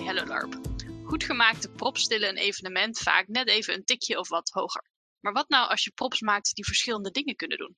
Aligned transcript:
Hello 0.00 0.24
LARP. 0.24 0.60
Goed 1.04 1.24
gemaakte 1.24 1.70
props 1.70 2.06
tillen 2.06 2.28
een 2.28 2.36
evenement 2.36 2.98
vaak 2.98 3.28
net 3.28 3.48
even 3.48 3.74
een 3.74 3.84
tikje 3.84 4.18
of 4.18 4.28
wat 4.28 4.50
hoger. 4.50 4.90
Maar 5.20 5.32
wat 5.32 5.48
nou 5.48 5.68
als 5.68 5.84
je 5.84 5.90
props 5.90 6.20
maakt 6.20 6.54
die 6.54 6.64
verschillende 6.64 7.10
dingen 7.10 7.36
kunnen 7.36 7.58
doen? 7.58 7.76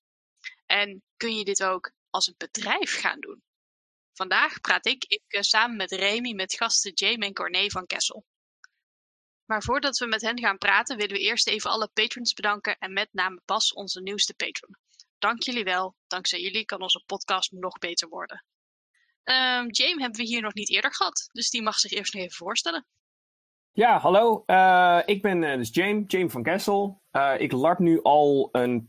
En 0.67 1.03
kun 1.17 1.37
je 1.37 1.45
dit 1.45 1.63
ook 1.63 1.93
als 2.11 2.27
een 2.27 2.35
bedrijf 2.37 3.01
gaan 3.01 3.21
doen? 3.21 3.43
Vandaag 4.13 4.61
praat 4.61 4.87
ik, 4.87 5.05
ik 5.05 5.23
eh, 5.27 5.41
samen 5.41 5.77
met 5.77 5.93
Remy 5.93 6.33
met 6.33 6.55
gasten 6.55 6.93
Jamie 6.95 7.29
en 7.29 7.33
Corné 7.33 7.69
van 7.69 7.87
Kessel. 7.87 8.25
Maar 9.45 9.63
voordat 9.63 9.99
we 9.99 10.07
met 10.07 10.23
hen 10.23 10.39
gaan 10.39 10.59
praten, 10.59 10.97
willen 10.97 11.17
we 11.17 11.23
eerst 11.23 11.49
even 11.49 11.71
alle 11.71 11.91
patrons 11.93 12.33
bedanken 12.33 12.79
en 12.79 12.93
met 12.93 13.09
name 13.13 13.41
Bas, 13.45 13.73
onze 13.73 14.01
nieuwste 14.01 14.35
patron. 14.35 14.77
Dank 15.19 15.43
jullie 15.43 15.65
wel. 15.65 15.95
Dankzij 16.07 16.41
jullie 16.41 16.65
kan 16.65 16.83
onze 16.83 17.03
podcast 17.07 17.51
nog 17.53 17.79
beter 17.79 18.09
worden. 18.09 18.45
Um, 19.25 19.71
James 19.71 20.01
hebben 20.01 20.21
we 20.21 20.27
hier 20.27 20.43
nog 20.43 20.55
niet 20.55 20.71
eerder 20.71 20.95
gehad, 20.95 21.29
dus 21.33 21.51
die 21.51 21.63
mag 21.63 21.79
zich 21.79 21.91
eerst 21.91 22.15
nog 22.15 22.23
even 22.23 22.37
voorstellen. 22.37 22.87
Ja, 23.73 23.99
hallo. 23.99 24.43
Uh, 24.47 25.01
ik 25.05 25.23
ben 25.23 25.43
uh, 25.43 25.57
dus 25.57 25.71
James, 25.73 26.05
James 26.07 26.33
van 26.33 26.43
Kessel. 26.43 27.01
Uh, 27.13 27.35
ik 27.39 27.53
larp 27.53 27.79
nu 27.79 28.03
al 28.03 28.49
een 28.53 28.89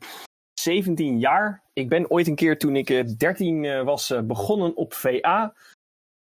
17 0.60 1.20
jaar. 1.20 1.64
Ik 1.74 1.90
ben 1.90 2.10
ooit 2.10 2.28
een 2.28 2.36
keer 2.36 2.58
toen 2.58 2.76
ik 2.76 3.20
13 3.20 3.84
was 3.84 4.14
begonnen 4.24 4.76
op 4.76 4.94
VA. 4.94 5.54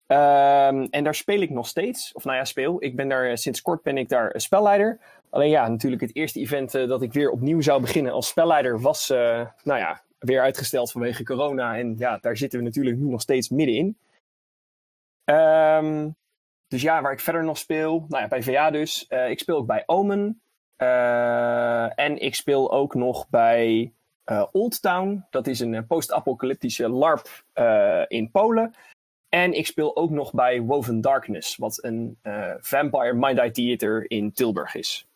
Um, 0.06 0.84
en 0.90 1.04
daar 1.04 1.14
speel 1.14 1.40
ik 1.40 1.50
nog 1.50 1.66
steeds. 1.66 2.12
Of 2.12 2.24
nou 2.24 2.36
ja, 2.36 2.44
speel. 2.44 2.82
Ik 2.82 2.96
ben 2.96 3.08
daar 3.08 3.38
sinds 3.38 3.62
kort 3.62 3.82
ben 3.82 3.98
ik 3.98 4.08
daar 4.08 4.32
spelleider. 4.36 5.00
Alleen 5.30 5.50
ja, 5.50 5.68
natuurlijk 5.68 6.02
het 6.02 6.16
eerste 6.16 6.40
event 6.40 6.72
dat 6.72 7.02
ik 7.02 7.12
weer 7.12 7.30
opnieuw 7.30 7.60
zou 7.60 7.80
beginnen 7.80 8.12
als 8.12 8.28
spelleider 8.28 8.80
was, 8.80 9.08
nou 9.08 9.48
ja, 9.64 10.02
weer 10.18 10.40
uitgesteld 10.40 10.90
vanwege 10.90 11.24
corona. 11.24 11.76
En 11.78 11.94
ja, 11.98 12.18
daar 12.18 12.36
zitten 12.36 12.58
we 12.58 12.64
natuurlijk 12.64 12.96
nu 12.96 13.04
nog 13.04 13.20
steeds 13.20 13.48
middenin. 13.48 13.98
Um, 15.24 16.16
dus 16.68 16.82
ja, 16.82 17.02
waar 17.02 17.12
ik 17.12 17.20
verder 17.20 17.44
nog 17.44 17.58
speel, 17.58 18.04
nou 18.08 18.22
ja, 18.22 18.28
bij 18.28 18.42
VA 18.42 18.70
dus. 18.70 19.06
Uh, 19.08 19.30
ik 19.30 19.38
speel 19.38 19.56
ook 19.56 19.66
bij 19.66 19.82
Omen. 19.86 20.40
Uh, 20.78 21.98
en 21.98 22.18
ik 22.18 22.34
speel 22.34 22.72
ook 22.72 22.94
nog 22.94 23.28
bij 23.28 23.92
uh, 24.24 24.46
Old 24.52 24.82
Town. 24.82 25.26
Dat 25.30 25.46
is 25.46 25.60
een 25.60 25.86
post-apocalyptische 25.86 26.88
LARP 26.88 27.44
in 28.08 28.30
Polen. 28.30 28.74
En 29.28 29.52
ik 29.52 29.66
speel 29.66 29.96
ook 29.96 30.10
nog 30.10 30.32
bij 30.32 30.60
Woven 30.60 31.00
Darkness, 31.00 31.56
wat 31.56 31.84
een 31.84 32.18
Vampire 32.60 33.14
Mind 33.14 33.38
Eye 33.38 33.50
Theater 33.50 34.10
in 34.10 34.32
Tilburg 34.32 34.74
is. 34.74 35.06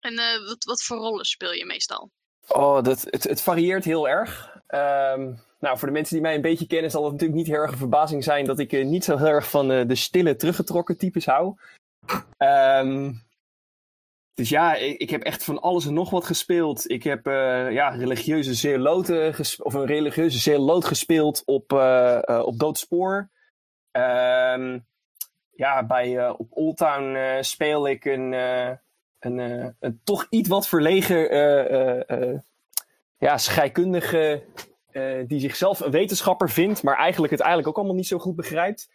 En 0.00 0.14
wat, 0.46 0.64
wat 0.64 0.82
voor 0.82 0.96
rollen 0.96 1.24
speel 1.24 1.52
je 1.52 1.66
meestal? 1.66 2.10
Oh, 2.48 2.82
dat, 2.82 3.06
het, 3.10 3.24
het 3.24 3.42
varieert 3.42 3.84
heel 3.84 4.08
erg. 4.08 4.60
Um, 4.68 5.38
nou, 5.62 5.78
voor 5.78 5.88
de 5.88 5.94
mensen 5.94 6.14
die 6.14 6.22
mij 6.22 6.34
een 6.34 6.40
beetje 6.40 6.66
kennen, 6.66 6.90
zal 6.90 7.02
het 7.02 7.12
natuurlijk 7.12 7.38
niet 7.38 7.48
heel 7.48 7.60
erg 7.60 7.72
een 7.72 7.78
verbazing 7.78 8.24
zijn 8.24 8.44
dat 8.44 8.58
ik 8.58 8.72
uh, 8.72 8.84
niet 8.84 9.04
zo 9.04 9.16
heel 9.16 9.26
erg 9.26 9.50
van 9.50 9.70
uh, 9.70 9.86
de 9.86 9.94
stille, 9.94 10.36
teruggetrokken 10.36 10.98
types 10.98 11.26
hou. 11.26 11.56
Um, 12.38 13.22
dus 14.34 14.48
ja, 14.48 14.74
ik, 14.74 14.98
ik, 14.98 15.10
heb 15.10 15.22
echt 15.22 15.44
van 15.44 15.60
alles 15.60 15.86
en 15.86 15.94
nog 15.94 16.10
wat 16.10 16.24
gespeeld. 16.24 16.90
Ik 16.90 17.02
heb 17.02 17.26
uh, 17.26 17.72
ja, 17.72 17.88
religieuze 17.88 18.54
zeeloten 18.54 19.34
of 19.58 19.74
een 19.74 19.86
religieuze 19.86 20.38
zeeloot 20.38 20.84
gespeeld 20.84 21.42
op, 21.44 21.72
op 22.44 22.58
Doodspoor. 22.58 23.28
Um, 23.92 24.86
ja, 25.50 25.86
bij, 25.86 26.30
op 26.30 26.46
Old 26.50 26.76
Town 26.76 27.16
speel 27.40 27.88
ik 27.88 28.04
een, 28.04 28.34
een, 29.24 29.38
een, 29.80 30.00
toch 30.04 30.26
iets 30.30 30.48
wat 30.48 30.68
verlegen 30.68 31.28
ja, 33.18 33.38
scheikundige 33.38 34.44
uh, 34.92 35.26
die 35.26 35.40
zichzelf 35.40 35.80
een 35.80 35.90
wetenschapper 35.90 36.50
vindt, 36.50 36.82
maar 36.82 36.96
eigenlijk 36.96 37.32
het 37.32 37.40
eigenlijk 37.40 37.70
ook 37.70 37.76
allemaal 37.76 37.96
niet 37.96 38.06
zo 38.06 38.18
goed 38.18 38.36
begrijpt. 38.36 38.88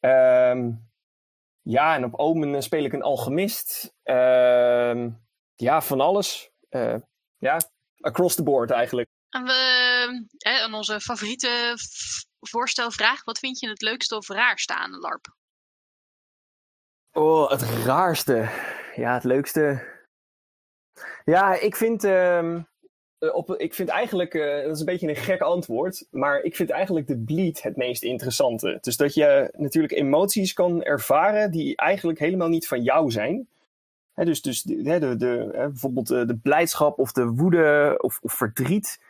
Um, 0.00 0.90
ja, 1.62 1.94
en 1.94 2.04
op 2.04 2.14
Omen 2.14 2.54
eh, 2.54 2.60
speel 2.60 2.84
ik 2.84 2.92
een 2.92 3.02
alchemist. 3.02 3.94
Uh, 4.04 5.06
ja, 5.54 5.80
van 5.80 6.00
alles. 6.00 6.50
Uh, 6.70 6.96
ja, 7.38 7.60
across 8.00 8.34
the 8.34 8.42
board 8.42 8.70
eigenlijk. 8.70 9.08
En 9.28 9.44
we, 9.44 10.26
hè, 10.38 10.60
aan 10.60 10.74
onze 10.74 11.00
favoriete 11.00 11.74
voorstelvraag. 12.40 13.24
Wat 13.24 13.38
vind 13.38 13.60
je 13.60 13.68
het 13.68 13.82
leukste 13.82 14.16
of 14.16 14.28
raarste 14.28 14.74
aan 14.74 14.90
de 14.90 14.98
LARP? 14.98 15.34
Oh, 17.12 17.50
het 17.50 17.62
raarste. 17.62 18.48
Ja, 18.94 19.14
het 19.14 19.24
leukste. 19.24 19.82
Ja, 21.24 21.60
ik 21.60 21.76
vind... 21.76 22.04
Um, 22.04 22.66
eh, 23.18 23.34
op, 23.34 23.54
ik 23.56 23.74
vind 23.74 23.88
eigenlijk, 23.88 24.34
uh, 24.34 24.62
dat 24.62 24.74
is 24.74 24.80
een 24.80 24.86
beetje 24.86 25.08
een 25.08 25.16
gek 25.16 25.40
antwoord, 25.40 26.06
maar 26.10 26.40
ik 26.40 26.56
vind 26.56 26.70
eigenlijk 26.70 27.06
de 27.06 27.18
bleed 27.18 27.62
het 27.62 27.76
meest 27.76 28.02
interessante. 28.02 28.78
Dus 28.80 28.96
dat 28.96 29.14
je 29.14 29.52
natuurlijk 29.56 29.92
emoties 29.92 30.52
kan 30.52 30.82
ervaren 30.82 31.50
die 31.50 31.76
eigenlijk 31.76 32.18
helemaal 32.18 32.48
niet 32.48 32.68
van 32.68 32.82
jou 32.82 33.10
zijn. 33.10 33.48
dus 34.14 34.42
dus 34.42 34.62
de, 34.62 34.98
de, 34.98 35.16
de, 35.16 35.48
bijvoorbeeld 35.52 36.08
de, 36.08 36.24
de, 36.24 36.36
blijdschap 36.36 36.98
of 36.98 37.12
de 37.12 37.26
woede 37.26 37.98
of, 38.00 38.18
of, 38.22 38.32
verdriet 38.32 39.00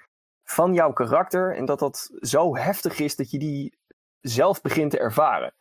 van 0.45 0.75
jouw 0.75 0.93
karakter. 0.93 1.57
En 1.57 1.65
dat 1.65 1.79
dat 1.79 2.11
zo 2.21 2.57
heftig 2.57 2.99
is 2.99 3.17
dat 3.17 3.31
je 3.31 3.39
die 3.39 3.73
zelf 4.21 4.61
begint 4.61 4.91
te 4.91 4.99
ervaren. 4.99 5.53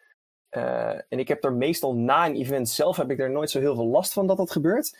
Uh, 0.52 0.90
en 0.90 1.20
ik 1.20 1.28
heb 1.28 1.44
er 1.44 1.54
meestal 1.54 1.96
na 1.96 2.26
een 2.26 2.36
event 2.36 2.70
zelf 2.70 2.98
heb 2.98 3.12
ik 3.12 3.20
er 3.20 3.32
nooit 3.32 3.50
zo 3.50 3.60
heel 3.60 3.76
veel 3.76 3.88
last 3.88 4.14
van 4.14 4.28
dat 4.28 4.38
dat 4.38 4.52
gebeurt. 4.52 4.98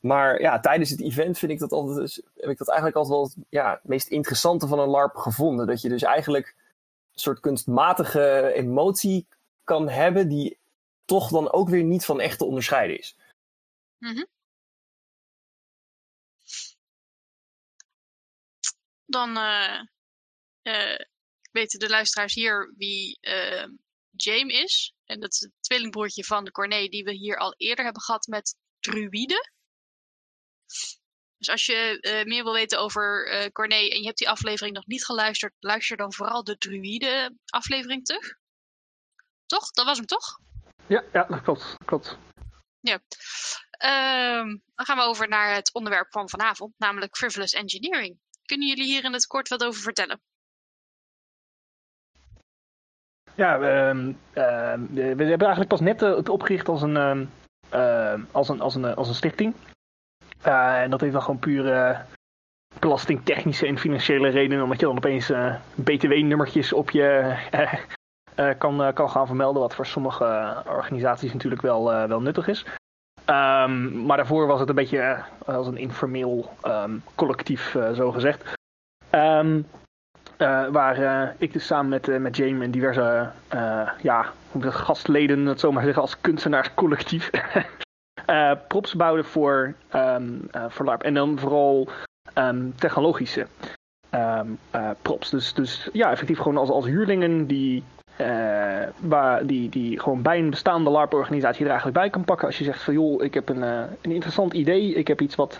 Maar 0.00 0.40
ja, 0.40 0.60
tijdens 0.60 0.90
het 0.90 1.00
event 1.00 1.38
vind 1.38 1.52
ik 1.52 1.58
dat 1.58 1.72
altijd, 1.72 1.96
dus, 1.98 2.22
heb 2.36 2.50
ik 2.50 2.58
dat 2.58 2.68
eigenlijk 2.68 2.98
altijd 2.98 3.34
wel 3.36 3.44
ja, 3.48 3.70
het 3.70 3.84
meest 3.84 4.08
interessante 4.08 4.66
van 4.66 4.78
een 4.78 4.88
LARP 4.88 5.16
gevonden. 5.16 5.66
Dat 5.66 5.80
je 5.80 5.88
dus 5.88 6.02
eigenlijk 6.02 6.54
een 7.12 7.20
soort 7.20 7.40
kunstmatige 7.40 8.52
emotie 8.54 9.26
kan 9.64 9.88
hebben 9.88 10.28
die 10.28 10.58
toch 11.04 11.28
dan 11.28 11.52
ook 11.52 11.68
weer 11.68 11.84
niet 11.84 12.04
van 12.04 12.20
echt 12.20 12.38
te 12.38 12.44
onderscheiden 12.44 12.98
is. 12.98 13.16
-hmm. 13.98 14.26
Dan 19.06 19.36
uh, 19.36 19.80
uh, 20.62 20.98
weten 21.52 21.78
de 21.78 21.88
luisteraars 21.88 22.34
hier 22.34 22.74
wie 22.76 23.18
James 24.22 24.54
is. 24.54 24.94
En 25.04 25.20
dat 25.20 25.32
is 25.32 25.40
het 25.40 25.52
tweelingbroertje 25.60 26.24
van 26.24 26.44
de 26.44 26.50
Corné 26.50 26.88
die 26.88 27.04
we 27.04 27.12
hier 27.12 27.38
al 27.38 27.54
eerder 27.56 27.84
hebben 27.84 28.02
gehad 28.02 28.26
met 28.26 28.56
Druide. 28.80 29.50
Dus 31.36 31.48
als 31.48 31.66
je 31.66 31.98
uh, 32.00 32.24
meer 32.24 32.44
wil 32.44 32.52
weten 32.52 32.78
over 32.78 33.32
uh, 33.32 33.46
Corné 33.52 33.74
en 33.74 33.98
je 33.98 34.06
hebt 34.06 34.18
die 34.18 34.28
aflevering 34.28 34.74
nog 34.74 34.86
niet 34.86 35.04
geluisterd, 35.04 35.54
luister 35.58 35.96
dan 35.96 36.12
vooral 36.12 36.44
de 36.44 36.58
druïde 36.58 37.36
aflevering 37.46 38.04
terug. 38.04 38.38
Toch? 39.46 39.70
Dat 39.70 39.84
was 39.84 39.96
hem 39.96 40.06
toch? 40.06 40.38
Ja, 40.86 41.04
ja 41.12 41.24
dat 41.24 41.42
klopt. 41.42 41.76
klopt. 41.84 42.18
Ja. 42.80 43.00
Uh, 43.84 44.54
dan 44.74 44.86
gaan 44.86 44.96
we 44.96 45.02
over 45.02 45.28
naar 45.28 45.54
het 45.54 45.74
onderwerp 45.74 46.12
van 46.12 46.28
vanavond, 46.28 46.74
namelijk 46.78 47.16
frivolous 47.16 47.52
engineering. 47.52 48.18
Kunnen 48.44 48.68
jullie 48.68 48.84
hier 48.84 49.04
in 49.04 49.12
het 49.12 49.26
kort 49.26 49.48
wat 49.48 49.64
over 49.64 49.80
vertellen? 49.82 50.20
Ja, 53.40 53.56
uh, 53.56 54.04
we 54.92 55.02
hebben 55.04 55.26
eigenlijk 55.26 55.68
pas 55.68 55.80
net 55.80 56.00
het 56.00 56.28
opgericht 56.28 56.68
als 56.68 56.82
een, 56.82 57.28
als 58.30 58.48
een, 58.48 58.60
als 58.60 58.74
een, 58.74 58.94
als 58.94 59.08
een 59.08 59.14
stichting. 59.14 59.54
Uh, 60.46 60.82
en 60.82 60.90
dat 60.90 61.00
heeft 61.00 61.12
dan 61.12 61.22
gewoon 61.22 61.38
puur 61.38 61.64
uh, 61.64 61.98
belastingtechnische 62.78 63.66
en 63.66 63.78
financiële 63.78 64.28
redenen, 64.28 64.62
omdat 64.62 64.80
je 64.80 64.86
dan 64.86 64.96
opeens 64.96 65.30
uh, 65.30 65.54
btw-nummertjes 65.74 66.72
op 66.72 66.90
je 66.90 67.36
kan, 68.58 68.92
kan 68.92 69.10
gaan 69.10 69.26
vermelden, 69.26 69.62
wat 69.62 69.74
voor 69.74 69.86
sommige 69.86 70.62
organisaties 70.66 71.32
natuurlijk 71.32 71.62
wel, 71.62 71.84
wel 72.08 72.20
nuttig 72.20 72.48
is. 72.48 72.66
Maar 73.24 74.16
daarvoor 74.16 74.46
was 74.46 74.60
het 74.60 74.68
een 74.68 74.74
beetje 74.74 75.24
als 75.46 75.66
een 75.66 75.76
informeel 75.76 76.52
collectief, 77.14 77.76
zo 77.94 78.12
gezegd. 78.12 78.52
Waar 80.70 81.34
ik 81.38 81.52
dus 81.52 81.66
samen 81.66 81.88
met, 81.88 82.20
met 82.20 82.36
James 82.36 82.64
en 82.64 82.70
diverse 82.70 83.30
ja, 84.02 84.32
gastleden, 84.58 85.46
het 85.46 85.60
zomaar 85.60 85.84
zeggen, 85.84 86.02
als 86.02 86.20
kunstenaarscollectief 86.20 87.30
uh, 88.26 88.52
props 88.68 88.94
bouwden 88.94 89.24
voor, 89.24 89.74
um, 89.94 90.48
uh, 90.56 90.64
voor 90.68 90.86
LARP. 90.86 91.02
En 91.02 91.14
dan 91.14 91.38
vooral 91.38 91.88
um, 92.34 92.74
technologische 92.76 93.46
um, 94.10 94.58
uh, 94.74 94.90
props. 95.02 95.30
Dus, 95.30 95.54
dus 95.54 95.88
ja, 95.92 96.10
effectief 96.10 96.38
gewoon 96.38 96.56
als, 96.56 96.70
als 96.70 96.86
huurlingen 96.86 97.46
die, 97.46 97.82
waar, 99.00 99.46
die, 99.46 99.68
die 99.68 100.00
gewoon 100.00 100.22
bij 100.22 100.38
een 100.38 100.50
bestaande 100.50 100.90
LARP-organisatie 100.90 101.62
er 101.64 101.70
eigenlijk 101.70 101.98
bij 101.98 102.10
kan 102.10 102.24
pakken. 102.24 102.46
Als 102.46 102.58
je 102.58 102.64
zegt 102.64 102.82
van 102.82 102.94
joh, 102.94 103.22
ik 103.22 103.34
heb 103.34 103.48
een, 103.48 103.62
een 103.62 104.12
interessant 104.12 104.52
idee. 104.52 104.94
Ik 104.94 105.08
heb 105.08 105.20
iets 105.20 105.34
wat 105.34 105.58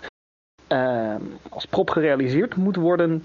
als 1.49 1.65
prop 1.65 1.89
gerealiseerd 1.89 2.55
moet 2.55 2.75
worden. 2.75 3.23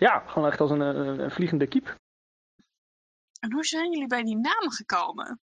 Ja, 0.00 0.22
gewoon 0.26 0.48
echt 0.48 0.60
als 0.60 0.70
een, 0.70 0.80
een, 0.80 1.18
een 1.20 1.30
vliegende 1.30 1.66
kiep. 1.66 1.94
En 3.40 3.52
hoe 3.52 3.64
zijn 3.64 3.90
jullie 3.90 4.06
bij 4.06 4.22
die 4.22 4.36
naam 4.36 4.70
gekomen? 4.70 5.40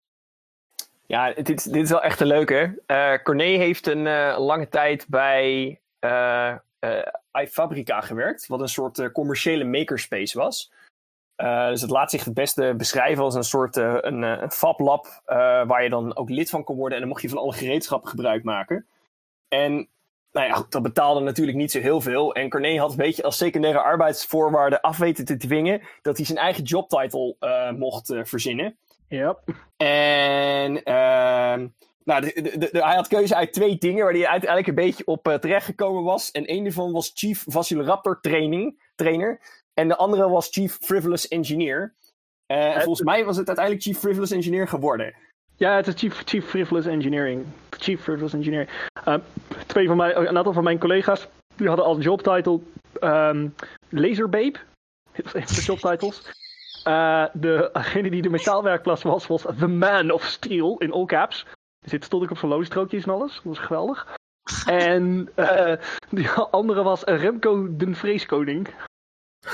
Ja, 1.05 1.33
dit, 1.33 1.45
dit 1.45 1.83
is 1.83 1.89
wel 1.89 2.01
echt 2.01 2.19
een 2.19 2.27
leuke. 2.27 2.83
Uh, 2.87 3.17
Corné 3.23 3.43
heeft 3.43 3.87
een 3.87 4.05
uh, 4.05 4.35
lange 4.39 4.69
tijd 4.69 5.07
bij 5.07 5.79
uh, 5.99 6.55
iFabrica 7.31 8.01
gewerkt, 8.01 8.47
wat 8.47 8.59
een 8.59 8.69
soort 8.69 9.11
commerciële 9.11 9.63
makerspace 9.63 10.37
was. 10.37 10.71
Uh, 11.37 11.67
dus 11.67 11.81
het 11.81 11.89
laat 11.89 12.09
zich 12.09 12.23
het 12.23 12.33
beste 12.33 12.73
beschrijven 12.77 13.23
als 13.23 13.35
een 13.35 13.43
soort 13.43 13.77
uh, 13.77 13.97
een, 14.01 14.21
een 14.21 14.51
fablab, 14.51 15.05
uh, 15.05 15.37
waar 15.67 15.83
je 15.83 15.89
dan 15.89 16.15
ook 16.15 16.29
lid 16.29 16.49
van 16.49 16.63
kon 16.63 16.75
worden. 16.75 16.93
En 16.93 16.99
dan 16.99 17.09
mocht 17.09 17.21
je 17.21 17.29
van 17.29 17.37
alle 17.37 17.53
gereedschappen 17.53 18.09
gebruik 18.09 18.43
maken. 18.43 18.87
En 19.47 19.89
nou 20.35 20.47
ja, 20.47 20.65
dat 20.69 20.81
betaalde 20.81 21.19
natuurlijk 21.19 21.57
niet 21.57 21.71
zo 21.71 21.79
heel 21.79 22.01
veel. 22.01 22.33
En 22.33 22.49
Corné 22.49 22.77
had 22.77 22.91
een 22.91 22.97
beetje 22.97 23.23
als 23.23 23.37
secundaire 23.37 23.79
arbeidsvoorwaarde 23.79 24.81
af 24.81 24.97
weten 24.97 25.25
te 25.25 25.37
dwingen 25.37 25.81
dat 26.01 26.17
hij 26.17 26.25
zijn 26.25 26.37
eigen 26.37 26.63
jobtitle 26.63 27.35
mocht 27.77 28.13
verzinnen. 28.23 28.77
Ja. 29.07 29.37
En 29.77 30.83
ehm, 30.83 31.67
nou, 32.03 32.21
de, 32.21 32.57
de, 32.57 32.69
hij 32.71 32.95
had 32.95 33.07
keuze 33.07 33.35
uit 33.35 33.53
twee 33.53 33.77
dingen 33.77 34.03
waar 34.03 34.13
hij 34.13 34.27
uiteindelijk 34.27 34.67
een 34.67 34.85
beetje 34.85 35.05
op 35.05 35.27
uh, 35.27 35.33
terechtgekomen 35.33 36.03
was. 36.03 36.31
En 36.31 36.51
een 36.51 36.63
daarvan 36.63 36.91
was 36.91 37.11
Chief 37.13 37.43
Velociraptor 37.47 38.19
training, 38.21 38.91
Trainer. 38.95 39.39
En 39.73 39.87
de 39.87 39.95
andere 39.95 40.29
was 40.29 40.47
Chief 40.51 40.77
Frivolous 40.81 41.27
Engineer. 41.27 41.95
En 42.45 42.81
volgens 42.81 43.05
mij 43.05 43.25
was 43.25 43.37
het 43.37 43.47
uiteindelijk 43.47 43.85
Chief 43.85 43.99
Frivolous 43.99 44.31
Engineer 44.31 44.67
geworden. 44.67 45.15
Ja, 45.57 45.75
het 45.75 45.87
is 45.87 45.93
Chief, 45.97 46.21
Chief 46.25 46.45
Frivolous 46.45 46.85
Engineering. 46.85 47.45
Chief 47.69 48.01
Frivolous 48.01 48.33
Engineer. 48.33 48.89
Uh, 49.07 49.15
twee 49.65 49.87
van 49.87 49.97
mijn, 49.97 50.19
een 50.19 50.37
aantal 50.37 50.53
van 50.53 50.63
mijn 50.63 50.79
collega's 50.79 51.27
die 51.55 51.67
hadden 51.67 51.85
als 51.85 52.03
jobtitle 52.03 52.59
um, 53.01 53.55
Laserbabe. 53.89 54.59
Dat 55.13 55.23
was 55.23 55.33
een 55.33 55.47
van 55.47 55.55
de 55.55 55.61
jobtitles. 55.61 56.21
Degene 57.33 58.09
die 58.09 58.21
de 58.21 58.29
metaalwerkklas 58.29 59.01
was, 59.01 59.27
was 59.27 59.41
The 59.41 59.67
Man 59.67 60.11
of 60.11 60.23
Steel 60.23 60.77
in 60.77 60.91
all 60.91 61.05
caps. 61.05 61.45
Zit 61.85 62.03
stond 62.03 62.23
ik 62.23 62.31
op 62.31 62.41
loonstrookjes 62.41 63.03
en 63.03 63.13
alles. 63.13 63.33
Dat 63.33 63.43
was 63.43 63.59
geweldig. 63.59 64.15
En 64.65 65.29
uh, 65.35 65.73
die 66.09 66.29
andere 66.29 66.83
was 66.83 67.03
Remco 67.03 67.75
den 67.75 67.95
Vreeskoning. 67.95 68.67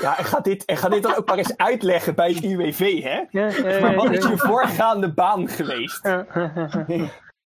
Ja, 0.01 0.17
en 0.17 0.25
ga 0.25 0.39
dit, 0.39 0.65
en 0.65 0.77
ga 0.77 0.89
dit 0.89 1.03
dan 1.03 1.15
ook 1.15 1.27
maar 1.27 1.37
eens 1.37 1.57
uitleggen 1.57 2.15
bij 2.15 2.31
het 2.31 2.43
UWV, 2.43 3.03
hè? 3.03 3.41
Maar 3.81 3.95
wat 3.95 4.11
is 4.11 4.23
je 4.23 4.37
voorgaande 4.37 5.13
baan 5.13 5.47
geweest? 5.47 6.07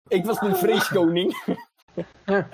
ik 0.08 0.26
was 0.26 0.42
een 0.42 0.56
vreeskoning. 0.56 1.44
Ja, 2.26 2.48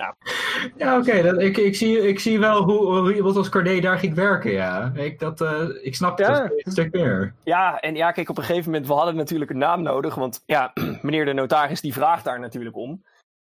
ja 0.76 0.98
oké. 0.98 1.18
Okay, 1.18 1.36
ik, 1.36 1.56
ik, 1.56 1.76
zie, 1.76 2.08
ik 2.08 2.20
zie 2.20 2.38
wel 2.38 2.62
hoe, 2.62 2.98
hoe 2.98 3.14
iemand 3.14 3.36
als 3.36 3.48
Corné 3.48 3.80
daar 3.80 3.98
ging 3.98 4.14
werken, 4.14 4.52
ja. 4.52 4.92
Ik, 4.94 5.18
dat, 5.18 5.40
uh, 5.40 5.68
ik 5.82 5.94
snap 5.94 6.18
het 6.18 6.26
ja. 6.26 6.42
een 6.42 6.72
stuk 6.72 6.92
meer. 6.92 7.34
Ja, 7.44 7.80
en 7.80 7.94
ja, 7.94 8.12
kijk, 8.12 8.28
op 8.28 8.38
een 8.38 8.44
gegeven 8.44 8.70
moment, 8.70 8.88
we 8.88 8.94
hadden 8.94 9.16
natuurlijk 9.16 9.50
een 9.50 9.58
naam 9.58 9.82
nodig, 9.82 10.14
want 10.14 10.42
ja, 10.46 10.72
meneer 11.02 11.24
de 11.24 11.32
notaris 11.32 11.80
die 11.80 11.92
vraagt 11.92 12.24
daar 12.24 12.40
natuurlijk 12.40 12.76
om. 12.76 13.02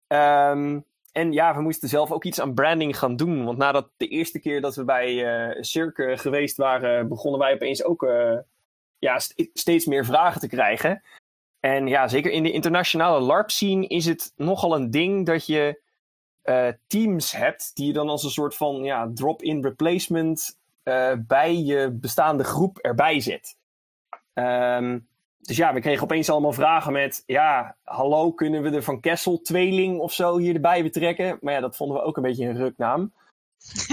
Um, 0.07 0.85
en 1.17 1.31
ja, 1.31 1.55
we 1.55 1.61
moesten 1.61 1.89
zelf 1.89 2.11
ook 2.11 2.23
iets 2.23 2.39
aan 2.39 2.53
branding 2.53 2.97
gaan 2.97 3.15
doen, 3.15 3.45
want 3.45 3.57
nadat 3.57 3.89
de 3.97 4.07
eerste 4.07 4.39
keer 4.39 4.61
dat 4.61 4.75
we 4.75 4.83
bij 4.83 5.13
uh, 5.13 5.61
Cirque 5.61 6.17
geweest 6.17 6.57
waren, 6.57 7.07
begonnen 7.07 7.39
wij 7.39 7.53
opeens 7.53 7.83
ook 7.83 8.03
uh, 8.03 8.37
ja, 8.99 9.19
st 9.19 9.49
steeds 9.53 9.85
meer 9.85 10.05
vragen 10.05 10.39
te 10.39 10.47
krijgen. 10.47 11.03
En 11.59 11.87
ja, 11.87 12.07
zeker 12.07 12.31
in 12.31 12.43
de 12.43 12.51
internationale 12.51 13.19
LARP-scene 13.19 13.87
is 13.87 14.05
het 14.05 14.33
nogal 14.35 14.75
een 14.75 14.91
ding 14.91 15.25
dat 15.25 15.45
je 15.45 15.81
uh, 16.43 16.67
teams 16.87 17.31
hebt 17.31 17.75
die 17.75 17.87
je 17.87 17.93
dan 17.93 18.09
als 18.09 18.23
een 18.23 18.29
soort 18.29 18.55
van 18.55 18.83
ja, 18.83 19.11
drop-in 19.13 19.63
replacement 19.63 20.57
bij 21.27 21.55
je 21.55 21.91
bestaande 21.91 22.43
groep 22.43 22.77
erbij 22.77 23.19
zet. 23.19 23.57
Um, 24.33 25.07
dus 25.47 25.57
ja, 25.57 25.73
we 25.73 25.79
kregen 25.79 26.03
opeens 26.03 26.29
allemaal 26.29 26.53
vragen 26.53 26.93
met: 26.93 27.23
ja, 27.25 27.75
hallo, 27.83 28.31
kunnen 28.31 28.61
we 28.61 28.69
de 28.69 28.81
Van 28.81 28.99
Kessel 28.99 29.41
tweeling 29.41 29.99
of 29.99 30.13
zo 30.13 30.37
hier 30.37 30.53
erbij 30.53 30.83
betrekken? 30.83 31.37
Maar 31.41 31.53
ja, 31.53 31.59
dat 31.59 31.75
vonden 31.75 31.97
we 31.97 32.03
ook 32.03 32.17
een 32.17 32.23
beetje 32.23 32.45
een 32.45 32.57
ruknaam. 32.57 33.13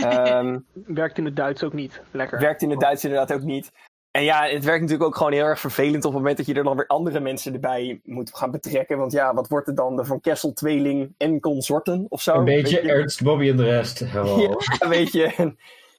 um, 0.05 0.67
werkt 1.01 1.19
in 1.19 1.25
het 1.25 1.37
Duits 1.37 1.63
ook 1.63 1.73
niet. 1.73 2.03
Lekker. 2.11 2.39
Werkt 2.41 2.63
in 2.63 2.71
het 2.71 2.81
Duits 2.81 3.05
inderdaad 3.05 3.33
ook 3.33 3.43
niet. 3.43 3.73
En 4.11 4.25
ja, 4.25 4.47
het 4.47 4.65
werkt 4.65 4.81
natuurlijk 4.81 5.09
ook 5.09 5.17
gewoon 5.17 5.33
heel 5.33 5.45
erg 5.45 5.61
vervelend 5.61 6.05
op 6.05 6.11
het 6.13 6.21
moment 6.21 6.37
dat 6.37 6.47
je 6.47 6.55
er 6.55 6.65
dan 6.65 6.77
weer 6.77 6.87
andere 6.87 7.21
mensen 7.21 7.53
erbij 7.53 8.01
moet 8.05 8.35
gaan 8.35 8.51
betrekken. 8.51 8.99
Want 8.99 9.13
ja, 9.13 9.35
wat 9.35 9.49
wordt 9.49 9.69
er 9.69 9.75
dan? 9.75 9.97
De 9.97 10.05
Van 10.05 10.21
Kessel 10.21 10.53
tweeling 10.53 11.15
en 11.19 11.41
consorten 11.41 12.07
of 12.09 12.23
zo? 12.23 12.35
Een 12.35 12.45
beetje 12.45 12.81
Ernst, 12.81 13.23
Bobby 13.23 13.49
en 13.49 13.57
de 13.57 13.65
rest. 13.65 14.01
Ja, 14.13 14.89
weet 14.89 15.13
je. 15.13 15.55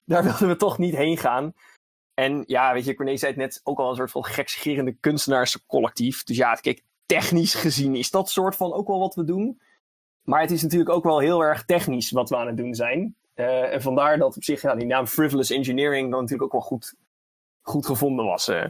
Daar 0.06 0.24
wilden 0.24 0.48
we 0.48 0.56
toch 0.56 0.78
niet 0.78 0.96
heen 0.96 1.18
gaan. 1.18 1.54
En 2.15 2.44
ja, 2.47 2.73
weet 2.73 2.85
je, 2.85 2.95
Corné 2.95 3.17
zei 3.17 3.31
het 3.31 3.41
net 3.41 3.62
ook 3.63 3.79
al 3.79 3.89
een 3.89 3.95
soort 3.95 4.12
van 4.12 4.25
gekscherende 4.25 4.94
kunstenaarscollectief. 5.00 6.23
Dus 6.23 6.38
ja, 6.38 6.53
kijk, 6.53 6.83
technisch 7.06 7.53
gezien 7.53 7.95
is 7.95 8.09
dat 8.09 8.29
soort 8.29 8.56
van 8.56 8.73
ook 8.73 8.88
wel 8.88 9.00
wat 9.00 9.15
we 9.15 9.23
doen. 9.23 9.62
Maar 10.23 10.41
het 10.41 10.51
is 10.51 10.62
natuurlijk 10.62 10.89
ook 10.89 11.03
wel 11.03 11.19
heel 11.19 11.44
erg 11.44 11.65
technisch 11.65 12.12
wat 12.12 12.29
we 12.29 12.38
aan 12.38 12.47
het 12.47 12.57
doen 12.57 12.75
zijn. 12.75 13.15
Uh, 13.35 13.73
en 13.73 13.81
vandaar 13.81 14.17
dat 14.17 14.35
op 14.35 14.44
zich 14.44 14.62
ja, 14.62 14.75
die 14.75 14.85
naam 14.85 15.07
Frivolous 15.07 15.50
Engineering 15.50 16.12
dan 16.12 16.21
natuurlijk 16.21 16.44
ook 16.44 16.62
wel 16.62 16.69
goed 16.69 16.95
goed 17.65 17.85
gevonden 17.85 18.25
was. 18.25 18.50
Uh. 18.50 18.65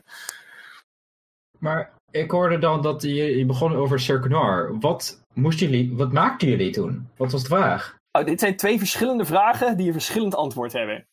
Maar 1.59 1.94
ik 2.12 2.31
hoorde 2.31 2.57
dan 2.57 2.81
dat 2.81 3.01
je, 3.01 3.38
je 3.38 3.45
begon 3.45 3.75
over 3.75 4.00
Cirque 4.00 4.30
Noir. 4.30 4.80
Wat, 4.80 5.21
moesten 5.33 5.69
jullie, 5.69 5.95
wat 5.95 6.12
maakten 6.12 6.48
jullie 6.48 6.71
toen? 6.71 7.09
Wat 7.18 7.31
was 7.31 7.41
de 7.41 7.50
vraag? 7.50 7.98
Oh, 8.12 8.25
dit 8.25 8.39
zijn 8.39 8.56
twee 8.56 8.77
verschillende 8.77 9.25
vragen 9.25 9.77
die 9.77 9.88
een 9.88 9.94
verschillend 9.94 10.36
antwoord 10.36 10.74
hebben. 10.74 11.07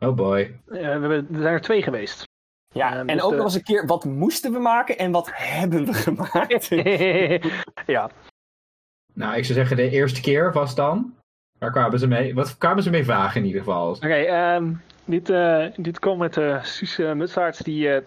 Oh 0.00 0.14
boy. 0.14 0.40
Uh, 0.66 0.74
we 0.74 0.78
hebben, 0.78 1.10
er 1.10 1.40
zijn 1.40 1.54
er 1.54 1.60
twee 1.60 1.82
geweest. 1.82 2.26
Ja, 2.74 2.92
uh, 2.92 2.98
en 2.98 3.06
dus 3.06 3.22
ook 3.22 3.30
de... 3.30 3.36
nog 3.36 3.44
eens 3.44 3.54
een 3.54 3.62
keer, 3.62 3.86
wat 3.86 4.04
moesten 4.04 4.52
we 4.52 4.58
maken 4.58 4.98
en 4.98 5.10
wat 5.10 5.30
hebben 5.32 5.84
we 5.84 5.92
gemaakt? 5.92 6.68
ja. 7.86 8.10
Nou, 9.14 9.36
ik 9.36 9.44
zou 9.44 9.58
zeggen, 9.58 9.76
de 9.76 9.90
eerste 9.90 10.20
keer 10.20 10.52
was 10.52 10.74
dan. 10.74 11.14
Waar 11.58 11.70
kwamen 11.70 11.98
ze 11.98 12.06
mee? 12.06 12.34
Wat 12.34 12.58
kwamen 12.58 12.82
ze 12.82 12.90
mee 12.90 13.04
vragen 13.04 13.40
in 13.40 13.46
ieder 13.46 13.62
geval? 13.62 13.88
Oké, 13.88 14.06
okay, 14.06 14.56
um, 14.56 14.82
dit, 15.04 15.30
uh, 15.30 15.66
dit 15.76 15.98
kwam 15.98 16.18
met 16.18 16.36
uh, 16.36 16.62
Suus 16.62 16.98
uh, 16.98 17.12
Mutsaerts, 17.12 17.58
die 17.58 18.02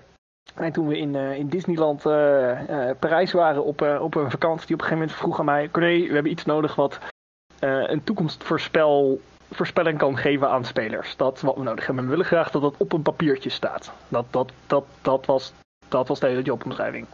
uh, 0.58 0.72
toen 0.72 0.88
we 0.88 0.98
in, 0.98 1.16
in 1.16 1.48
Disneyland 1.48 2.02
Parijs 3.00 3.32
waren 3.32 3.64
op, 3.64 3.82
op 3.82 4.16
een 4.16 4.32
vakantie, 4.32 4.68
die 4.68 4.76
op 4.76 4.82
een 4.82 4.88
gegeven 4.88 4.98
moment 4.98 5.12
vroeg 5.12 5.40
aan 5.40 5.46
mij, 5.46 5.70
Corné, 5.70 6.08
we 6.08 6.14
hebben 6.14 6.32
iets 6.32 6.46
nodig 6.46 6.76
wat 6.76 7.00
een 7.60 8.04
toekomstvoorspel 8.04 9.22
voorspelling 9.56 9.98
kan 9.98 10.18
geven 10.18 10.50
aan 10.50 10.66
spelers. 10.66 11.16
Dat 11.16 11.36
is 11.36 11.42
wat 11.42 11.56
we 11.56 11.64
nodig 11.64 11.86
hebben. 11.86 12.04
We 12.04 12.10
willen 12.10 12.26
graag 12.26 12.52
dat 12.52 12.62
dat 12.62 12.76
op 12.78 12.94
een 12.94 13.02
papiertje 13.02 13.50
staat. 13.50 13.94
Dat, 14.08 14.26
dat, 14.30 14.52
dat, 14.68 14.86
dat, 15.02 15.26
was, 15.26 15.54
dat 15.88 16.08
was 16.08 16.20
de 16.20 16.28
hele 16.28 16.42
jobomschrijving. 16.42 17.08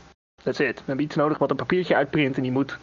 That's 0.44 0.60
it. 0.60 0.78
We 0.78 0.84
hebben 0.86 1.06
iets 1.06 1.16
nodig 1.16 1.38
wat 1.38 1.50
een 1.50 1.56
papiertje 1.56 1.96
uitprint 1.96 2.36
en 2.36 2.42
die 2.42 2.52
moet 2.52 2.78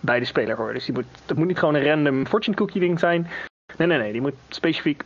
bij 0.00 0.18
de 0.18 0.24
speler 0.24 0.56
horen. 0.56 0.74
Dus 0.74 0.84
die 0.84 0.94
moet, 0.94 1.06
dat 1.26 1.36
moet 1.36 1.46
niet 1.46 1.58
gewoon 1.58 1.74
een 1.74 1.84
random 1.84 2.26
fortune 2.26 2.56
cookie 2.56 2.80
ding 2.80 2.98
zijn. 2.98 3.26
Nee, 3.76 3.86
nee, 3.86 3.98
nee. 3.98 4.12
Die 4.12 4.20
moet 4.20 4.34
specifiek 4.48 5.04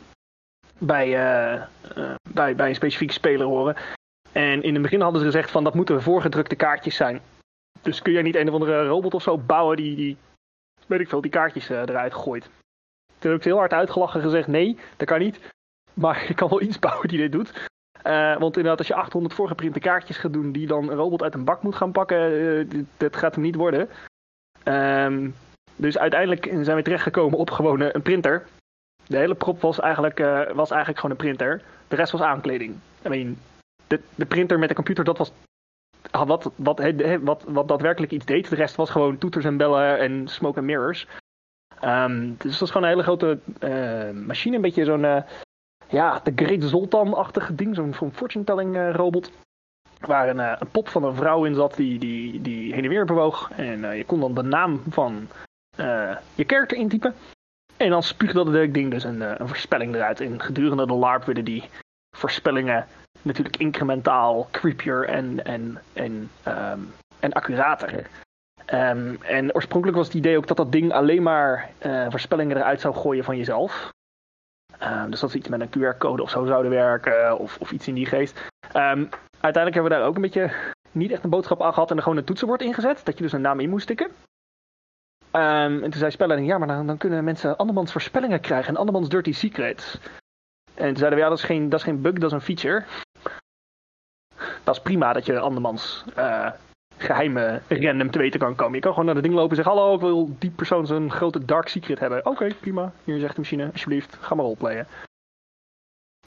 bij, 0.79 1.07
uh, 1.07 1.63
uh, 1.97 2.15
bij, 2.31 2.55
bij 2.55 2.69
een 2.69 2.75
specifieke 2.75 3.13
speler 3.13 3.47
horen. 3.47 3.77
En 4.33 4.63
in 4.63 4.73
het 4.73 4.83
begin 4.83 5.01
hadden 5.01 5.21
ze 5.21 5.27
gezegd 5.27 5.51
van 5.51 5.65
dat 5.65 5.75
moeten 5.75 6.03
voorgedrukte 6.03 6.57
kaartjes 6.57 6.97
zijn. 6.97 7.21
Dus 7.83 8.03
kun 8.03 8.13
jij 8.13 8.23
niet 8.23 8.37
een 8.37 8.49
of 8.49 8.55
andere 8.55 8.87
robot 8.87 9.15
of 9.15 9.23
zo 9.23 9.39
bouwen 9.39 9.77
die, 9.77 9.97
die 9.97 10.17
weet 10.87 11.01
ik 11.01 11.09
veel, 11.09 11.21
die 11.21 11.31
kaartjes 11.31 11.71
uh, 11.71 11.79
eruit 11.79 12.15
gooit. 12.15 12.51
Ik 13.25 13.45
heel 13.45 13.57
hard 13.57 13.73
uitgelachen 13.73 14.21
en 14.21 14.27
gezegd 14.27 14.49
nee, 14.49 14.79
dat 14.97 15.09
kan 15.09 15.19
niet. 15.19 15.39
Maar 15.95 16.25
ik 16.31 16.37
kan 16.37 16.49
wel 16.49 16.63
iets 16.63 16.79
bouwen 16.79 17.09
die 17.09 17.19
dit 17.19 17.33
doet. 17.33 17.69
want 18.39 18.57
inderdaad, 18.57 18.79
als 18.79 18.87
je 18.87 18.95
800 18.95 19.35
voorgeprinte 19.35 19.81
kaartjes 19.81 20.17
gaat 20.17 20.33
doen 20.33 20.53
die 20.53 20.67
dan 20.67 20.91
een 20.91 20.97
robot 20.97 21.23
uit 21.23 21.35
een 21.35 21.45
bak 21.45 21.63
moet 21.63 21.75
gaan 21.75 21.93
pakken, 21.93 22.87
dat 22.97 23.17
gaat 23.17 23.35
hem 23.35 23.45
niet 23.45 23.55
worden. 23.55 23.89
Um, 24.65 25.35
dus 25.77 25.99
uiteindelijk 25.99 26.49
zijn 26.61 26.77
we 26.77 26.83
terechtgekomen 26.83 27.39
op 27.39 27.51
gewoon 27.51 27.81
een 27.81 28.03
printer. 28.03 28.47
De 29.07 29.17
hele 29.17 29.35
prop 29.35 29.61
was 29.61 29.81
eigenlijk, 29.81 30.21
uh, 30.21 30.51
was 30.51 30.71
eigenlijk 30.71 31.01
gewoon 31.01 31.11
een 31.11 31.17
printer. 31.25 31.63
De 31.89 31.97
rest 31.97 32.13
was 32.13 32.21
aankleding. 32.21 32.75
I 33.07 33.09
mean, 33.09 33.39
de, 33.87 34.01
de 34.15 34.27
printer 34.27 34.59
met 34.59 34.69
de 34.69 34.75
computer, 34.75 35.05
dat 35.05 35.19
was 35.19 35.33
wat, 36.11 36.51
wat, 36.57 36.93
wat, 37.23 37.45
wat 37.47 37.69
daadwerkelijk 37.69 38.13
iets 38.13 38.25
deed. 38.25 38.49
De 38.49 38.57
rest 38.57 38.77
was 38.77 38.91
gewoon 38.91 39.19
toeters 39.19 39.45
en 39.45 39.57
bellen 39.57 39.99
en 39.99 40.29
smoke 40.29 40.59
and 40.59 40.67
mirrors. 40.67 41.07
Um, 41.85 42.37
dus 42.39 42.51
het 42.51 42.61
was 42.61 42.71
gewoon 42.71 42.83
een 42.83 42.93
hele 42.93 43.03
grote 43.03 43.39
uh, 43.61 44.11
machine. 44.27 44.57
Een 44.57 44.63
beetje 44.63 44.85
zo'n, 44.85 45.05
uh, 45.05 45.23
ja, 45.89 46.21
de 46.23 46.33
Great 46.35 46.63
Zoltan-achtige 46.63 47.55
ding. 47.55 47.75
Zo'n 47.75 48.13
fortune 48.13 48.45
telling 48.45 48.95
robot. 48.97 49.31
Waar 50.01 50.29
een, 50.29 50.69
pop 50.71 50.89
van 50.89 51.05
een 51.05 51.15
vrouw 51.15 51.45
in 51.45 51.55
zat 51.55 51.75
die, 51.75 51.99
die, 51.99 52.41
die 52.41 52.75
heen 52.75 52.85
en 52.85 52.91
weer 52.91 53.05
bewoog. 53.05 53.51
En 53.51 53.97
je 53.97 54.05
kon 54.05 54.21
dan 54.21 54.35
de 54.35 54.43
naam 54.43 54.83
van 54.89 55.29
je 56.35 56.45
character 56.47 56.77
intypen. 56.77 57.15
En 57.83 57.91
dan 57.91 58.03
spuugde 58.03 58.45
dat 58.45 58.75
ding 58.75 58.91
dus 58.91 59.05
een, 59.05 59.23
eh, 59.23 59.35
een 59.37 59.49
voorspelling 59.49 59.95
eruit. 59.95 60.21
En 60.21 60.41
gedurende 60.41 60.87
de 60.87 60.93
LARP 60.93 61.25
werden 61.25 61.45
die 61.45 61.69
voorspellingen 62.17 62.87
natuurlijk 63.23 63.57
incrementaal 63.57 64.49
creepier 64.51 65.05
en, 65.05 65.45
en, 65.45 65.79
en, 65.93 66.31
um, 66.49 66.93
en 67.21 67.33
accurater. 67.33 68.07
Um, 68.67 69.23
en 69.23 69.55
oorspronkelijk 69.55 69.99
was 69.99 70.07
het 70.07 70.17
idee 70.17 70.37
ook 70.37 70.47
dat 70.47 70.57
dat 70.57 70.73
ding 70.73 70.93
alleen 70.93 71.23
maar 71.23 71.71
uh, 71.87 72.07
voorspellingen 72.11 72.57
eruit 72.57 72.81
zou 72.81 72.95
gooien 72.95 73.25
van 73.25 73.37
jezelf. 73.37 73.93
Um, 74.83 75.11
dus 75.11 75.21
dat 75.21 75.31
ze 75.31 75.39
iets 75.39 75.49
met 75.49 75.61
een 75.61 75.69
QR-code 75.69 76.23
of 76.23 76.31
zo 76.31 76.45
zouden 76.45 76.71
werken, 76.71 77.39
of, 77.39 77.59
of 77.61 77.73
iets 77.73 77.89
in 77.89 77.95
die 77.95 78.07
geest. 78.07 78.41
uiteindelijk 78.71 79.75
hebben 79.75 79.83
we 79.83 79.89
daar 79.89 80.07
ook 80.07 80.15
een 80.15 80.23
beetje 80.23 80.51
niet 80.93 81.11
echt 81.11 81.25
een 81.25 81.31
boodschap 81.31 81.63
aan 81.63 81.73
gehad 81.73 81.91
en 81.91 81.97
er 81.97 82.03
gewoon 82.03 82.19
een 82.19 82.25
toetsenbord 82.25 82.63
ingezet. 82.63 83.05
Dat 83.05 83.17
je 83.17 83.23
dus 83.23 83.33
een 83.33 83.41
naam 83.41 83.61
in 83.61 83.71
moest 83.71 83.87
tikken. 83.87 84.11
En 85.31 85.81
toen 85.81 85.93
zei 85.93 86.11
Spelling, 86.11 86.47
ja, 86.47 86.59
maar 86.59 86.69
dan, 86.69 86.87
dan, 86.87 86.97
kunnen 86.97 87.25
mensen 87.25 87.57
andermans 87.57 87.93
voorspellingen 87.93 88.41
krijgen 88.41 88.69
en 88.69 88.77
andermans 88.77 89.09
dirty 89.09 89.33
secrets. 89.33 89.99
En 90.75 90.87
toen 90.87 90.97
zeiden 90.97 91.19
we, 91.19 91.25
ja, 91.25 91.29
dat 91.29 91.39
is 91.39 91.45
geen, 91.45 91.69
dat 91.69 91.79
is 91.79 91.85
geen 91.85 92.01
bug, 92.01 92.13
dat 92.13 92.31
is 92.31 92.33
een 92.33 92.41
feature. 92.41 92.85
dat 94.65 94.75
is 94.75 94.83
prima 94.83 95.13
dat 95.13 95.27
je 95.27 95.39
andermans 95.39 96.05
uh, 96.19 96.51
geheime 97.03 97.61
random 97.69 98.11
te 98.11 98.19
weten 98.19 98.41
kan 98.41 98.55
komen. 98.55 98.75
Je 98.75 98.81
kan 98.81 98.91
gewoon 98.91 99.07
naar 99.07 99.15
de 99.15 99.21
ding 99.21 99.35
lopen 99.35 99.51
en 99.51 99.57
zeggen: 99.57 99.75
Hallo, 99.75 99.95
ik 99.95 100.01
wil 100.01 100.37
die 100.39 100.51
persoon 100.51 100.87
zijn 100.87 101.11
grote 101.11 101.45
dark 101.45 101.69
secret 101.69 101.99
hebben. 101.99 102.27
Oké, 102.27 102.55
prima. 102.61 102.93
Hier 103.05 103.19
zegt 103.19 103.35
de 103.35 103.41
machine: 103.41 103.71
Alsjeblieft, 103.73 104.17
ga 104.21 104.35
maar 104.35 104.45
roleplayen. 104.45 104.87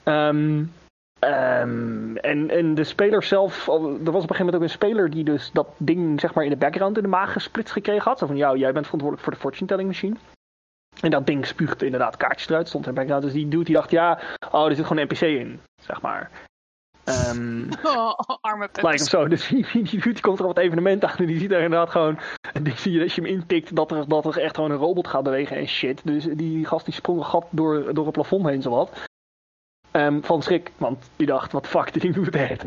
Um, 0.03 0.72
Um, 1.20 2.17
en, 2.17 2.50
en 2.50 2.75
de 2.75 2.84
speler 2.84 3.24
zelf, 3.24 3.67
er 3.67 3.74
was 3.74 3.96
op 3.98 4.05
een 4.05 4.12
gegeven 4.13 4.38
moment 4.38 4.55
ook 4.55 4.62
een 4.62 4.70
speler 4.70 5.10
die 5.10 5.24
dus 5.24 5.51
dat 5.51 5.67
ding 5.77 6.20
zeg 6.20 6.34
maar 6.34 6.44
in 6.44 6.50
de 6.50 6.55
background 6.55 6.98
in 6.98 7.03
de 7.03 7.10
maag 7.10 7.32
gesplitst 7.32 7.74
gekregen 7.74 8.03
had. 8.03 8.20
Van, 8.20 8.38
jou, 8.38 8.58
jij 8.58 8.74
bent 8.74 8.86
verantwoordelijk 8.86 9.24
voor 9.24 9.34
de 9.34 9.39
fortune 9.39 9.67
telling 9.67 9.88
machine. 9.88 10.15
En 11.01 11.12
dat 11.12 11.25
ding 11.25 11.46
spuugt 11.46 11.82
inderdaad 11.82 12.17
kaartjes 12.17 12.50
eruit, 12.50 12.67
stond 12.67 12.86
in 12.86 12.89
de 12.89 12.98
background. 12.98 13.24
Dus 13.24 13.34
die 13.34 13.48
dude 13.48 13.63
die 13.63 13.75
dacht, 13.75 13.91
ja, 13.91 14.20
oh, 14.51 14.65
er 14.65 14.75
zit 14.75 14.86
gewoon 14.86 15.01
een 15.01 15.08
NPC 15.12 15.22
in, 15.22 15.60
zeg 15.82 16.01
maar. 16.01 16.32
Um, 17.05 17.69
oh, 17.83 18.19
arme 18.41 18.69
Like 18.74 19.03
of 19.03 19.09
zo. 19.09 19.27
Dus 19.27 19.47
die, 19.47 19.67
die, 19.71 20.01
die 20.01 20.19
komt 20.21 20.39
er 20.39 20.45
op 20.45 20.55
het 20.55 20.65
evenement 20.65 21.03
aan 21.03 21.17
en 21.17 21.25
die 21.25 21.39
ziet 21.39 21.51
er 21.51 21.62
inderdaad 21.62 21.89
gewoon... 21.89 22.19
En 22.53 22.63
die 22.63 22.77
zie 22.77 22.91
je 22.91 23.03
als 23.03 23.15
je 23.15 23.21
hem 23.21 23.29
intikt 23.29 23.75
dat 23.75 23.91
er, 23.91 24.07
dat 24.07 24.25
er 24.25 24.38
echt 24.38 24.55
gewoon 24.55 24.71
een 24.71 24.77
robot 24.77 25.07
gaat 25.07 25.24
bewegen 25.24 25.57
en 25.57 25.67
shit. 25.67 26.01
Dus 26.03 26.24
die, 26.24 26.35
die 26.35 26.65
gast 26.65 26.85
die 26.85 26.93
sprong 26.93 27.19
een 27.19 27.25
gat 27.25 27.45
door, 27.50 27.93
door 27.93 28.05
het 28.05 28.13
plafond 28.13 28.47
heen 28.47 28.62
zowat. 28.62 29.03
Um, 29.91 30.24
van 30.24 30.41
schrik, 30.41 30.71
want 30.77 31.09
die 31.15 31.27
dacht, 31.27 31.51
wat 31.51 31.67
fuck, 31.67 31.93
die 31.93 32.01
ding 32.01 32.13
doet 32.13 32.25
het 32.25 32.35
echt. 32.35 32.65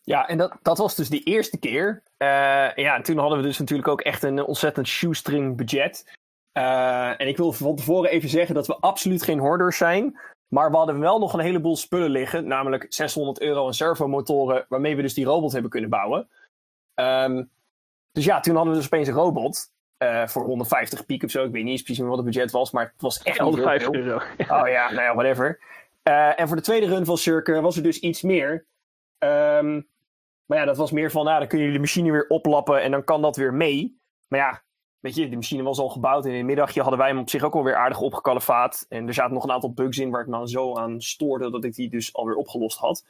Ja, 0.00 0.28
en 0.28 0.38
dat, 0.38 0.56
dat 0.62 0.78
was 0.78 0.96
dus 0.96 1.08
de 1.08 1.22
eerste 1.22 1.58
keer. 1.58 2.02
Uh, 2.18 2.28
ja, 2.74 2.94
en 2.94 3.02
toen 3.02 3.18
hadden 3.18 3.38
we 3.38 3.44
dus 3.44 3.58
natuurlijk 3.58 3.88
ook 3.88 4.00
echt 4.00 4.22
een 4.22 4.44
ontzettend 4.44 4.86
shoestring 4.86 5.56
budget. 5.56 6.18
Uh, 6.58 7.20
en 7.20 7.28
ik 7.28 7.36
wil 7.36 7.52
van 7.52 7.76
tevoren 7.76 8.10
even 8.10 8.28
zeggen 8.28 8.54
dat 8.54 8.66
we 8.66 8.76
absoluut 8.76 9.22
geen 9.22 9.38
hoarders 9.38 9.76
zijn. 9.76 10.18
Maar 10.48 10.70
we 10.70 10.76
hadden 10.76 11.00
wel 11.00 11.18
nog 11.18 11.32
een 11.32 11.40
heleboel 11.40 11.76
spullen 11.76 12.10
liggen. 12.10 12.46
Namelijk 12.46 12.86
600 12.88 13.40
euro 13.40 13.66
aan 13.66 13.74
servomotoren. 13.74 14.66
Waarmee 14.68 14.96
we 14.96 15.02
dus 15.02 15.14
die 15.14 15.24
robot 15.24 15.52
hebben 15.52 15.70
kunnen 15.70 15.90
bouwen. 15.90 16.28
Um, 16.94 17.50
dus 18.12 18.24
ja, 18.24 18.40
toen 18.40 18.54
hadden 18.54 18.72
we 18.72 18.78
dus 18.78 18.88
opeens 18.88 19.08
een 19.08 19.14
robot. 19.14 19.72
Uh, 20.02 20.26
voor 20.26 20.44
150 20.44 21.06
piek 21.06 21.22
of 21.22 21.30
zo. 21.30 21.44
Ik 21.44 21.52
weet 21.52 21.64
niet 21.64 21.82
precies 21.82 21.98
meer 21.98 22.08
wat 22.08 22.16
het 22.16 22.26
budget 22.26 22.50
was, 22.50 22.70
maar 22.70 22.84
het 22.84 23.02
was 23.02 23.22
echt 23.22 23.38
150 23.38 23.92
euro. 23.92 24.16
Oh 24.38 24.68
ja, 24.68 24.90
nou 24.90 25.02
ja, 25.02 25.14
whatever. 25.14 25.58
Uh, 26.08 26.40
en 26.40 26.46
voor 26.46 26.56
de 26.56 26.62
tweede 26.62 26.86
run 26.86 27.04
van 27.04 27.18
Cirque 27.18 27.60
was 27.60 27.76
er 27.76 27.82
dus 27.82 27.98
iets 27.98 28.22
meer. 28.22 28.66
Um, 29.18 29.88
maar 30.46 30.58
ja, 30.58 30.64
dat 30.64 30.76
was 30.76 30.90
meer 30.90 31.10
van, 31.10 31.24
nou, 31.24 31.38
dan 31.38 31.48
kun 31.48 31.58
je 31.58 31.72
de 31.72 31.78
machine 31.78 32.10
weer 32.10 32.26
oplappen 32.28 32.82
en 32.82 32.90
dan 32.90 33.04
kan 33.04 33.22
dat 33.22 33.36
weer 33.36 33.54
mee. 33.54 34.00
Maar 34.28 34.40
ja, 34.40 34.62
weet 35.00 35.14
je, 35.14 35.28
de 35.28 35.36
machine 35.36 35.62
was 35.62 35.78
al 35.78 35.88
gebouwd 35.88 36.24
en 36.24 36.30
in 36.30 36.36
het 36.36 36.46
middagje 36.46 36.80
hadden 36.80 36.98
wij 36.98 37.08
hem 37.08 37.18
op 37.18 37.30
zich 37.30 37.42
ook 37.42 37.54
alweer 37.54 37.76
aardig 37.76 38.00
opgekalefaat. 38.00 38.86
En 38.88 39.06
er 39.06 39.14
zaten 39.14 39.34
nog 39.34 39.44
een 39.44 39.50
aantal 39.50 39.72
bugs 39.72 39.98
in 39.98 40.10
waar 40.10 40.20
ik 40.20 40.26
me 40.26 40.48
zo 40.48 40.76
aan 40.76 41.00
stoorde 41.00 41.50
dat 41.50 41.64
ik 41.64 41.74
die 41.74 41.90
dus 41.90 42.14
alweer 42.14 42.34
opgelost 42.34 42.78
had. 42.78 43.04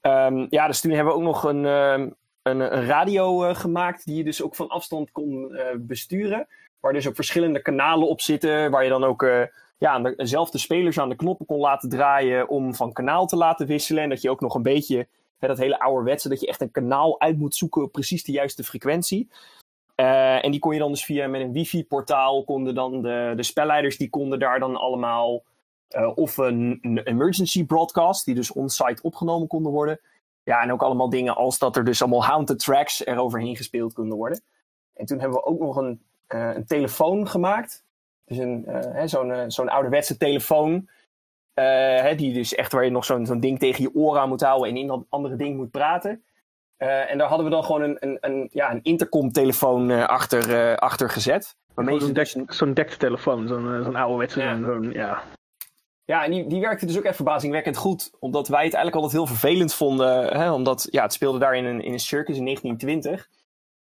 Um, 0.00 0.46
ja, 0.50 0.66
dus 0.66 0.80
toen 0.80 0.90
hebben 0.92 1.12
we 1.12 1.18
ook 1.18 1.26
nog 1.26 1.44
een, 1.44 1.64
um, 1.64 2.14
een, 2.42 2.68
radio 2.68 3.44
uh, 3.44 3.54
gemaakt 3.54 4.04
die 4.04 4.16
je 4.16 4.24
dus 4.24 4.42
ook 4.42 4.54
van 4.54 4.68
afstand 4.68 5.12
kon 5.12 5.52
uh, 5.52 5.62
besturen. 5.78 6.46
Waar 6.80 6.92
dus 6.92 7.08
ook 7.08 7.14
verschillende 7.14 7.62
kanalen 7.62 8.08
op 8.08 8.20
zitten, 8.20 8.70
waar 8.70 8.84
je 8.84 8.90
dan 8.90 9.04
ook 9.04 9.22
uh, 9.22 9.42
ja, 9.78 9.98
dezelfde 9.98 10.58
spelers 10.58 10.98
aan 10.98 11.08
de 11.08 11.16
knoppen 11.16 11.46
kon 11.46 11.58
laten 11.58 11.88
draaien 11.88 12.48
om 12.48 12.74
van 12.74 12.92
kanaal 12.92 13.26
te 13.26 13.36
laten 13.36 13.66
wisselen. 13.66 14.02
En 14.02 14.08
dat 14.08 14.22
je 14.22 14.30
ook 14.30 14.40
nog 14.40 14.54
een 14.54 14.62
beetje, 14.62 15.06
hè, 15.38 15.48
dat 15.48 15.58
hele 15.58 15.80
ouderwetse, 15.80 16.28
dat 16.28 16.40
je 16.40 16.46
echt 16.46 16.60
een 16.60 16.70
kanaal 16.70 17.20
uit 17.20 17.38
moet 17.38 17.54
zoeken 17.54 17.82
op 17.82 17.92
precies 17.92 18.24
de 18.24 18.32
juiste 18.32 18.64
frequentie. 18.64 19.28
Uh, 20.00 20.44
en 20.44 20.50
die 20.50 20.60
kon 20.60 20.72
je 20.72 20.78
dan 20.78 20.90
dus 20.90 21.04
via 21.04 21.26
met 21.26 21.40
een 21.40 21.52
wifi-portaal, 21.52 22.44
konden 22.44 22.74
dan 22.74 23.02
de, 23.02 23.32
de 23.36 23.42
spelleiders, 23.42 23.96
die 23.96 24.10
konden 24.10 24.38
daar 24.38 24.58
dan 24.58 24.76
allemaal, 24.76 25.42
uh, 25.96 26.16
of 26.16 26.36
een, 26.36 27.00
emergency 27.04 27.66
broadcast, 27.66 28.24
die 28.24 28.34
dus 28.34 28.52
on-site 28.52 29.02
opgenomen 29.02 29.48
konden 29.48 29.72
worden. 29.72 30.00
Ja, 30.42 30.62
en 30.62 30.72
ook 30.72 30.82
allemaal 30.82 31.08
dingen 31.08 31.36
als 31.36 31.58
dat 31.58 31.76
er 31.76 31.84
dus 31.84 32.02
allemaal 32.02 32.24
haunted 32.24 32.58
tracks 32.58 33.06
eroverheen 33.06 33.56
gespeeld 33.56 33.92
konden 33.92 34.18
worden. 34.18 34.42
En 34.94 35.06
toen 35.06 35.20
hebben 35.20 35.38
we 35.38 35.44
ook 35.44 35.60
nog 35.60 35.76
een, 35.76 36.02
uh, 36.28 36.54
een 36.54 36.66
telefoon 36.66 37.28
gemaakt. 37.28 37.84
Dus 38.24 38.38
een, 38.38 38.66
zo'n 39.04 39.50
zo'n 39.50 39.68
ouderwetse 39.68 40.16
telefoon. 40.16 40.88
Hè, 41.54 42.14
die 42.14 42.32
dus 42.32 42.54
echt 42.54 42.72
waar 42.72 42.84
je 42.84 42.90
nog 42.90 43.04
zo'n 43.04 43.26
zo'n 43.26 43.40
ding 43.40 43.58
tegen 43.58 43.82
je 43.82 43.94
oren 43.94 44.20
aan 44.20 44.28
moet 44.28 44.40
houden 44.40 44.68
en 44.68 44.76
in 44.76 44.86
dat 44.86 45.04
andere 45.08 45.36
ding 45.36 45.56
moet 45.56 45.70
praten. 45.70 46.24
Uh, 46.82 47.10
en 47.10 47.18
daar 47.18 47.28
hadden 47.28 47.46
we 47.46 47.52
dan 47.52 47.64
gewoon 47.64 47.82
een, 47.82 47.96
een, 48.00 48.18
een, 48.20 48.48
ja, 48.52 48.70
een 48.70 48.82
intercom-telefoon 48.82 49.90
uh, 49.90 50.06
achter, 50.06 50.48
uh, 50.48 50.76
achter 50.76 51.10
gezet. 51.10 51.56
Zo'n 51.74 52.12
dus... 52.12 52.36
zo'n 52.46 52.74
dektelefoon, 52.74 53.48
zo'n 53.48 53.80
zo'n 53.84 53.96
ouderwetse. 53.96 54.40
Ja. 54.40 54.58
Zo'n, 54.64 54.90
ja. 54.92 55.22
ja, 56.04 56.24
en 56.24 56.30
die, 56.30 56.46
die 56.46 56.60
werkte 56.60 56.86
dus 56.86 56.98
ook 56.98 57.04
echt 57.04 57.16
verbazingwekkend 57.16 57.76
goed. 57.76 58.10
Omdat 58.18 58.48
wij 58.48 58.64
het 58.64 58.74
eigenlijk 58.74 58.94
altijd 58.94 59.12
heel 59.12 59.36
vervelend 59.36 59.74
vonden. 59.74 60.36
Hè, 60.36 60.52
omdat 60.52 60.88
ja, 60.90 61.02
het 61.02 61.12
speelde 61.12 61.38
daar 61.38 61.56
in 61.56 61.64
een, 61.64 61.80
in 61.80 61.92
een 61.92 62.00
circus 62.00 62.36
in 62.36 62.44
1920. 62.44 63.28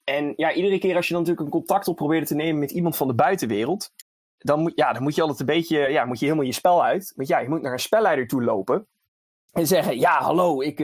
En 0.04 0.32
ja, 0.36 0.52
iedere 0.52 0.78
keer 0.78 0.96
als 0.96 1.06
je 1.06 1.12
dan 1.14 1.22
natuurlijk 1.22 1.46
een 1.46 1.60
contact 1.60 1.88
op 1.88 1.96
probeerde 1.96 2.26
te 2.26 2.34
nemen 2.34 2.58
met 2.58 2.70
iemand 2.70 2.96
van 2.96 3.06
de 3.06 3.14
buitenwereld. 3.14 3.92
Dan 4.38 4.60
moet, 4.60 4.72
ja, 4.74 4.92
dan 4.92 5.02
moet 5.02 5.14
je 5.14 5.20
altijd 5.20 5.40
een 5.40 5.46
beetje, 5.46 5.78
ja, 5.78 6.04
moet 6.04 6.18
je 6.18 6.24
helemaal 6.24 6.46
je 6.46 6.52
spel 6.52 6.84
uit. 6.84 7.12
Want 7.16 7.28
ja, 7.28 7.38
je 7.38 7.48
moet 7.48 7.62
naar 7.62 7.72
een 7.72 7.78
spelleider 7.78 8.26
toe 8.26 8.42
lopen. 8.44 8.86
En 9.52 9.66
zeggen, 9.66 9.98
ja, 9.98 10.20
hallo, 10.20 10.60
ik 10.60 10.80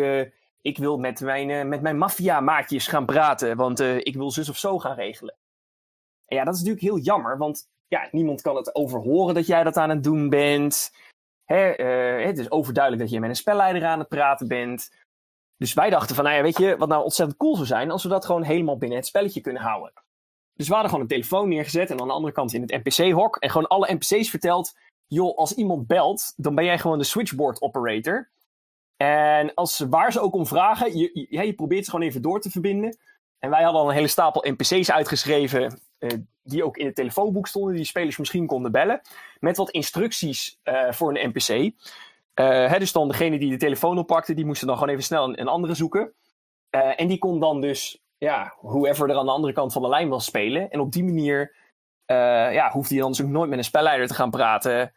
ik 0.66 0.78
wil 0.78 0.98
met 0.98 1.20
mijn, 1.20 1.48
uh, 1.48 1.64
met 1.64 1.82
mijn 1.82 1.98
maffia-maatjes 1.98 2.86
gaan 2.86 3.06
praten, 3.06 3.56
want 3.56 3.80
uh, 3.80 3.96
ik 3.96 4.14
wil 4.14 4.30
zus 4.30 4.48
of 4.48 4.56
zo 4.56 4.78
gaan 4.78 4.94
regelen. 4.94 5.36
En 6.26 6.36
ja, 6.36 6.44
dat 6.44 6.54
is 6.54 6.60
natuurlijk 6.60 6.86
heel 6.86 6.98
jammer, 6.98 7.38
want 7.38 7.68
ja, 7.88 8.08
niemand 8.10 8.40
kan 8.40 8.56
het 8.56 8.74
overhoren 8.74 9.34
dat 9.34 9.46
jij 9.46 9.64
dat 9.64 9.76
aan 9.76 9.90
het 9.90 10.02
doen 10.02 10.28
bent. 10.28 10.92
Hè, 11.44 11.78
uh, 12.18 12.26
het 12.26 12.38
is 12.38 12.50
overduidelijk 12.50 13.02
dat 13.02 13.12
je 13.12 13.20
met 13.20 13.28
een 13.28 13.36
spelleider 13.36 13.84
aan 13.84 13.98
het 13.98 14.08
praten 14.08 14.48
bent. 14.48 14.90
Dus 15.56 15.74
wij 15.74 15.90
dachten 15.90 16.14
van, 16.14 16.24
nou 16.24 16.42
weet 16.42 16.58
je, 16.58 16.76
wat 16.76 16.88
nou 16.88 17.02
ontzettend 17.04 17.38
cool 17.38 17.54
zou 17.54 17.66
zijn 17.66 17.90
als 17.90 18.02
we 18.02 18.08
dat 18.08 18.24
gewoon 18.24 18.42
helemaal 18.42 18.78
binnen 18.78 18.98
het 18.98 19.06
spelletje 19.06 19.40
kunnen 19.40 19.62
houden. 19.62 19.92
Dus 20.54 20.66
we 20.66 20.72
hadden 20.72 20.90
gewoon 20.90 21.04
een 21.04 21.16
telefoon 21.16 21.48
neergezet 21.48 21.90
en 21.90 22.00
aan 22.00 22.06
de 22.06 22.12
andere 22.12 22.32
kant 22.32 22.52
in 22.52 22.60
het 22.60 22.84
NPC-hok 22.84 23.36
en 23.36 23.50
gewoon 23.50 23.66
alle 23.66 23.94
NPC's 23.94 24.30
verteld, 24.30 24.78
joh, 25.06 25.36
als 25.36 25.54
iemand 25.54 25.86
belt, 25.86 26.32
dan 26.36 26.54
ben 26.54 26.64
jij 26.64 26.78
gewoon 26.78 26.98
de 26.98 27.04
switchboard 27.04 27.62
operator. 27.62 28.30
En 28.96 29.54
als, 29.54 29.78
waar 29.78 30.12
ze 30.12 30.20
ook 30.20 30.34
om 30.34 30.46
vragen, 30.46 30.98
je, 30.98 31.26
je, 31.30 31.54
probeert 31.54 31.84
ze 31.84 31.90
gewoon 31.90 32.06
even 32.06 32.22
door 32.22 32.40
te 32.40 32.50
verbinden. 32.50 32.98
En 33.38 33.50
wij 33.50 33.62
hadden 33.62 33.80
al 33.80 33.88
een 33.88 33.94
hele 33.94 34.06
stapel 34.06 34.44
NPC's 34.50 34.90
uitgeschreven, 34.90 35.80
uh, 35.98 36.10
die 36.42 36.64
ook 36.64 36.76
in 36.76 36.86
het 36.86 36.94
telefoonboek 36.94 37.46
stonden, 37.46 37.74
die 37.74 37.84
spelers 37.84 38.16
misschien 38.16 38.46
konden 38.46 38.72
bellen. 38.72 39.00
Met 39.38 39.56
wat 39.56 39.70
instructies 39.70 40.60
uh, 40.64 40.92
voor 40.92 41.16
een 41.16 41.28
NPC. 41.28 41.48
Uh, 41.48 41.72
hè, 42.70 42.78
dus 42.78 42.92
dan 42.92 43.08
degene 43.08 43.38
die 43.38 43.50
de 43.50 43.56
telefoon 43.56 43.98
oppakte, 43.98 44.34
die 44.34 44.46
moesten 44.46 44.66
dan 44.66 44.76
gewoon 44.76 44.92
even 44.92 45.04
snel 45.04 45.24
een, 45.24 45.40
een 45.40 45.48
andere 45.48 45.74
zoeken. 45.74 46.12
en 46.70 47.06
die 47.06 47.18
kon 47.18 47.40
dan 47.40 47.60
dus, 47.60 48.02
ja, 48.18 48.54
whoever 48.60 49.10
er 49.10 49.16
aan 49.16 49.24
de 49.24 49.32
andere 49.32 49.52
kant 49.52 49.72
van 49.72 49.82
de 49.82 49.88
lijn 49.88 50.08
was 50.08 50.24
spelen. 50.24 50.70
En 50.70 50.80
op 50.80 50.92
die 50.92 51.04
manier 51.04 51.54
ja, 52.52 52.70
hoefde 52.70 52.94
je 52.94 53.00
dan 53.00 53.10
dus 53.10 53.22
ook 53.22 53.28
nooit 53.28 53.48
met 53.48 53.58
een 53.58 53.64
spelleider 53.64 54.06
te 54.06 54.14
gaan 54.14 54.30
praten. 54.30 54.92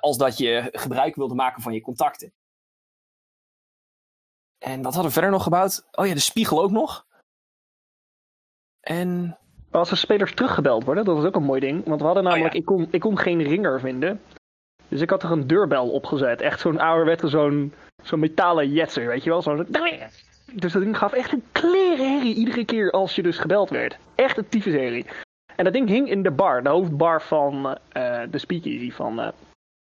als 0.00 0.18
dat 0.18 0.38
je 0.38 0.68
gebruik 0.72 1.14
wilde 1.14 1.34
maken 1.34 1.62
van 1.62 1.72
je 1.72 1.80
contacten. 1.80 2.32
En 4.64 4.82
wat 4.82 4.92
hadden 4.92 5.04
we 5.04 5.10
verder 5.10 5.30
nog 5.30 5.42
gebouwd? 5.42 5.86
Oh 5.92 6.06
ja, 6.06 6.14
de 6.14 6.20
spiegel 6.20 6.62
ook 6.62 6.70
nog. 6.70 7.06
En... 8.80 9.34
Als 9.70 9.90
er 9.90 9.96
spelers 9.96 10.34
teruggebeld 10.34 10.84
worden, 10.84 11.04
dat 11.04 11.16
was 11.16 11.24
ook 11.24 11.36
een 11.36 11.42
mooi 11.42 11.60
ding. 11.60 11.84
Want 11.84 12.00
we 12.00 12.06
hadden 12.06 12.24
namelijk, 12.24 12.48
oh, 12.48 12.54
ja. 12.54 12.60
ik, 12.60 12.66
kon, 12.66 12.88
ik 12.90 13.00
kon 13.00 13.18
geen 13.18 13.42
ringer 13.42 13.80
vinden. 13.80 14.20
Dus 14.88 15.00
ik 15.00 15.10
had 15.10 15.22
er 15.22 15.30
een 15.30 15.46
deurbel 15.46 15.90
opgezet. 15.90 16.40
Echt 16.40 16.60
zo'n 16.60 16.80
ouderwetse, 16.80 17.28
zo'n 17.28 17.72
zo'n 18.02 18.18
metalen 18.18 18.70
jetser, 18.70 19.06
weet 19.06 19.24
je 19.24 19.30
wel? 19.30 19.42
Zo'n... 19.42 19.66
Dus 20.52 20.72
dat 20.72 20.82
ding 20.82 20.98
gaf 20.98 21.12
echt 21.12 21.32
een 21.32 21.44
klerenherrie 21.52 22.34
iedere 22.34 22.64
keer 22.64 22.90
als 22.90 23.14
je 23.14 23.22
dus 23.22 23.38
gebeld 23.38 23.70
werd. 23.70 23.98
Echt 24.14 24.36
een 24.36 24.48
tyfusherrie. 24.48 25.06
En 25.56 25.64
dat 25.64 25.72
ding 25.72 25.88
hing 25.88 26.08
in 26.08 26.22
de 26.22 26.30
bar, 26.30 26.62
de 26.62 26.68
hoofdbar 26.68 27.22
van 27.22 27.66
uh, 27.66 28.22
de 28.30 28.38
speakeasy 28.38 28.92
van, 28.92 29.20
uh, 29.20 29.28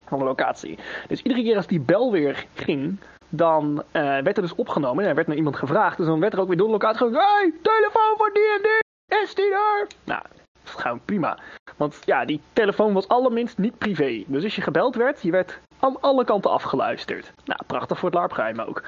van 0.05 0.19
de 0.19 0.25
locatie. 0.25 0.79
Dus 1.09 1.23
iedere 1.23 1.43
keer 1.43 1.57
als 1.57 1.67
die 1.67 1.81
bel 1.81 2.13
weer 2.13 2.47
ging, 2.55 2.99
dan 3.37 3.83
uh, 3.93 4.03
werd 4.03 4.37
er 4.37 4.43
dus 4.43 4.55
opgenomen 4.55 5.03
en 5.03 5.09
er 5.09 5.15
werd 5.15 5.27
naar 5.27 5.37
iemand 5.37 5.57
gevraagd. 5.57 5.97
Dus 5.97 6.07
dan 6.07 6.21
werd 6.21 6.33
er 6.33 6.41
ook 6.41 6.49
weer 6.49 6.57
door 6.57 6.67
de 6.67 6.73
locatie 6.73 7.07
gezegd: 7.07 7.25
Hey, 7.25 7.53
telefoon 7.63 8.15
voor 8.17 8.33
die 8.33 8.53
en 8.57 8.63
die, 8.63 9.19
is 9.23 9.35
die 9.35 9.53
er? 9.53 9.87
Nou, 10.05 10.23
dat 10.33 10.43
is 10.65 10.71
gewoon 10.71 11.01
prima. 11.05 11.39
Want 11.77 11.99
ja, 12.05 12.25
die 12.25 12.41
telefoon 12.53 12.93
was 12.93 13.09
allerminst 13.09 13.59
niet 13.59 13.79
privé. 13.79 14.25
Dus 14.27 14.45
als 14.45 14.57
je 14.57 14.63
gebeld 14.63 14.95
werd, 14.95 15.23
je 15.23 15.31
werd 15.31 15.61
aan 15.79 16.01
alle 16.01 16.25
kanten 16.25 16.51
afgeluisterd. 16.51 17.33
Nou, 17.45 17.61
prachtig 17.67 17.99
voor 17.99 18.09
het 18.09 18.19
larpgeheim 18.19 18.61
ook. 18.61 18.83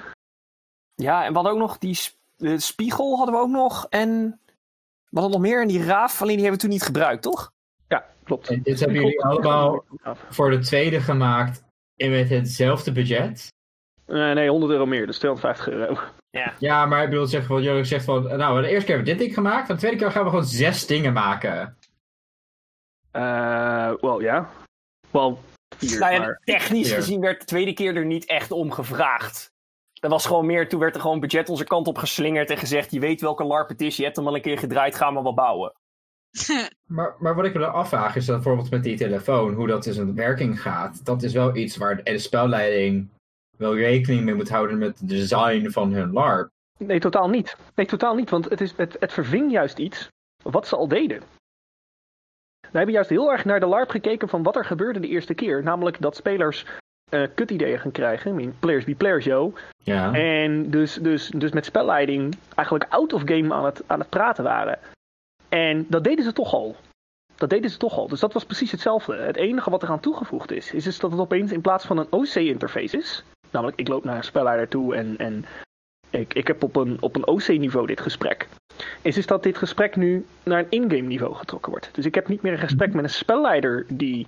Ja, 0.95 1.25
en 1.25 1.29
we 1.29 1.35
hadden 1.35 1.53
ook 1.53 1.59
nog 1.59 1.79
die 1.79 1.99
de 2.37 2.61
spiegel 2.61 3.17
hadden 3.17 3.35
we 3.35 3.41
ook 3.41 3.51
nog. 3.51 3.87
En 3.89 4.41
wat 5.09 5.23
hadden 5.23 5.41
nog 5.41 5.51
meer? 5.51 5.63
En 5.63 5.69
die 5.69 5.85
raaf, 5.85 6.23
alleen 6.23 6.37
die 6.37 6.45
hebben 6.45 6.61
we 6.61 6.67
toen 6.67 6.75
niet 6.77 6.87
gebruikt, 6.87 7.23
toch? 7.23 7.53
Ja, 7.89 8.07
klopt. 8.25 8.49
En 8.49 8.63
dit 8.63 8.81
hebben 8.81 8.99
jullie 9.01 9.25
allemaal 9.25 9.85
voor 10.29 10.51
de 10.51 10.59
tweede 10.59 11.01
gemaakt 11.01 11.65
en 11.97 12.11
met 12.11 12.29
hetzelfde 12.29 12.93
budget? 12.93 13.55
Nee, 14.07 14.35
nee, 14.35 14.49
100 14.49 14.73
euro 14.73 14.87
meer, 14.87 15.07
dus 15.07 15.19
250 15.19 15.69
euro. 15.75 15.99
Ja, 16.31 16.55
ja 16.59 16.87
maar 16.87 17.03
ik 17.03 17.11
bedoel, 17.11 17.27
zeg, 17.27 17.49
wat 17.49 17.63
Jurgen 17.63 17.87
zegt 17.87 18.05
van, 18.05 18.37
nou, 18.37 18.63
de 18.63 18.69
eerste 18.69 18.87
keer 18.87 18.97
hebben 18.97 19.13
we 19.15 19.19
dit 19.19 19.19
ding 19.19 19.35
gemaakt, 19.35 19.69
de 19.69 19.77
tweede 19.77 19.97
keer 19.97 20.11
gaan 20.11 20.25
we 20.25 20.29
gewoon 20.29 20.45
zes 20.45 20.87
dingen 20.87 21.13
maken. 21.13 21.77
Uh, 23.13 23.93
wel, 24.01 24.21
ja. 24.21 24.49
Wel, 25.11 25.39
Nou 25.99 26.37
technisch 26.45 26.89
Vier. 26.89 26.97
gezien 26.97 27.21
werd 27.21 27.41
de 27.41 27.47
tweede 27.47 27.73
keer 27.73 27.97
er 27.97 28.05
niet 28.05 28.27
echt 28.27 28.51
om 28.51 28.73
gevraagd. 28.73 29.55
Er 30.01 30.09
was 30.09 30.27
gewoon 30.27 30.47
meer, 30.47 30.69
toen 30.69 30.81
werd 30.81 30.95
er 30.95 31.01
gewoon 31.01 31.21
budget 31.21 31.49
onze 31.49 31.65
kant 31.65 31.87
op 31.87 31.99
geslingerd 31.99 32.51
en 32.51 32.57
gezegd: 32.57 32.91
je 32.91 33.01
weet 33.01 33.21
welke 33.21 33.45
LARP 33.45 33.69
het 33.69 33.81
is, 33.81 33.97
je 33.97 34.05
hebt 34.05 34.17
hem 34.17 34.27
al 34.27 34.35
een 34.35 34.41
keer 34.43 34.59
gedraaid, 34.59 34.95
ga 34.95 35.11
maar 35.11 35.23
wat 35.23 35.35
bouwen. 35.35 35.73
Maar, 36.87 37.15
maar 37.19 37.35
wat 37.35 37.45
ik 37.45 37.55
me 37.55 37.61
dan 37.61 37.73
afvraag 37.73 38.17
is 38.17 38.27
dat 38.27 38.35
bijvoorbeeld 38.35 38.71
met 38.71 38.83
die 38.83 38.97
telefoon, 38.97 39.55
hoe 39.55 39.67
dat 39.67 39.85
dus 39.85 39.97
in 39.97 40.15
werking 40.15 40.63
gaat. 40.63 41.05
Dat 41.05 41.23
is 41.23 41.33
wel 41.33 41.57
iets 41.57 41.77
waar 41.77 42.05
de 42.05 42.19
spelleiding 42.19 43.09
wel 43.59 43.77
rekening 43.77 44.25
mee 44.25 44.35
moet 44.35 44.49
houden 44.49 44.79
met 44.79 44.99
het 44.99 45.09
design 45.09 45.69
van 45.69 45.93
hun 45.93 46.13
LARP. 46.13 46.51
Nee, 46.79 47.01
totaal 47.01 47.29
niet. 47.29 47.57
Nee, 47.75 47.87
totaal 47.87 48.15
niet, 48.15 48.31
want 48.31 48.49
het, 48.49 48.61
is, 48.61 48.73
het, 48.77 48.97
het 49.01 49.13
verving 49.13 49.51
juist 49.51 49.79
iets 49.79 50.09
wat 50.43 50.67
ze 50.67 50.77
al 50.77 50.89
deden. 50.89 51.23
We 52.61 52.77
hebben 52.77 52.95
juist 52.95 53.11
heel 53.11 53.33
erg 53.33 53.45
naar 53.45 53.61
de 53.61 53.67
LARP 53.67 53.91
gekeken 53.91 54.29
van 54.29 54.43
wat 54.43 54.57
er 54.57 54.65
gebeurde 54.65 55.01
de 55.01 55.09
eerste 55.09 55.35
keer. 55.35 55.63
Namelijk 55.63 56.01
dat 56.01 56.17
spelers 56.17 56.67
eh 57.11 57.23
kutideeën 57.35 57.79
gaan 57.79 57.93
krijgen. 57.93 58.31
I 58.31 58.35
mean, 58.35 58.55
players 58.59 58.85
be 58.85 58.95
players, 58.95 59.25
yo. 59.25 59.53
Ja. 59.77 60.13
En 60.13 60.71
dus, 60.71 60.95
dus, 60.95 61.29
dus 61.29 61.53
met 61.53 61.65
spelleiding 61.65 62.35
eigenlijk 62.55 62.93
out 62.93 63.13
of 63.13 63.23
game 63.25 63.55
aan 63.55 63.65
het, 63.65 63.83
aan 63.87 63.99
het 63.99 64.09
praten 64.09 64.45
waren. 64.45 64.79
En 65.49 65.87
dat 65.89 66.05
deden 66.05 66.25
ze 66.25 66.33
toch 66.33 66.53
al. 66.53 66.77
Dat 67.35 67.51
deden 67.51 67.71
ze 67.71 67.77
toch 67.77 67.97
al. 67.97 68.09
Dus 68.09 68.21
dat 68.21 68.33
was 68.33 68.45
precies 68.45 68.71
hetzelfde. 68.71 69.17
Het 69.17 69.37
enige 69.37 69.71
wat 69.71 69.83
eraan 69.83 70.01
toegevoegd 70.01 70.51
is, 70.51 70.73
is 70.73 70.85
dus 70.85 70.99
dat 70.99 71.11
het 71.11 71.21
opeens 71.21 71.53
in 71.53 71.61
plaats 71.61 71.85
van 71.85 71.99
een 71.99 72.13
OC-interface 72.13 72.97
is. 72.97 73.25
Namelijk, 73.51 73.79
ik 73.79 73.89
loop 73.89 74.05
naar 74.05 74.17
een 74.17 74.25
spelleider 74.25 74.69
toe 74.69 74.95
en, 74.95 75.17
en 75.17 75.45
ik, 76.11 76.35
ik 76.35 76.47
heb 76.47 76.63
op 76.63 76.77
een, 76.77 76.97
op 77.01 77.17
een 77.17 77.27
OC-niveau 77.27 77.87
dit 77.87 78.01
gesprek. 78.01 78.49
Is, 79.03 79.17
is 79.17 79.27
dat 79.27 79.43
dit 79.43 79.59
gesprek 79.59 79.97
nu 79.97 80.27
naar 80.43 80.59
een 80.59 80.71
in-game 80.71 81.09
niveau 81.09 81.35
getrokken 81.35 81.71
wordt. 81.71 81.89
Dus 81.93 82.05
ik 82.05 82.15
heb 82.15 82.29
niet 82.29 82.43
meer 82.43 82.53
een 82.53 82.59
gesprek 82.59 82.95
met 82.95 83.05
een 83.05 83.11
spelleider 83.11 83.87
die. 83.89 84.27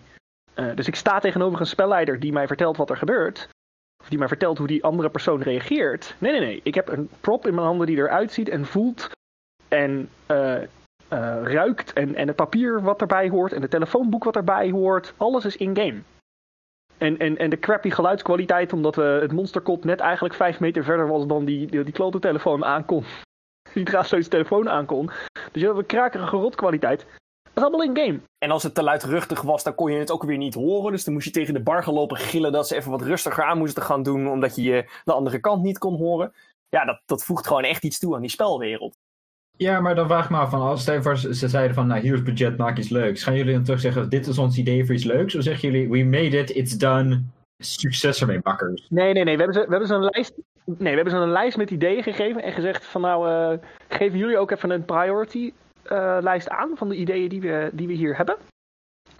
eh, 0.55 0.75
dus 0.75 0.87
ik 0.87 0.95
sta 0.95 1.19
tegenover 1.19 1.61
een 1.61 1.67
spelleider 1.67 2.21
die 2.21 2.33
mij 2.33 2.47
vertelt 2.47 2.77
wat 2.77 2.91
er 2.91 2.97
gebeurt. 2.97 3.49
Of 4.03 4.09
die 4.09 4.19
mij 4.19 4.29
vertelt 4.29 4.59
hoe 4.59 4.67
die 4.67 4.85
andere 4.85 5.11
persoon 5.11 5.43
reageert. 5.43 6.15
Nee, 6.19 6.33
nee, 6.33 6.41
nee. 6.41 6.61
Ik 6.63 6.75
heb 6.75 6.89
een 6.89 7.09
prop 7.21 7.47
in 7.47 7.55
mijn 7.55 7.67
handen 7.67 7.87
die 7.87 7.97
eruit 7.97 8.33
ziet 8.33 8.49
en 8.49 8.67
voelt. 8.67 9.11
En 9.69 10.09
eh, 10.27 10.63
eh, 10.63 10.69
ruikt. 11.43 11.93
En, 11.93 12.15
en 12.15 12.27
het 12.27 12.37
papier 12.37 12.83
wat 12.83 13.01
erbij 13.01 13.29
hoort. 13.29 13.53
En 13.53 13.63
het 13.63 13.71
telefoonboek 13.71 14.25
wat 14.25 14.37
erbij 14.37 14.71
hoort. 14.71 15.15
Alles 15.17 15.45
is 15.45 15.57
in-game. 15.57 16.03
En, 16.99 17.19
en, 17.19 17.37
en 17.37 17.51
de 17.51 17.59
crappy 17.59 17.91
geluidskwaliteit, 17.91 18.73
omdat 18.73 18.97
we 18.97 19.03
het 19.03 19.33
monsterkot 19.33 19.85
net 19.85 20.01
eigenlijk 20.01 20.35
vijf 20.35 20.61
meter 20.61 20.85
verder 20.85 21.09
was 21.09 21.27
dan 21.27 21.45
die, 21.45 21.67
die, 21.67 21.85
die 21.85 21.93
klote 21.93 22.19
telefoon 22.19 22.65
aankon. 22.65 23.05
Die 23.75 23.85
draadloze 23.85 24.29
telefoon 24.29 24.69
aankon. 24.69 25.07
Dus 25.53 25.63
je 25.63 25.67
hebt 25.67 25.79
een 25.79 25.87
krakerige 25.87 26.37
rotkwaliteit. 26.37 27.07
Dat 27.43 27.57
is 27.57 27.63
allemaal 27.63 27.83
in-game. 27.83 28.21
En 28.39 28.51
als 28.51 28.63
het 28.63 28.75
te 28.75 28.83
luidruchtig 28.83 29.43
was, 29.43 29.63
dan 29.63 29.75
kon 29.75 29.93
je 29.93 29.99
het 29.99 30.11
ook 30.11 30.23
weer 30.23 30.37
niet 30.37 30.55
horen. 30.55 30.93
Dus 30.93 31.05
dan 31.05 31.15
moest 31.15 31.25
je 31.25 31.31
tegen 31.31 31.55
de 31.55 31.63
bar 31.63 31.83
gaan 31.83 31.95
lopen 31.95 32.17
gillen 32.17 32.53
dat 32.53 32.69
ze 32.69 32.77
even 32.77 32.91
wat 32.91 33.03
rustiger 33.03 33.45
aan 33.45 33.59
moesten 33.59 33.83
gaan 33.83 34.03
doen, 34.03 34.29
omdat 34.29 34.57
je 34.57 34.63
je 34.63 34.91
de 35.05 35.13
andere 35.13 35.39
kant 35.39 35.63
niet 35.63 35.79
kon 35.79 35.97
horen. 35.97 36.33
Ja, 36.69 36.85
dat, 36.85 37.01
dat 37.07 37.25
voegt 37.25 37.47
gewoon 37.47 37.65
echt 37.65 37.85
iets 37.85 37.99
toe 37.99 38.15
aan 38.15 38.21
die 38.21 38.31
spelwereld. 38.31 38.97
Ja, 39.59 39.81
maar 39.81 39.95
dan 39.95 40.07
vraag 40.07 40.25
ik 40.25 40.31
me 40.31 40.37
af, 40.37 40.51
van 40.51 40.61
als 40.61 40.85
ze 40.85 41.49
zeiden 41.49 41.75
van, 41.75 41.87
nou 41.87 42.01
hier 42.01 42.15
is 42.15 42.23
budget, 42.23 42.57
maak 42.57 42.79
iets 42.79 42.89
leuks. 42.89 43.23
Gaan 43.23 43.37
jullie 43.37 43.55
dan 43.55 43.63
terug 43.63 43.81
zeggen, 43.81 44.09
dit 44.09 44.27
is 44.27 44.39
ons 44.39 44.59
idee 44.59 44.85
voor 44.85 44.95
iets 44.95 45.05
leuks? 45.05 45.35
Of 45.35 45.43
zeggen 45.43 45.71
jullie, 45.71 45.89
we 45.89 46.05
made 46.05 46.39
it, 46.39 46.51
it's 46.51 46.79
done, 46.79 47.23
succes 47.59 48.21
ermee, 48.21 48.41
bakkers? 48.41 48.87
Nee, 48.89 49.13
nee, 49.13 49.25
nee. 49.25 49.37
We 49.37 49.43
hebben 49.43 49.61
ze, 49.61 49.65
we 49.65 49.71
hebben 49.71 49.89
ze 49.89 49.95
een 49.95 50.09
lijst. 50.11 50.33
Nee, 50.65 50.77
we 50.79 50.95
hebben 50.95 51.11
ze 51.11 51.19
een 51.19 51.33
lijst 51.33 51.57
met 51.57 51.71
ideeën 51.71 52.03
gegeven 52.03 52.43
en 52.43 52.53
gezegd 52.53 52.85
van 52.85 53.01
nou, 53.01 53.29
eh, 53.29 53.59
geven 53.89 54.19
jullie 54.19 54.39
ook 54.39 54.51
even 54.51 54.71
een 54.71 54.85
priority 54.85 55.53
eh, 55.83 56.19
lijst 56.21 56.49
aan 56.49 56.71
van 56.75 56.89
de 56.89 56.97
ideeën 56.97 57.29
die 57.29 57.41
we, 57.41 57.71
die 57.73 57.87
we 57.87 57.93
hier 57.93 58.17
hebben. 58.17 58.37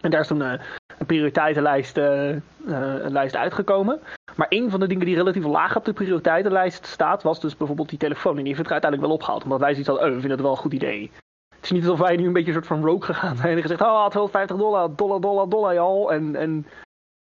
En 0.01 0.11
daar 0.11 0.21
is 0.21 0.27
toen 0.27 0.43
eh, 0.43 0.61
een 0.99 1.07
prioriteitenlijst 1.07 1.97
eh, 1.97 2.31
eh, 2.31 2.41
een 2.67 3.13
lijst 3.13 3.37
uitgekomen. 3.37 4.01
Maar 4.37 4.47
een 4.49 4.71
van 4.71 4.81
de 4.81 4.87
dingen 4.87 5.07
die 5.07 5.17
relatief 5.17 5.45
laag 5.45 5.77
op 5.77 5.85
de 5.85 5.93
prioriteitenlijst 5.93 6.87
staat, 6.87 7.23
was 7.23 7.41
dus 7.41 7.57
bijvoorbeeld 7.57 7.89
die 7.89 7.99
telefoon. 7.99 8.37
En 8.37 8.45
die 8.45 8.47
heeft 8.47 8.59
het 8.59 8.73
uiteindelijk 8.73 9.11
wel 9.11 9.19
opgehaald, 9.19 9.45
omdat 9.45 9.61
wij 9.61 9.71
zoiets 9.71 9.89
hadden, 9.89 10.07
oh, 10.07 10.15
we 10.15 10.21
vinden 10.21 10.39
het 10.39 10.47
wel 10.47 10.57
een 10.57 10.63
goed 10.63 10.73
idee. 10.73 11.11
Het 11.55 11.65
is 11.65 11.71
niet 11.71 11.83
alsof 11.83 11.99
wij 11.99 12.17
nu 12.17 12.27
een 12.27 12.33
beetje 12.33 12.49
een 12.49 12.55
soort 12.55 12.67
van 12.67 12.85
rogue 12.85 13.03
gegaan 13.15 13.37
zijn 13.37 13.57
en 13.57 13.63
gezegd, 13.63 13.81
oh, 13.81 14.09
250 14.09 14.57
dollar, 14.57 14.97
dollar, 14.97 15.21
dollar, 15.21 15.49
dollar, 15.49 15.79
al. 15.79 16.13
En, 16.13 16.37
en 16.37 16.67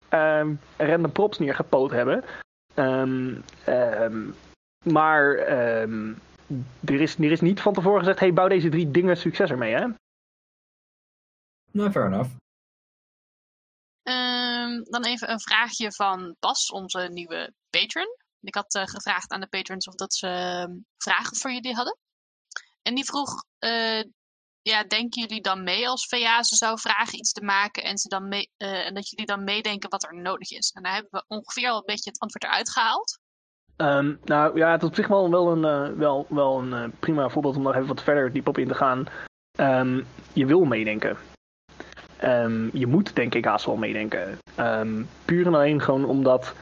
ehm, 0.08 0.54
random 0.76 1.12
props 1.12 1.38
neergepoot 1.38 1.90
hebben. 1.90 2.24
Ehm, 2.74 3.34
ehm, 3.64 4.30
maar 4.82 5.36
er, 6.84 7.00
is, 7.00 7.18
er 7.18 7.30
is 7.30 7.40
niet 7.40 7.60
van 7.60 7.72
tevoren 7.72 7.98
gezegd: 7.98 8.20
hey, 8.20 8.32
bouw 8.32 8.48
deze 8.48 8.68
drie 8.68 8.90
dingen 8.90 9.16
succes 9.16 9.50
ermee, 9.50 9.74
hè? 9.74 9.86
Nou, 11.70 11.90
fair 11.90 12.06
enough. 12.06 12.30
Ehm, 14.08 14.82
dan 14.82 15.04
even 15.04 15.30
een 15.30 15.40
vraagje 15.40 15.92
van 15.92 16.36
Bas, 16.40 16.70
onze 16.70 17.08
nieuwe 17.12 17.52
patron. 17.70 18.06
Ik 18.40 18.54
had 18.54 18.74
eh, 18.74 18.82
gevraagd 18.82 19.30
aan 19.30 19.40
de 19.40 19.46
patrons 19.46 19.86
of 19.86 19.94
dat 19.94 20.14
ze 20.14 20.26
ehm, 20.26 20.72
vragen 20.96 21.36
voor 21.36 21.52
jullie 21.52 21.74
hadden. 21.74 21.98
En 22.82 22.94
die 22.94 23.04
vroeg, 23.04 23.44
eh, 23.58 24.02
ja, 24.62 24.84
denken 24.84 25.22
jullie 25.22 25.40
dan 25.40 25.62
mee 25.62 25.88
als 25.88 26.06
VA 26.06 26.42
ze 26.42 26.56
zou 26.56 26.80
vragen 26.80 27.18
iets 27.18 27.32
te 27.32 27.44
maken 27.44 27.82
en, 27.82 27.98
ze 27.98 28.08
dan 28.08 28.28
mee, 28.28 28.50
eh, 28.56 28.86
en 28.86 28.94
dat 28.94 29.08
jullie 29.08 29.26
dan 29.26 29.44
meedenken 29.44 29.90
wat 29.90 30.04
er 30.04 30.14
nodig 30.14 30.50
is? 30.50 30.70
En 30.70 30.82
daar 30.82 30.92
hebben 30.94 31.10
we 31.10 31.24
ongeveer 31.36 31.68
al 31.68 31.76
een 31.76 31.82
beetje 31.86 32.10
het 32.10 32.20
antwoord 32.20 32.44
eruit 32.44 32.70
gehaald. 32.70 33.18
Ehm, 33.76 34.14
nou 34.24 34.58
ja, 34.58 34.70
het 34.70 34.82
is 34.82 34.88
op 34.88 34.94
zich 34.94 35.08
wel, 35.08 35.24
een, 35.24 35.96
wel, 35.96 36.26
wel 36.28 36.58
een 36.58 36.92
prima 36.98 37.28
voorbeeld 37.28 37.56
om 37.56 37.62
nog 37.62 37.74
even 37.74 37.86
wat 37.86 38.02
verder 38.02 38.32
diep 38.32 38.48
op 38.48 38.58
in 38.58 38.68
te 38.68 38.74
gaan. 38.74 39.06
Je 40.32 40.46
wil 40.46 40.64
meedenken. 40.64 41.36
Ehm, 42.18 42.68
je 42.72 42.86
moet 42.86 43.14
denk 43.16 43.34
ik 43.34 43.44
haast 43.44 43.66
wel 43.66 43.76
meedenken. 43.76 44.38
Ehm, 44.54 45.02
puur 45.24 45.46
en 45.46 45.54
alleen 45.54 45.82
gewoon 45.82 46.04
omdat 46.04 46.54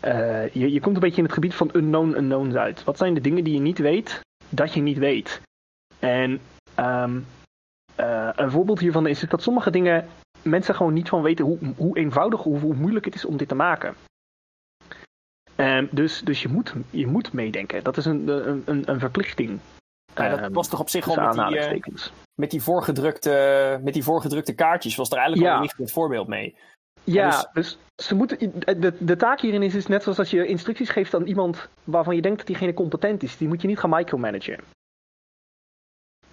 eh, 0.00 0.48
je, 0.48 0.72
je 0.72 0.80
komt 0.80 0.94
een 0.94 1.00
beetje 1.00 1.16
in 1.16 1.24
het 1.24 1.32
gebied 1.32 1.54
van 1.54 1.70
unknown 1.72 2.16
unknowns 2.16 2.54
uit. 2.54 2.84
Wat 2.84 2.98
zijn 2.98 3.14
de 3.14 3.20
dingen 3.20 3.44
die 3.44 3.54
je 3.54 3.60
niet 3.60 3.78
weet, 3.78 4.20
dat 4.48 4.74
je 4.74 4.80
niet 4.80 4.98
weet? 4.98 5.40
En 5.98 6.40
ehm, 6.74 7.20
eh, 7.94 8.28
een 8.36 8.50
voorbeeld 8.50 8.78
hiervan 8.78 9.06
is 9.06 9.20
dat 9.20 9.42
sommige 9.42 9.70
dingen 9.70 10.08
mensen 10.42 10.74
gewoon 10.74 10.92
niet 10.92 11.08
van 11.08 11.22
weten 11.22 11.44
hoe, 11.44 11.58
hoe 11.76 11.96
eenvoudig 11.96 12.44
of 12.44 12.60
hoe 12.60 12.74
moeilijk 12.74 13.04
het 13.04 13.14
is 13.14 13.24
om 13.24 13.36
dit 13.36 13.48
te 13.48 13.54
maken. 13.54 13.94
Dus 15.90 16.20
dus 16.20 16.42
je, 16.42 16.48
moet, 16.48 16.74
je 16.90 17.06
moet 17.06 17.32
meedenken. 17.32 17.84
Dat 17.84 17.96
is 17.96 18.04
een, 18.04 18.28
een, 18.28 18.62
een, 18.64 18.90
een 18.90 18.98
verplichting. 18.98 19.60
Ja, 20.14 20.36
dat 20.36 20.52
was 20.52 20.68
toch 20.68 20.80
op 20.80 20.88
zich 20.88 21.08
al 21.08 21.34
met 21.34 21.48
die, 21.48 21.58
eh. 21.58 21.80
Met, 22.42 22.50
die 22.50 22.62
voorgedrukte, 22.62 23.78
met 23.82 23.94
die 23.94 24.02
voorgedrukte 24.04 24.54
kaartjes, 24.54 24.96
was 24.96 25.10
er 25.10 25.16
eigenlijk 25.16 25.46
Ja. 25.46 25.52
al 25.52 25.56
een 25.56 25.64
lichtend 25.66 25.92
voorbeeld 25.92 26.28
mee. 26.28 26.54
Ja, 27.04 27.30
dus- 27.30 27.48
dus 27.52 27.78
ze 28.06 28.14
moeten, 28.14 28.38
de, 28.80 28.92
de 28.98 29.16
taak 29.16 29.40
hierin 29.40 29.62
is, 29.62 29.74
is 29.74 29.86
net 29.86 30.02
zoals 30.02 30.18
als 30.18 30.30
je 30.30 30.46
instructies 30.46 30.88
geeft 30.90 31.14
aan 31.14 31.26
iemand 31.26 31.68
waarvan 31.84 32.14
je 32.14 32.22
denkt 32.22 32.38
dat 32.38 32.46
diegene 32.46 32.74
competent 32.74 33.22
is. 33.22 33.36
Die 33.36 33.48
moet 33.48 33.62
je 33.62 33.68
niet 33.68 33.78
gaan 33.78 33.90
micromanagen. 33.90 34.58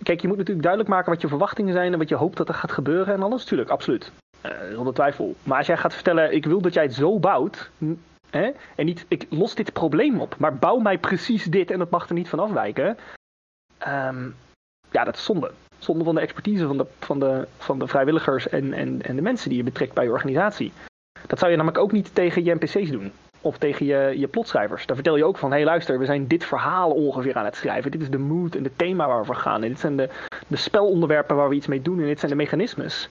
Kijk, 0.04 0.22
je 0.22 0.28
moet 0.28 0.38
natuurlijk 0.38 0.66
duidelijk 0.66 0.94
maken 0.94 1.12
wat 1.12 1.22
je 1.22 1.28
verwachtingen 1.28 1.74
zijn 1.74 1.92
en 1.94 2.00
wat 2.00 2.10
je 2.10 2.16
hoopt 2.16 2.38
dat 2.38 2.48
er 2.48 2.54
gaat 2.54 2.72
gebeuren 2.72 3.14
en 3.14 3.24
alles. 3.24 3.44
Tuurlijk, 3.44 3.70
absoluut. 3.70 4.12
Eh, 4.42 4.52
zonder 4.74 4.94
twijfel. 4.94 5.36
Maar 5.44 5.58
als 5.58 5.68
jij 5.68 5.78
gaat 5.78 5.94
vertellen, 5.94 6.34
ik 6.34 6.46
wil 6.46 6.62
dat 6.62 6.74
jij 6.74 6.84
het 6.84 6.94
zo 6.94 7.20
bouwt. 7.20 7.70
Hè, 8.30 8.52
en 8.76 8.86
niet, 8.86 9.06
ik 9.08 9.26
los 9.30 9.56
dit 9.56 9.74
probleem 9.74 10.22
op, 10.22 10.38
maar 10.38 10.56
bouw 10.58 10.78
mij 10.78 10.98
precies 10.98 11.44
dit 11.46 11.72
en 11.72 11.80
dat 11.80 11.90
mag 11.90 12.08
er 12.08 12.14
niet 12.14 12.30
van 12.30 12.40
afwijken. 12.40 12.98
Ehm, 13.78 14.30
ja, 14.92 15.04
dat 15.04 15.16
is 15.16 15.24
zonde. 15.24 15.52
Zonde 15.80 16.04
van 16.04 16.16
de 16.16 16.22
expertise 16.22 16.68
van 16.68 16.78
de, 16.78 16.86
van 17.00 17.20
de, 17.20 17.48
van 17.58 17.80
de 17.80 17.88
vrijwilligers 17.88 18.50
en, 18.50 18.74
en, 18.74 19.02
en 19.02 19.16
de 19.16 19.22
mensen 19.22 19.50
die 19.50 19.58
je 19.58 19.64
betrekt 19.64 19.94
bij 19.94 20.04
je 20.04 20.12
organisatie. 20.12 20.72
Dat 21.28 21.40
zou 21.40 21.52
je 21.52 21.58
namelijk 21.58 21.84
ook 21.84 21.92
niet 21.92 22.16
tegen 22.16 22.44
je 22.44 22.54
NPC's 22.54 22.92
doen. 22.92 23.12
Of 23.42 23.58
tegen 23.58 23.86
je, 23.86 24.20
je 24.20 24.28
plotschrijvers. 24.28 24.86
Daar 24.86 24.96
vertel 24.96 25.16
je 25.16 25.26
ook 25.26 25.38
van, 25.38 25.50
hé 25.50 25.56
hey, 25.56 25.66
luister, 25.66 26.00
we 26.00 26.06
zijn 26.06 26.28
dit 26.28 26.46
verhaal 26.46 26.92
ongeveer 26.92 27.36
aan 27.36 27.46
het 27.46 27.56
schrijven. 27.56 27.92
Dit 27.92 28.02
is 28.02 28.10
de 28.10 28.18
mood 28.18 28.56
en 28.56 28.64
het 28.64 28.78
thema 28.78 29.08
waar 29.08 29.20
we 29.20 29.26
voor 29.26 29.36
gaan. 29.36 29.64
En 29.64 29.70
dit 29.70 29.80
zijn 29.80 29.96
de, 29.96 30.10
de 30.48 30.56
spelonderwerpen 30.56 31.36
waar 31.36 31.50
we 31.50 31.56
iets 31.56 31.68
mee 31.68 31.82
doen. 31.82 32.00
En 32.00 32.06
dit 32.06 32.20
zijn 32.20 32.32
de 32.32 32.38
mechanismes. 32.38 33.08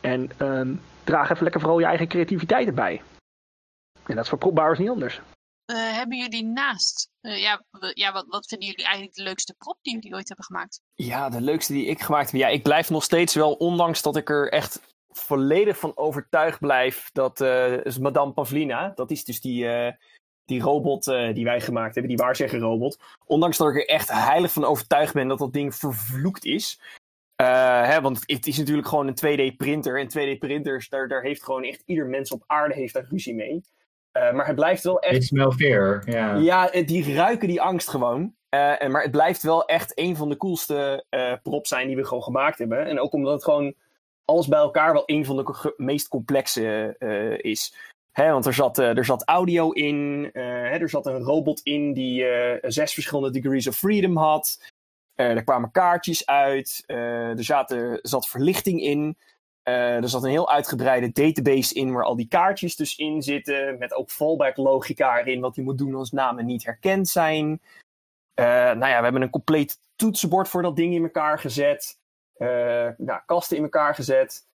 En 0.00 0.30
ehm, 0.36 0.74
draag 1.04 1.30
even 1.30 1.42
lekker 1.42 1.60
vooral 1.60 1.78
je 1.78 1.86
eigen 1.86 2.08
creativiteit 2.08 2.66
erbij. 2.66 3.02
En 4.06 4.14
dat 4.14 4.24
is 4.24 4.28
voor 4.28 4.38
propbouwers 4.38 4.78
niet 4.78 4.88
anders. 4.88 5.20
Eh, 5.64 5.76
hebben 5.76 6.18
jullie 6.18 6.44
naast, 6.44 7.10
eh, 7.20 7.40
ja, 7.40 7.64
ja 7.94 8.12
wat, 8.12 8.26
wat 8.28 8.46
vinden 8.46 8.68
jullie 8.68 8.84
eigenlijk 8.84 9.16
de 9.16 9.22
leukste 9.22 9.54
prop 9.58 9.78
die 9.82 9.94
jullie 9.94 10.14
ooit 10.14 10.28
hebben 10.28 10.46
gemaakt? 10.46 10.80
Ja, 10.94 11.28
de 11.28 11.40
leukste 11.40 11.72
die 11.72 11.86
ik 11.86 12.00
gemaakt 12.00 12.30
heb. 12.30 12.40
Ja, 12.40 12.48
ik 12.48 12.62
blijf 12.62 12.90
nog 12.90 13.04
steeds 13.04 13.34
wel, 13.34 13.52
ondanks 13.52 14.02
dat 14.02 14.16
ik 14.16 14.30
er 14.30 14.52
echt 14.52 14.80
volledig 15.08 15.78
van 15.78 15.96
overtuigd 15.96 16.58
blijf, 16.58 17.10
dat 17.12 17.40
eh, 17.40 17.84
is 17.84 17.98
Madame 17.98 18.32
Pavlina, 18.32 18.92
dat 18.94 19.10
is 19.10 19.24
dus 19.24 19.40
die, 19.40 19.66
die 20.44 20.60
robot 20.60 21.04
die 21.04 21.44
wij 21.44 21.60
gemaakt 21.60 21.94
hebben, 21.94 22.16
die 22.16 22.24
waarzegger 22.24 22.58
robot. 22.58 22.98
Ondanks 23.26 23.56
dat 23.56 23.68
ik 23.68 23.74
er 23.74 23.88
echt 23.88 24.10
heilig 24.10 24.52
van 24.52 24.64
overtuigd 24.64 25.14
ben 25.14 25.28
dat 25.28 25.38
dat 25.38 25.52
ding 25.52 25.74
vervloekt 25.74 26.44
is. 26.44 26.80
Hè, 27.36 28.00
want 28.00 28.22
het 28.26 28.46
is 28.46 28.58
natuurlijk 28.58 28.88
gewoon 28.88 29.06
een 29.06 29.52
2D 29.52 29.56
printer. 29.56 30.00
En 30.00 30.08
2D 30.08 30.38
printers, 30.38 30.88
daar, 30.88 31.08
daar 31.08 31.22
heeft 31.22 31.44
gewoon 31.44 31.64
echt 31.64 31.82
ieder 31.86 32.06
mens 32.06 32.30
op 32.30 32.42
aarde 32.46 32.74
heeft 32.74 32.94
daar 32.94 33.06
ruzie 33.08 33.34
mee. 33.34 33.62
Eh, 34.14 34.32
maar 34.32 34.46
het 34.46 34.54
blijft 34.54 34.84
wel 34.84 35.00
echt 35.00 35.16
It's 35.16 35.26
smell 35.26 35.50
fear, 35.50 36.02
ja. 36.06 36.34
ja, 36.34 36.70
eh, 36.70 36.86
die 36.86 37.14
ruiken 37.14 37.48
die 37.48 37.60
angst 37.60 37.88
gewoon. 37.88 38.34
Eh, 38.48 38.82
en, 38.82 38.90
maar 38.90 39.02
het 39.02 39.10
blijft 39.10 39.42
wel 39.42 39.64
echt 39.64 39.92
een 39.98 40.16
van 40.16 40.28
de 40.28 40.36
coolste 40.36 41.04
eh 41.08 41.32
props 41.42 41.68
zijn 41.68 41.86
die 41.86 41.96
we 41.96 42.04
gewoon 42.04 42.22
gemaakt 42.22 42.58
hebben. 42.58 42.86
En 42.86 43.00
ook 43.00 43.12
omdat 43.12 43.32
het 43.32 43.44
gewoon 43.44 43.74
alles 44.24 44.48
bij 44.48 44.58
elkaar 44.58 44.92
wel 44.92 45.02
een 45.06 45.24
van 45.24 45.36
de 45.36 45.74
meest 45.76 46.08
complexe 46.08 46.94
is. 47.42 47.74
Hè, 48.12 48.30
want 48.30 48.46
er 48.46 48.54
zat, 48.54 48.78
er 48.78 49.04
zat 49.04 49.24
audio 49.24 49.70
in, 49.70 50.30
hè, 50.32 50.78
er 50.78 50.88
zat 50.88 51.06
een 51.06 51.22
robot 51.22 51.60
in 51.62 51.92
die 51.92 52.26
zes 52.60 52.94
verschillende 52.94 53.40
degrees 53.40 53.68
of 53.68 53.76
freedom 53.76 54.16
had. 54.16 54.72
er 55.14 55.44
kwamen 55.44 55.70
kaartjes 55.70 56.26
uit, 56.26 56.82
er 56.86 57.44
zaten, 57.44 57.98
zat 58.02 58.28
verlichting 58.28 58.80
in. 58.80 59.16
Er 59.64 60.08
zat 60.08 60.24
een 60.24 60.30
heel 60.30 60.50
uitgebreide 60.50 61.12
database 61.12 61.74
in 61.74 61.92
waar 61.92 62.04
al 62.04 62.16
die 62.16 62.28
kaartjes 62.28 62.76
dus 62.76 62.96
in 62.96 63.22
zitten. 63.22 63.78
Met 63.78 63.94
ook 63.94 64.10
fallback 64.10 64.56
logica 64.56 65.18
erin, 65.18 65.40
wat 65.40 65.54
je 65.54 65.62
moet 65.62 65.78
doen 65.78 65.94
als 65.94 66.12
namen 66.12 66.46
niet 66.46 66.64
herkend 66.64 67.08
zijn. 67.08 67.60
nou 68.34 68.86
ja, 68.86 68.96
we 68.96 69.04
hebben 69.04 69.22
een 69.22 69.30
compleet 69.30 69.78
toetsenbord 69.96 70.48
voor 70.48 70.62
dat 70.62 70.76
ding 70.76 70.94
in 70.94 71.02
elkaar 71.02 71.38
gezet. 71.38 71.98
nou, 72.96 73.20
kasten 73.26 73.56
in 73.56 73.62
elkaar 73.62 73.94
gezet. 73.94 74.46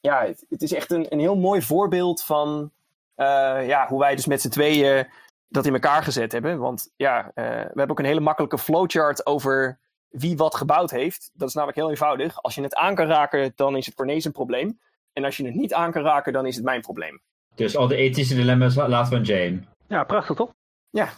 Ja, 0.00 0.26
het, 0.48 0.62
is 0.62 0.72
echt 0.72 0.90
een, 0.90 1.06
een 1.08 1.20
heel 1.20 1.36
mooi 1.36 1.62
voorbeeld 1.62 2.24
van 2.24 2.70
uh, 3.16 3.66
ja, 3.66 3.86
hoe 3.88 3.98
wij 3.98 4.14
dus 4.14 4.26
met 4.26 4.40
z'n 4.40 4.48
tweeën 4.48 5.06
dat 5.48 5.66
in 5.66 5.72
elkaar 5.72 6.02
gezet 6.02 6.32
hebben. 6.32 6.58
Want 6.58 6.92
ja, 6.96 7.24
uh, 7.24 7.32
we 7.34 7.42
hebben 7.50 7.90
ook 7.90 7.98
een 7.98 8.04
hele 8.04 8.20
makkelijke 8.20 8.58
flowchart 8.58 9.26
over 9.26 9.78
wie 10.12 10.36
wat 10.36 10.54
gebouwd 10.54 10.90
heeft. 10.90 11.30
Dat 11.34 11.48
is 11.48 11.54
namelijk 11.54 11.78
heel 11.78 11.90
eenvoudig. 11.90 12.42
Als 12.42 12.54
je 12.54 12.62
het 12.62 12.74
aan 12.74 12.94
kan 12.94 13.06
raken, 13.06 13.52
dan 13.56 13.76
is 13.76 13.86
het 13.86 13.94
Cornees 13.94 14.24
een 14.24 14.32
probleem. 14.32 14.80
En 15.12 15.24
als 15.24 15.36
je 15.36 15.44
het 15.44 15.54
niet 15.54 15.74
aan 15.74 15.92
kan 15.92 16.02
raken, 16.02 16.32
dan 16.32 16.46
is 16.46 16.54
het 16.54 16.64
mijn 16.64 16.80
probleem. 16.80 17.20
Dus 17.54 17.76
al 17.76 17.88
de 17.88 17.96
ethische 17.96 18.34
dilemma's 18.34 18.74
laten 18.74 19.12
we 19.12 19.18
aan 19.18 19.22
Jane. 19.22 19.60
Ja, 19.86 20.04
prachtig 20.04 20.36
toch? 20.36 20.54
Ja. 20.90 21.08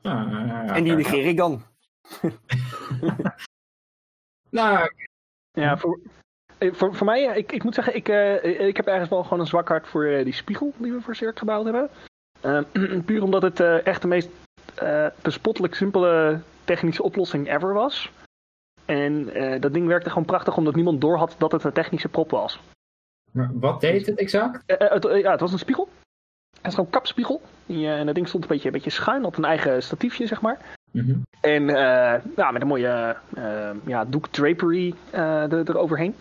ja 0.00 0.66
en 0.66 0.84
die 0.84 0.92
negeer 0.92 1.26
ik 1.26 1.36
dan. 1.36 1.62
nou, 4.50 4.92
ja, 5.52 5.78
voor, 5.78 6.00
eh, 6.58 6.72
voor, 6.72 6.94
voor 6.94 7.06
mij, 7.06 7.22
ik, 7.22 7.52
ik 7.52 7.64
moet 7.64 7.74
zeggen, 7.74 7.94
ik, 7.94 8.08
uh, 8.08 8.66
ik 8.68 8.76
heb 8.76 8.86
ergens 8.86 9.08
wel 9.10 9.22
gewoon 9.22 9.40
een 9.40 9.46
zwak 9.46 9.68
hart 9.68 9.88
voor 9.88 10.04
uh, 10.04 10.24
die 10.24 10.32
spiegel 10.32 10.72
die 10.76 10.92
we 10.92 11.00
voor 11.00 11.16
Cirque 11.16 11.38
gebouwd 11.38 11.64
hebben. 11.64 11.90
Uh, 12.44 13.00
puur 13.06 13.22
omdat 13.22 13.42
het 13.42 13.60
echt 13.60 14.02
de 14.02 14.08
meest 14.08 14.28
bespottelijk 15.22 15.74
simpele 15.74 16.40
technische 16.64 17.02
oplossing 17.02 17.52
ever 17.54 17.72
was. 17.72 18.12
En 18.84 19.24
dat 19.60 19.72
ding 19.72 19.86
werkte 19.86 20.08
gewoon 20.08 20.24
prachtig 20.24 20.56
omdat 20.56 20.74
niemand 20.74 21.00
door 21.00 21.16
had 21.16 21.34
dat 21.38 21.52
het 21.52 21.64
een 21.64 21.72
technische 21.72 22.08
prop 22.08 22.30
was. 22.30 22.60
Maar 23.32 23.50
wat 23.54 23.80
deed 23.80 24.06
het 24.06 24.18
exact? 24.18 24.62
Het, 24.66 25.02
ja, 25.02 25.30
het 25.30 25.40
was 25.40 25.52
een 25.52 25.58
spiegel. 25.58 25.88
Het 26.56 26.66
is 26.66 26.70
gewoon 26.70 26.86
een 26.86 26.92
kapspiegel. 26.92 27.42
en 27.66 28.06
dat 28.06 28.14
ding 28.14 28.28
stond 28.28 28.42
een 28.42 28.48
beetje, 28.48 28.66
een 28.66 28.72
beetje 28.72 28.90
schuin 28.90 29.24
op 29.24 29.36
een 29.36 29.44
eigen 29.44 29.82
statiefje, 29.82 30.26
zeg 30.26 30.40
maar. 30.40 30.58
Mm 30.90 31.04
-hmm. 31.04 31.22
En 31.40 31.66
ja, 32.36 32.50
met 32.50 32.62
een 32.62 32.68
mooie 32.68 33.16
ja, 33.86 34.04
doek 34.04 34.26
drapery 34.26 34.94
er, 35.10 35.68
eroverheen. 35.70 36.14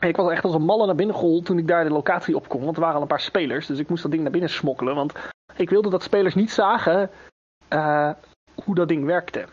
Ik 0.00 0.16
was 0.16 0.30
echt 0.30 0.44
als 0.44 0.54
een 0.54 0.64
malle 0.64 0.86
naar 0.86 0.94
binnen 0.94 1.16
gehold 1.16 1.44
toen 1.44 1.58
ik 1.58 1.68
daar 1.68 1.84
de 1.84 1.90
locatie 1.90 2.36
op 2.36 2.48
kon. 2.48 2.64
Want 2.64 2.76
er 2.76 2.80
waren 2.80 2.96
al 2.96 3.02
een 3.02 3.08
paar 3.08 3.20
spelers. 3.20 3.66
Dus 3.66 3.78
ik 3.78 3.88
moest 3.88 4.02
dat 4.02 4.10
ding 4.10 4.22
naar 4.22 4.32
binnen 4.32 4.50
smokkelen. 4.50 4.94
Want 4.94 5.12
ik 5.56 5.70
wilde 5.70 5.90
dat 5.90 6.02
spelers 6.02 6.34
niet 6.34 6.50
zagen 6.50 7.10
uh, 7.72 8.10
hoe 8.64 8.74
dat 8.74 8.88
ding 8.88 9.04
werkte. 9.04 9.44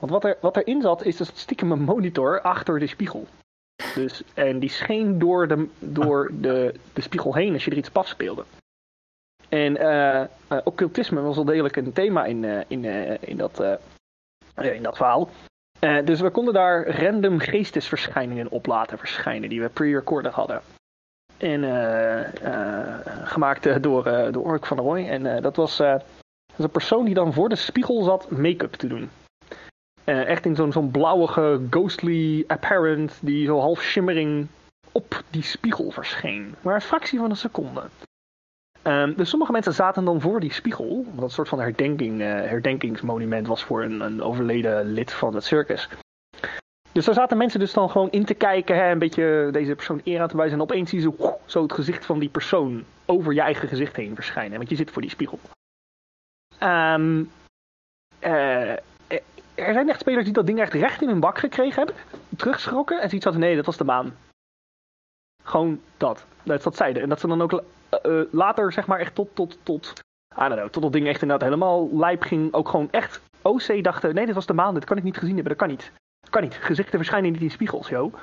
Want 0.00 0.12
wat, 0.12 0.24
er, 0.24 0.36
wat 0.40 0.56
erin 0.56 0.80
zat, 0.80 1.04
is 1.04 1.16
dus 1.16 1.30
stiekem 1.34 1.72
een 1.72 1.82
monitor 1.82 2.40
achter 2.40 2.78
de 2.78 2.86
spiegel. 2.86 3.26
Dus, 3.94 4.22
en 4.34 4.58
die 4.58 4.70
scheen 4.70 5.18
door, 5.18 5.48
de, 5.48 5.68
door 5.78 6.30
de, 6.32 6.74
de 6.92 7.00
spiegel 7.00 7.34
heen 7.34 7.52
als 7.52 7.64
je 7.64 7.70
er 7.70 7.76
iets 7.76 7.90
paf 7.90 8.08
speelde. 8.08 8.44
En 9.48 9.76
uh, 9.76 10.24
uh, 10.52 10.58
occultisme 10.64 11.20
was 11.20 11.34
wel 11.34 11.44
degelijk 11.44 11.76
een 11.76 11.92
thema 11.92 12.24
in, 12.24 12.44
in, 12.68 12.84
in, 13.20 13.36
dat, 13.36 13.62
in 14.54 14.82
dat 14.82 14.96
verhaal. 14.96 15.28
Dus 16.04 16.20
we 16.20 16.30
konden 16.30 16.54
daar 16.54 17.02
random 17.02 17.38
geestesverschijningen 17.38 18.50
op 18.50 18.66
laten 18.66 18.98
verschijnen 18.98 19.48
die 19.48 19.60
we 19.60 19.68
pre-recorded 19.68 20.32
hadden. 20.32 20.60
En 21.38 21.62
gemaakt 23.24 23.82
door, 23.82 24.04
door 24.32 24.44
Ork 24.44 24.66
van 24.66 24.76
der 24.76 24.86
Roy. 24.86 25.08
En 25.08 25.42
dat 25.42 25.56
was, 25.56 25.82
dat 26.52 26.56
was 26.56 26.66
een 26.66 26.72
persoon 26.72 27.04
die 27.04 27.14
dan 27.14 27.32
voor 27.32 27.48
de 27.48 27.56
spiegel 27.56 28.02
zat 28.02 28.30
make-up 28.30 28.72
te 28.72 28.86
doen. 28.86 29.10
echt 30.04 30.46
in 30.46 30.72
zo'n 30.72 30.90
blauwige, 30.90 31.60
ghostly 31.70 32.44
apparent, 32.46 33.18
die 33.20 33.46
zo 33.46 33.58
half 33.58 33.82
shimmering 33.82 34.46
op 34.92 35.22
die 35.30 35.42
spiegel 35.42 35.90
verscheen. 35.90 36.54
Maar 36.60 36.74
een 36.74 36.80
fractie 36.80 37.18
van 37.18 37.30
een 37.30 37.36
seconde. 37.36 37.82
Um, 38.84 39.14
dus 39.16 39.28
sommige 39.28 39.52
mensen 39.52 39.72
zaten 39.74 40.04
dan 40.04 40.20
voor 40.20 40.40
die 40.40 40.52
spiegel, 40.52 41.06
wat 41.14 41.24
een 41.24 41.30
soort 41.30 41.48
van 41.48 41.60
herdenking, 41.60 42.20
uh, 42.20 42.26
herdenkingsmonument 42.26 43.46
was 43.46 43.64
voor 43.64 43.82
een, 43.82 44.00
een, 44.00 44.22
overleden 44.22 44.92
lid 44.92 45.12
van 45.12 45.34
het 45.34 45.44
circus. 45.44 45.88
Dus 46.92 47.04
daar 47.04 47.14
zaten 47.14 47.36
mensen 47.36 47.60
dus 47.60 47.72
dan 47.72 47.90
gewoon 47.90 48.10
in 48.10 48.24
te 48.24 48.34
kijken, 48.34 48.76
hè, 48.76 48.90
een 48.90 48.98
beetje 48.98 49.48
deze 49.52 49.74
persoon 49.74 50.00
eer 50.04 50.20
aan 50.20 50.28
te 50.28 50.36
wijzen. 50.36 50.56
En 50.56 50.62
opeens 50.62 50.90
zie 50.90 51.00
je 51.00 51.12
zo, 51.18 51.38
zo 51.44 51.62
het 51.62 51.72
gezicht 51.72 52.04
van 52.04 52.18
die 52.18 52.28
persoon 52.28 52.84
over 53.04 53.32
je 53.32 53.40
eigen 53.40 53.68
gezicht 53.68 53.96
heen 53.96 54.14
verschijnen. 54.14 54.56
Want 54.56 54.70
je 54.70 54.76
zit 54.76 54.90
voor 54.90 55.02
die 55.02 55.10
spiegel. 55.10 55.38
Um, 56.62 57.30
uh, 58.20 58.76
er 59.54 59.72
zijn 59.72 59.88
echt 59.88 60.00
spelers 60.00 60.24
die 60.24 60.32
dat 60.32 60.46
ding 60.46 60.60
echt 60.60 60.72
recht 60.72 61.02
in 61.02 61.08
hun 61.08 61.20
bak 61.20 61.38
gekregen 61.38 61.76
hebben. 61.76 61.94
Teruggeschrokken 62.36 63.00
en 63.00 63.08
zoiets 63.08 63.24
hadden, 63.24 63.42
nee, 63.42 63.56
dat 63.56 63.66
was 63.66 63.76
de 63.76 63.84
maan. 63.84 64.16
Gewoon 65.42 65.80
dat. 65.96 66.24
Dat, 66.42 66.62
dat 66.62 66.76
zeiden. 66.76 67.02
En 67.02 67.08
dat 67.08 67.20
ze 67.20 67.26
dan 67.26 67.42
ook 67.42 67.62
uh, 68.06 68.22
later, 68.30 68.72
zeg 68.72 68.86
maar, 68.86 68.98
echt 68.98 69.14
tot, 69.14 69.34
tot, 69.34 69.58
tot, 69.62 69.92
I 70.34 70.48
don't 70.48 70.54
know, 70.54 70.68
tot 70.68 70.82
dat 70.82 70.92
ding 70.92 71.06
echt 71.06 71.22
inderdaad 71.22 71.48
helemaal 71.48 71.96
lijp 71.96 72.22
ging. 72.22 72.52
Ook 72.52 72.68
gewoon 72.68 72.90
echt 72.90 73.20
OC 73.42 73.84
dachten, 73.84 74.14
nee, 74.14 74.26
dit 74.26 74.34
was 74.34 74.46
de 74.46 74.52
maan, 74.52 74.74
dit 74.74 74.84
kan 74.84 74.96
ik 74.96 75.02
niet 75.02 75.18
gezien 75.18 75.34
hebben, 75.34 75.56
dat 75.56 75.66
kan 75.66 75.70
niet. 75.70 75.92
Dat 76.20 76.30
kan 76.30 76.42
niet. 76.42 76.54
Gezichten 76.54 76.98
verschijnen 76.98 77.32
niet 77.32 77.40
in 77.40 77.50
spiegels, 77.50 77.88
joh. 77.88 78.14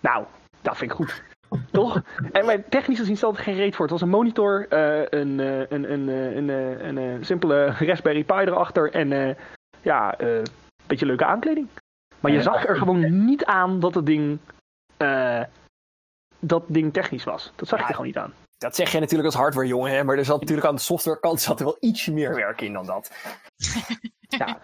Nou, 0.00 0.26
dat 0.60 0.76
vind 0.76 0.90
ik 0.90 0.96
goed. 0.96 1.22
Toch? 1.70 2.02
En 2.32 2.46
maar 2.46 2.68
technisch 2.68 2.98
gezien 2.98 3.16
stelde 3.16 3.36
het 3.36 3.44
geen 3.44 3.56
reet 3.56 3.74
voor. 3.74 3.84
Het 3.84 3.92
was 3.92 4.02
een 4.02 4.08
monitor, 4.08 4.66
een, 4.68 5.38
uh, 5.38 5.58
een, 5.58 5.92
een, 5.92 6.08
een, 6.08 6.48
een, 6.48 6.96
een, 6.96 7.24
simpele 7.24 7.66
Raspberry 7.88 8.24
Pi 8.24 8.34
erachter 8.34 8.90
en 8.90 9.36
ja, 9.82 10.20
een 10.20 10.46
beetje 10.86 11.06
leuke 11.06 11.24
aankleding. 11.24 11.68
Maar 12.20 12.32
je 12.32 12.42
zag 12.42 12.66
er 12.66 12.76
gewoon 12.76 13.24
niet 13.24 13.44
aan 13.44 13.80
dat 13.80 13.94
het 13.94 14.06
ding 14.06 14.38
dat 16.38 16.64
ding 16.66 16.92
technisch 16.92 17.24
was. 17.24 17.52
Dat 17.56 17.68
zag 17.68 17.78
je 17.78 17.84
er 17.84 17.90
gewoon 17.90 18.06
niet 18.06 18.18
aan. 18.18 18.32
Dat 18.58 18.76
zeg 18.76 18.92
je 18.92 18.98
natuurlijk 19.00 19.26
als 19.26 19.40
hardware 19.40 19.66
jongen, 19.66 19.92
hè? 19.92 20.04
maar 20.04 20.18
er 20.18 20.24
zat 20.24 20.40
natuurlijk 20.40 20.68
aan 20.68 20.74
de 20.74 20.80
softwarekant 20.80 21.40
zat 21.40 21.58
er 21.58 21.64
wel 21.64 21.76
ietsje 21.80 22.12
meer 22.12 22.34
werk 22.34 22.60
in 22.60 22.72
dan 22.72 22.86
dat. 22.86 23.12
ja. 24.20 24.46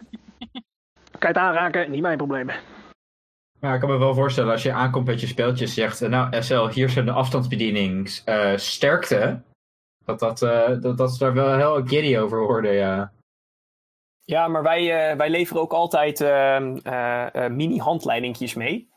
Kan 1.18 1.30
je 1.32 1.38
het 1.38 1.46
aanraken? 1.46 1.90
Niet 1.90 2.02
mijn 2.02 2.16
probleem. 2.16 2.50
Maar 3.60 3.74
ik 3.74 3.80
kan 3.80 3.90
me 3.90 3.96
wel 3.96 4.14
voorstellen, 4.14 4.52
als 4.52 4.62
je 4.62 4.72
aankomt 4.72 5.06
met 5.06 5.20
je 5.20 5.26
speeltjes 5.26 5.74
zegt, 5.74 6.00
nou 6.00 6.42
SL, 6.42 6.66
hier 6.66 6.86
is 6.86 6.96
een 6.96 7.08
afstandsbedienings 7.08 8.22
uh, 8.26 8.56
sterkte, 8.56 9.40
dat, 10.04 10.18
dat, 10.18 10.42
uh, 10.42 10.80
dat, 10.80 10.96
dat 10.96 11.12
ze 11.12 11.18
daar 11.18 11.34
wel 11.34 11.56
heel 11.56 11.86
giddy 11.86 12.16
over 12.16 12.38
hoorden, 12.38 12.72
ja. 12.72 13.12
Ja, 14.24 14.48
maar 14.48 14.62
wij, 14.62 15.10
uh, 15.10 15.16
wij 15.16 15.30
leveren 15.30 15.62
ook 15.62 15.72
altijd 15.72 16.20
mini-handleidingjes 17.50 18.54
mee. 18.54 18.88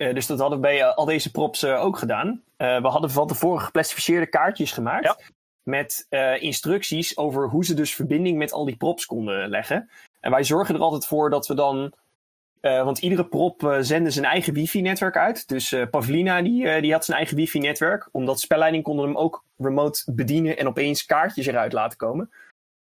Uh, 0.00 0.14
dus 0.14 0.26
dat 0.26 0.38
hadden 0.38 0.60
we 0.60 0.66
bij 0.66 0.78
uh, 0.78 0.94
al 0.94 1.04
deze 1.04 1.30
props 1.30 1.62
uh, 1.62 1.84
ook 1.84 1.98
gedaan. 1.98 2.42
we 2.56 2.88
hadden 2.88 3.10
van 3.10 3.26
tevoren 3.26 3.60
geplastificeerde 3.60 4.26
kaartjes 4.26 4.72
gemaakt. 4.72 5.04
Ja. 5.04 5.18
Met 5.62 6.06
instructies 6.40 7.16
over 7.16 7.48
hoe 7.48 7.64
ze 7.64 7.74
dus 7.74 7.94
verbinding 7.94 8.38
met 8.38 8.52
al 8.52 8.64
die 8.64 8.76
props 8.76 9.06
konden 9.06 9.48
leggen. 9.48 9.90
En 10.20 10.30
wij 10.30 10.44
zorgen 10.44 10.74
er 10.74 10.80
altijd 10.80 11.06
voor 11.06 11.30
dat 11.30 11.46
we 11.46 11.54
dan. 11.54 11.92
Want 12.60 12.98
iedere 12.98 13.24
prop 13.24 13.76
zende 13.80 14.10
zijn 14.10 14.24
eigen 14.24 14.52
wifi-netwerk 14.52 15.16
uit. 15.16 15.48
Dus 15.48 15.76
Pavlina 15.90 16.42
die, 16.42 16.80
die 16.80 16.92
had 16.92 17.04
zijn 17.04 17.16
eigen 17.16 17.36
wifi-netwerk. 17.36 18.08
Omdat 18.12 18.40
spelleiding 18.40 18.82
konden 18.82 19.04
hem 19.04 19.16
ook 19.16 19.44
remote 19.56 20.12
bedienen 20.12 20.56
en 20.56 20.66
opeens 20.66 21.04
kaartjes 21.04 21.46
eruit 21.46 21.72
laten 21.72 21.98
komen. 21.98 22.30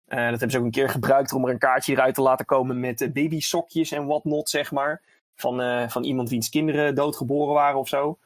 dat 0.06 0.18
hebben 0.18 0.52
ze 0.52 0.58
ook 0.58 0.64
een 0.64 0.72
keer 0.72 0.90
gebruikt 0.90 1.34
om 1.34 1.46
er 1.46 1.52
een 1.52 1.58
kaartje 1.58 1.94
eruit 1.94 2.16
te 2.16 2.22
laten 2.22 2.46
komen 2.46 2.80
met 2.80 3.14
babysokjes 3.14 3.92
en 3.92 4.06
whatnot, 4.06 4.50
zeg 4.50 4.72
maar 4.72 5.02
van, 5.36 5.62
uh, 5.62 5.90
van 5.90 6.04
iemand 6.04 6.30
wiens 6.30 6.50
kinderen 6.50 6.96
doodgeboren 6.96 7.54
waren 7.54 7.80
of 7.80 7.88
zo. 7.88 8.18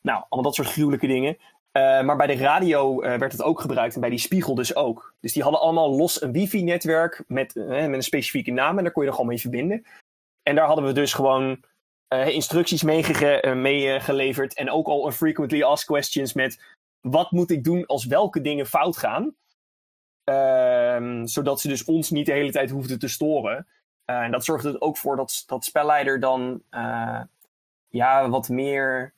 Nou, 0.00 0.24
allemaal 0.28 0.42
dat 0.42 0.54
soort 0.54 0.72
gruwelijke 0.72 1.06
dingen. 1.06 1.36
Uh, 1.72 2.02
maar 2.02 2.16
bij 2.16 2.26
de 2.26 2.36
radio 2.36 3.02
uh, 3.02 3.14
werd 3.14 3.32
het 3.32 3.42
ook 3.42 3.60
gebruikt 3.60 3.94
en 3.94 4.00
bij 4.00 4.10
die 4.10 4.18
spiegel 4.18 4.54
dus 4.54 4.76
ook. 4.76 5.14
Dus 5.20 5.32
die 5.32 5.42
hadden 5.42 5.60
allemaal 5.60 5.96
los 5.96 6.22
een 6.22 6.32
wifi-netwerk 6.32 7.24
met, 7.26 7.54
met 7.54 7.92
een 7.92 8.02
specifieke 8.02 8.50
naam 8.50 8.78
en 8.78 8.84
daar 8.84 8.92
kon 8.92 9.02
je 9.02 9.08
er 9.08 9.14
gewoon 9.14 9.30
mee 9.30 9.40
verbinden. 9.40 9.84
En 10.44 10.54
daar 10.54 10.66
hadden 10.66 10.84
we 10.84 10.92
dus 10.92 11.12
gewoon 11.12 11.64
instructies 12.08 12.82
meegeleverd 12.82 14.54
en 14.54 14.70
ook 14.70 14.86
al 14.86 15.06
een 15.06 15.12
frequently 15.12 15.62
asked 15.62 15.86
questions 15.86 16.32
met 16.32 16.62
wat 17.00 17.30
moet 17.30 17.50
ik 17.50 17.64
doen 17.64 17.86
als 17.86 18.04
welke 18.04 18.40
dingen 18.40 18.66
fout 18.66 18.96
gaan. 18.96 19.34
Ehm, 20.24 21.26
zodat 21.26 21.60
ze 21.60 21.68
dus 21.68 21.84
ons 21.84 22.10
niet 22.10 22.26
de 22.26 22.32
hele 22.32 22.52
tijd 22.52 22.70
hoefden 22.70 22.98
te 22.98 23.08
storen. 23.08 23.66
Uh, 24.10 24.20
en 24.20 24.30
dat 24.30 24.44
zorgt 24.44 24.64
er 24.64 24.80
ook 24.80 24.96
voor 24.96 25.16
dat, 25.16 25.42
dat 25.46 25.64
spelleider 25.64 26.20
dan 26.20 26.62
uh, 26.70 27.20
ja, 27.88 28.28
wat 28.28 28.48
meer, 28.48 29.14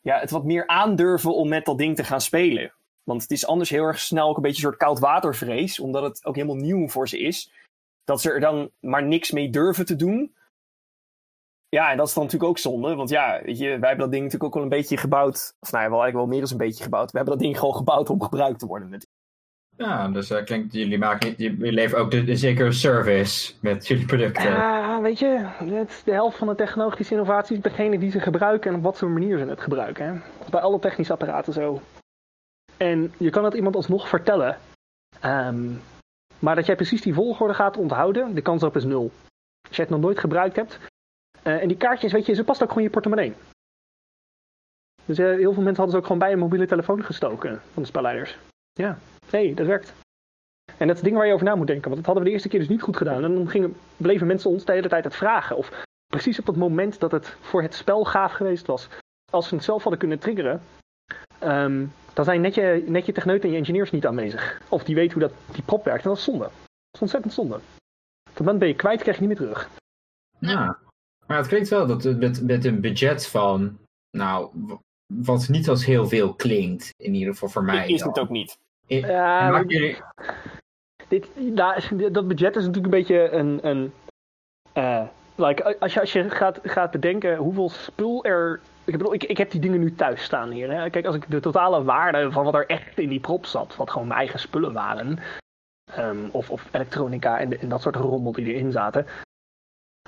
ja, 0.00 0.18
het 0.18 0.30
wat 0.30 0.44
meer 0.44 0.66
aandurven 0.66 1.34
om 1.34 1.48
met 1.48 1.64
dat 1.64 1.78
ding 1.78 1.96
te 1.96 2.04
gaan 2.04 2.20
spelen. 2.20 2.72
Want 3.02 3.22
het 3.22 3.30
is 3.30 3.46
anders 3.46 3.70
heel 3.70 3.84
erg 3.84 3.98
snel 3.98 4.28
ook 4.28 4.36
een 4.36 4.42
beetje 4.42 4.62
een 4.62 4.68
soort 4.68 4.82
koudwatervrees, 4.82 5.80
omdat 5.80 6.02
het 6.02 6.24
ook 6.24 6.34
helemaal 6.34 6.56
nieuw 6.56 6.88
voor 6.88 7.08
ze 7.08 7.18
is. 7.18 7.52
Dat 8.08 8.20
ze 8.20 8.32
er 8.32 8.40
dan 8.40 8.70
maar 8.80 9.04
niks 9.04 9.30
mee 9.30 9.50
durven 9.50 9.86
te 9.86 9.96
doen. 9.96 10.34
Ja, 11.68 11.90
en 11.90 11.96
dat 11.96 12.08
is 12.08 12.14
dan 12.14 12.24
natuurlijk 12.24 12.50
ook 12.50 12.58
zonde. 12.58 12.94
Want 12.94 13.08
ja, 13.08 13.40
weet 13.42 13.58
je, 13.58 13.64
wij 13.64 13.88
hebben 13.88 13.98
dat 13.98 14.10
ding 14.10 14.22
natuurlijk 14.22 14.44
ook 14.44 14.54
wel 14.54 14.62
een 14.62 14.78
beetje 14.78 14.96
gebouwd. 14.96 15.54
Of 15.60 15.72
nou 15.72 15.84
ja, 15.84 15.90
wel 15.90 16.02
eigenlijk 16.02 16.30
wel 16.30 16.38
meer 16.38 16.48
dan 16.48 16.50
een 16.60 16.66
beetje 16.66 16.84
gebouwd. 16.84 17.10
We 17.10 17.16
hebben 17.16 17.36
dat 17.36 17.44
ding 17.44 17.58
gewoon 17.58 17.74
gebouwd 17.74 18.10
om 18.10 18.22
gebruikt 18.22 18.58
te 18.58 18.66
worden. 18.66 19.00
Ja, 19.76 20.08
dus 20.08 20.30
eh, 20.30 20.44
klinkt, 20.44 20.72
jullie, 20.72 20.98
maken, 20.98 21.34
jullie 21.36 21.72
leveren 21.72 22.04
ook 22.04 22.10
de, 22.10 22.24
de 22.24 22.36
zekere 22.36 22.72
service 22.72 23.54
met 23.60 23.86
jullie 23.86 24.06
producten. 24.06 24.42
Ja, 24.42 25.00
weet 25.00 25.18
je, 25.18 25.26
het 25.64 26.02
de 26.04 26.12
helft 26.12 26.38
van 26.38 26.48
de 26.48 26.54
technologische 26.54 27.12
innovatie 27.12 27.56
is 27.56 27.62
degene 27.62 27.98
die 27.98 28.10
ze 28.10 28.20
gebruiken 28.20 28.70
en 28.70 28.76
op 28.76 28.82
wat 28.82 28.98
voor 28.98 29.10
manier 29.10 29.38
ze 29.38 29.44
het 29.44 29.60
gebruiken. 29.60 30.06
Hè? 30.06 30.20
Bij 30.50 30.60
alle 30.60 30.78
technische 30.78 31.12
apparaten 31.12 31.52
zo. 31.52 31.80
En 32.76 33.12
je 33.18 33.30
kan 33.30 33.44
het 33.44 33.54
iemand 33.54 33.76
alsnog 33.76 34.08
vertellen. 34.08 34.58
Ehm, 35.20 35.70
maar 36.38 36.54
dat 36.54 36.66
jij 36.66 36.76
precies 36.76 37.02
die 37.02 37.14
volgorde 37.14 37.54
gaat 37.54 37.76
onthouden, 37.76 38.34
de 38.34 38.42
kans 38.42 38.62
op 38.62 38.76
is 38.76 38.84
nul. 38.84 39.10
Als 39.68 39.76
jij 39.76 39.84
het 39.84 39.94
nog 39.94 40.00
nooit 40.02 40.18
gebruikt 40.18 40.56
hebt. 40.56 40.78
eh, 41.42 41.62
en 41.62 41.68
die 41.68 41.76
kaartjes, 41.76 42.12
weet 42.12 42.26
je, 42.26 42.34
ze 42.34 42.44
past 42.44 42.62
ook 42.62 42.68
gewoon 42.68 42.82
in 42.82 42.88
je 42.88 42.94
portemonnee. 43.00 43.34
Dus 45.04 45.18
eh, 45.18 45.26
heel 45.26 45.52
veel 45.52 45.62
mensen 45.62 45.82
hadden 45.82 45.90
ze 45.90 45.96
ook 45.96 46.02
gewoon 46.02 46.18
bij 46.18 46.32
een 46.32 46.38
mobiele 46.38 46.66
telefoon 46.66 47.04
gestoken 47.04 47.60
van 47.72 47.82
de 47.82 47.88
spelleiders. 47.88 48.38
Ja, 48.72 48.98
nee, 49.30 49.54
dat 49.54 49.66
werkt. 49.66 49.94
En 50.76 50.86
dat 50.86 50.96
is 50.96 51.02
dingen 51.02 51.18
waar 51.18 51.26
je 51.26 51.32
over 51.32 51.46
na 51.46 51.54
moet 51.54 51.66
denken. 51.66 51.90
Want 51.90 51.96
dat 51.96 52.04
hadden 52.04 52.22
we 52.22 52.28
de 52.28 52.34
eerste 52.34 52.48
keer 52.48 52.60
dus 52.60 52.68
niet 52.68 52.82
goed 52.82 52.96
gedaan. 52.96 53.24
En 53.24 53.34
dan 53.34 53.48
gingen, 53.48 53.76
bleven 53.96 54.26
mensen 54.26 54.50
ons 54.50 54.64
de 54.64 54.72
hele 54.72 54.88
tijd 54.88 55.04
het 55.04 55.14
vragen. 55.14 55.56
Of 55.56 55.82
precies 56.06 56.38
op 56.38 56.46
het 56.46 56.56
moment 56.56 57.00
dat 57.00 57.12
het 57.12 57.28
voor 57.40 57.62
het 57.62 57.74
spel 57.74 58.04
gaaf 58.04 58.32
geweest 58.32 58.66
was. 58.66 58.88
Als 59.32 59.50
we 59.50 59.56
het 59.56 59.64
zelf 59.64 59.82
hadden 59.82 59.98
kunnen 59.98 60.18
triggeren. 60.18 60.62
Ehm, 61.38 61.86
dan 62.12 62.24
zijn 62.24 62.40
net 62.40 62.54
je, 62.54 62.84
net 62.86 63.06
je 63.06 63.12
techneut 63.12 63.42
en 63.44 63.50
je 63.50 63.56
engineers 63.56 63.90
niet 63.90 64.06
aanwezig. 64.06 64.60
Of 64.68 64.84
die 64.84 64.94
weten 64.94 65.12
hoe 65.18 65.28
dat, 65.28 65.32
die 65.52 65.62
prop 65.62 65.84
werkt. 65.84 66.02
En 66.02 66.08
dat 66.08 66.18
is 66.18 66.24
zonde. 66.24 66.44
Dat 66.44 66.52
is 66.94 67.00
ontzettend 67.00 67.32
zonde. 67.32 67.54
Op 67.54 67.62
het 68.22 68.38
moment 68.38 68.58
ben 68.58 68.68
je 68.68 68.74
kwijt, 68.74 69.00
krijg 69.02 69.18
je 69.18 69.26
niet 69.26 69.38
meer 69.38 69.48
terug. 69.48 69.68
Ja. 70.38 70.78
Maar 71.26 71.36
het 71.36 71.46
klinkt 71.46 71.68
wel 71.68 71.86
dat 71.86 72.02
het 72.02 72.18
met, 72.18 72.42
met 72.42 72.64
een 72.64 72.80
budget 72.80 73.26
van, 73.26 73.78
nou, 74.16 74.50
wat 75.14 75.48
niet 75.48 75.68
als 75.68 75.84
heel 75.84 76.08
veel 76.08 76.34
klinkt, 76.34 76.90
in 76.96 77.14
ieder 77.14 77.32
geval 77.32 77.48
voor 77.48 77.64
mij. 77.64 77.88
is 77.88 77.98
dan. 78.00 78.08
het 78.08 78.18
ook 78.18 78.28
niet. 78.28 78.56
I- 78.88 78.96
Ja, 79.06 79.62
jullie, 79.66 79.96
Dit, 81.08 81.28
nou, 81.54 82.10
dat 82.10 82.28
budget 82.28 82.56
is 82.56 82.64
natuurlijk 82.66 82.94
een 82.94 83.00
beetje 83.00 83.30
een. 83.30 83.66
een 83.66 83.92
eh, 84.72 85.06
like, 85.34 85.78
als 85.78 85.94
je, 85.94 86.00
als 86.00 86.12
je 86.12 86.30
gaat, 86.30 86.58
gaat 86.62 86.90
bedenken 86.90 87.36
hoeveel 87.36 87.68
spul 87.68 88.24
er. 88.24 88.60
Ik 88.88 88.98
bedoel, 88.98 89.14
ik, 89.14 89.24
ik 89.24 89.36
heb 89.36 89.50
die 89.50 89.60
dingen 89.60 89.80
nu 89.80 89.94
thuis 89.94 90.22
staan 90.22 90.50
hier. 90.50 90.72
Hè. 90.72 90.90
Kijk, 90.90 91.06
als 91.06 91.14
ik 91.14 91.30
de 91.30 91.40
totale 91.40 91.84
waarde 91.84 92.32
van 92.32 92.44
wat 92.44 92.54
er 92.54 92.66
echt 92.66 92.98
in 92.98 93.08
die 93.08 93.20
prop 93.20 93.46
zat, 93.46 93.76
wat 93.76 93.90
gewoon 93.90 94.06
mijn 94.06 94.18
eigen 94.18 94.38
spullen 94.38 94.72
waren. 94.72 95.18
ehm, 95.92 96.28
of, 96.30 96.50
of 96.50 96.68
elektronica 96.70 97.38
en, 97.38 97.68
dat 97.68 97.82
soort 97.82 97.96
rommel 97.96 98.32
die 98.32 98.54
erin 98.54 98.72
zaten. 98.72 99.06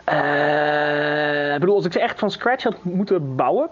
Eh, 0.05 1.55
ik 1.55 1.61
bedoel, 1.61 1.75
als 1.75 1.85
ik 1.85 1.93
ze 1.93 2.01
echt 2.01 2.19
van 2.19 2.31
scratch 2.31 2.62
had 2.62 2.85
moeten 2.85 3.37
bouwen. 3.37 3.71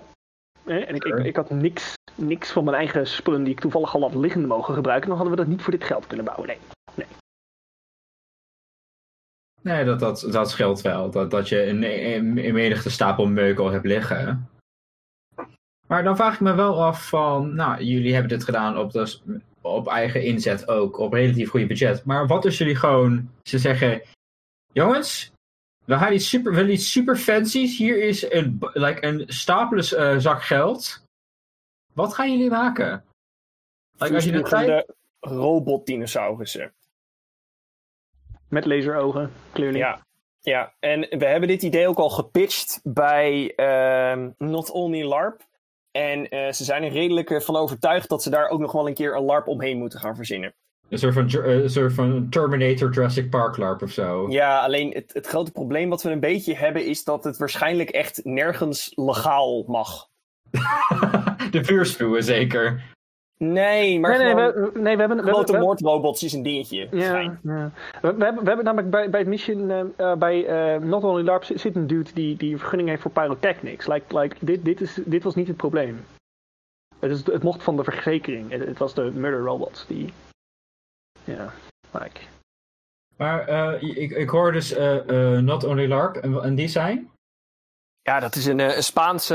Hè, 0.65 0.79
en 0.79 0.95
ik, 0.95 1.05
ik, 1.05 1.25
ik 1.25 1.37
had 1.37 1.51
niks, 1.51 1.95
niks 2.15 2.51
van 2.51 2.65
mijn 2.65 2.77
eigen 2.77 3.07
spullen 3.07 3.43
die 3.43 3.53
ik 3.53 3.61
toevallig 3.61 3.95
al 3.95 4.01
had 4.01 4.15
liggende 4.15 4.47
mogen 4.47 4.75
gebruiken. 4.75 5.09
Dan 5.09 5.19
hadden 5.19 5.37
we 5.37 5.43
dat 5.43 5.51
niet 5.51 5.63
voor 5.63 5.73
dit 5.73 5.85
geld 5.85 6.07
kunnen 6.07 6.27
bouwen. 6.27 6.47
Nee. 6.47 7.07
nee, 9.63 9.85
dat, 9.85 10.01
dat, 10.01 10.29
dat 10.31 10.51
scheelt 10.51 10.81
wel. 10.81 11.11
Dat, 11.11 11.31
dat 11.31 11.49
je 11.49 11.67
een, 11.67 11.83
een, 11.83 12.47
een 12.47 12.55
menigte 12.55 12.91
stapel 12.91 13.27
meuk 13.27 13.59
al 13.59 13.71
hebt 13.71 13.87
liggen. 13.87 14.49
Maar 15.89 16.03
dan 16.03 16.17
vraag 16.17 16.35
ik 16.35 16.41
me 16.41 16.55
wel 16.55 16.83
af 16.83 17.09
van, 17.09 17.55
nou, 17.55 17.83
jullie 17.83 18.13
hebben 18.13 18.31
dit 18.31 18.45
gedaan 18.45 18.79
op, 18.79 18.93
dus, 18.93 19.23
op 19.61 19.89
eigen 19.89 20.23
inzet 20.23 20.69
ook, 20.69 20.99
op 20.99 21.13
relatief 21.13 21.51
goede 21.51 21.67
budget. 21.67 22.05
Maar 22.05 22.27
wat 22.27 22.45
als 22.45 22.59
jullie 22.59 22.77
gewoon, 22.77 23.31
ze 23.43 23.59
zeggen, 23.59 24.03
jongens, 24.73 25.33
we 25.85 25.99
gaan 25.99 26.13
iets 26.13 26.29
super, 26.29 26.51
we 26.51 26.57
willen 26.57 26.73
iets 26.73 26.93
super 26.93 27.17
fancy's. 27.17 27.79
Hier 27.79 28.03
is 28.03 28.31
een, 28.31 28.59
like, 28.73 29.07
een 29.07 29.25
stapelens 29.27 29.95
eh, 29.95 30.17
zak 30.17 30.43
geld. 30.43 31.03
Wat 31.93 32.15
gaan 32.15 32.33
jullie 32.33 32.51
maken? 32.51 33.05
Like, 33.99 34.15
als 34.15 34.25
je 34.25 34.33
de 34.33 34.43
tijd... 34.43 34.67
de 34.67 34.95
robotdinosaurussen. 35.21 36.73
Met 38.49 38.65
laserogen, 38.65 39.33
clearly. 39.53 39.79
Ja. 39.79 40.07
ja, 40.41 40.75
en 40.81 41.01
we 41.01 41.27
hebben 41.27 41.49
dit 41.49 41.63
idee 41.63 41.89
ook 41.89 41.99
al 41.99 42.11
gepitcht 42.11 42.81
bij 42.83 43.55
ehm, 43.55 44.31
Not 44.39 44.71
Only 44.71 45.03
LARP. 45.03 45.48
En 45.99 46.29
eh, 46.29 46.53
ze 46.53 46.65
zijn 46.65 46.83
er 46.83 46.91
redelijk 46.91 47.31
eh, 47.31 47.41
van 47.41 47.57
overtuigd 47.57 48.09
dat 48.09 48.23
ze 48.23 48.31
daar 48.31 48.49
ook 48.49 48.61
nog 48.61 48.73
wel 48.73 48.87
een 48.89 48.95
keer 48.95 49.17
een 49.17 49.25
LARP 49.25 49.47
omheen 49.47 49.79
moeten 49.79 50.01
gaan 50.01 50.17
verzinnen. 50.17 50.55
Een 50.89 50.99
soort 50.99 51.15
van, 51.15 51.29
eh, 51.29 51.63
een 51.63 51.71
soort 51.71 51.93
van 51.93 52.29
Terminator 52.31 52.93
Jurassic 52.93 53.31
Park 53.31 53.57
LARP 53.57 53.83
of 53.83 53.91
zo. 53.91 54.31
Ja, 54.31 54.61
alleen 54.61 54.93
het, 54.93 55.13
het 55.13 55.27
grote 55.27 55.51
probleem 55.51 55.89
wat 55.89 56.03
we 56.03 56.11
een 56.11 56.21
beetje 56.21 56.55
hebben 56.55 56.87
is 56.87 57.05
dat 57.05 57.25
het 57.25 57.37
waarschijnlijk 57.37 57.91
echt 57.91 58.21
nergens 58.25 58.93
legaal 58.95 59.65
mag. 59.67 60.09
de 61.51 61.65
vuurspuwen 61.65 62.25
zeker. 62.25 62.97
Nee, 63.39 64.01
maar 64.01 64.19
nee, 64.19 64.35
nee, 64.35 64.51
gewoon 64.51 64.73
we, 64.73 64.81
nee, 64.81 64.95
we 64.95 65.01
hebben... 65.01 65.17
We 65.17 65.23
grote 65.23 65.53
hebben, 65.53 65.61
moordrobots 65.61 66.23
is 66.23 66.33
een 66.33 66.43
dingetje. 66.43 66.89
we, 66.91 66.99
ja, 66.99 67.39
ja. 67.43 67.71
We, 68.03 68.15
we 68.15 68.25
hebben, 68.25 68.43
we 68.43 68.49
hebben 68.49 68.65
namelijk 68.65 68.91
bij, 68.91 69.11
bij 69.11 69.21
het 69.21 69.29
mission, 69.29 69.71
eh, 69.71 69.81
eh, 69.97 70.19
bij 70.19 70.47
eh, 70.47 70.81
Not 70.81 71.05
Only 71.05 71.25
LARP 71.25 71.45
zit 71.45 71.77
een 71.77 71.87
dude 71.87 72.11
die, 72.15 72.37
die 72.37 72.53
een 72.53 72.59
vergunning 72.59 72.89
heeft 72.89 73.03
voor 73.03 73.11
pyrotechnics. 73.11 73.87
Like, 73.87 74.19
like, 74.19 74.37
dit, 74.41 74.65
dit, 74.65 74.81
is, 74.81 74.99
dit 75.05 75.23
was 75.23 75.35
niet 75.35 75.49
het 75.49 75.57
probleem. 75.57 76.05
Het, 76.99 77.11
is, 77.11 77.27
het 77.27 77.43
mocht 77.43 77.63
van 77.63 77.77
de 77.77 77.85
verzekering. 77.85 78.51
Het, 78.51 78.67
het 78.67 78.79
was 78.79 78.95
de 78.95 79.11
murder 79.15 79.41
robots 79.41 79.87
die... 79.87 80.13
Ja, 81.25 81.53
like... 81.93 82.21
Maar 83.19 83.49
eh, 83.49 83.83
ik, 83.97 84.11
ik 84.11 84.29
hoor 84.29 84.53
dus 84.53 84.73
eh, 84.73 85.37
eh, 85.37 85.43
Not 85.43 85.65
Only 85.65 85.89
LARP. 85.89 86.17
En, 86.17 86.43
en 86.43 86.55
die 86.55 86.69
zijn? 86.69 87.11
Ja, 88.09 88.21
dat 88.21 88.35
is 88.35 88.47
een, 88.47 88.61
eh, 88.61 88.77
een 88.77 88.83
Spaanse, 88.83 89.35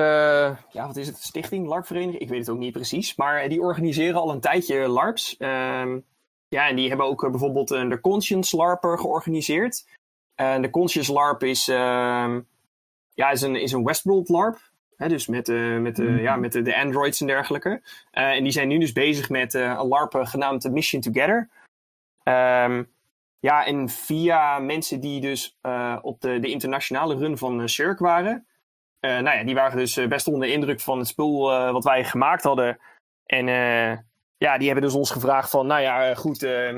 ja, 0.72 0.88
wat 0.88 0.96
is 0.96 1.08
het, 1.08 1.18
stichting, 1.18 1.68
LARP-vereniging? 1.68 2.22
Ik 2.22 2.30
weet 2.30 2.40
het 2.40 2.50
ook 2.50 2.58
niet 2.58 2.72
precies. 2.72 3.16
Maar 3.16 3.42
eh, 3.42 3.50
die 3.50 3.62
organiseren 3.62 4.22
al 4.22 4.32
een 4.32 4.40
tijdje 4.40 4.88
LARPs. 4.88 5.38
Ehm, 5.38 6.00
ja, 6.48 6.68
en 6.68 6.76
die 6.76 6.88
hebben 6.88 7.06
ook 7.06 7.24
eh, 7.24 7.30
bijvoorbeeld 7.30 7.68
de 7.68 8.00
Conscience 8.02 8.56
LARPer 8.56 9.00
georganiseerd. 9.00 9.88
En 10.36 10.62
de 10.62 10.70
Conscience 10.70 11.14
LARP 11.14 11.44
is, 11.44 11.68
ehm, 11.68 12.42
ja, 13.14 13.30
is, 13.30 13.42
een, 13.42 13.56
is 13.56 13.72
een 13.72 13.84
Westworld 13.84 14.30
LARP. 14.30 14.72
Dus 14.98 15.28
met, 15.28 15.48
met, 15.80 15.98
ja, 15.98 16.36
met 16.36 16.52
de, 16.52 16.62
de 16.62 16.78
androids 16.78 17.22
en 17.22 17.28
dergelijke. 17.28 17.82
En 18.12 18.44
die 18.44 18.52
zijn 18.52 18.68
nu 18.68 18.78
dus 18.78 18.92
bezig 18.92 19.30
met 19.30 19.54
een 19.54 19.88
LARP 19.88 20.14
genaamd 20.14 20.72
Mission 20.72 21.02
Together. 21.02 21.50
Ehm, 22.24 22.84
ja, 23.40 23.66
en 23.66 23.90
via 23.90 24.60
mensen 24.60 25.00
die 25.00 25.22
dus 25.22 25.58
op 26.02 26.22
de, 26.22 26.40
de 26.40 26.50
internationale 26.50 27.16
run 27.16 27.38
van 27.38 27.70
Cirque 27.70 28.04
waren. 28.04 28.48
Eh, 29.04 29.20
nou 29.20 29.38
ja, 29.38 29.44
die 29.44 29.56
waren 29.56 29.78
dus 29.78 29.98
eh, 29.98 30.08
best 30.08 30.28
onder 30.28 30.42
de 30.42 30.54
indruk 30.54 30.80
van 30.80 30.98
het 30.98 31.08
spul 31.08 31.52
eh, 31.52 31.72
wat 31.72 31.84
wij 31.84 32.04
gemaakt 32.04 32.44
hadden. 32.44 32.80
En 33.26 33.48
ja, 34.38 34.58
die 34.58 34.66
hebben 34.66 34.84
dus 34.84 34.94
ons 34.94 35.12
gevraagd 35.12 35.50
van, 35.50 35.68
nou 35.68 35.82
ja, 35.82 36.16
goed, 36.16 36.44
eh, 36.44 36.78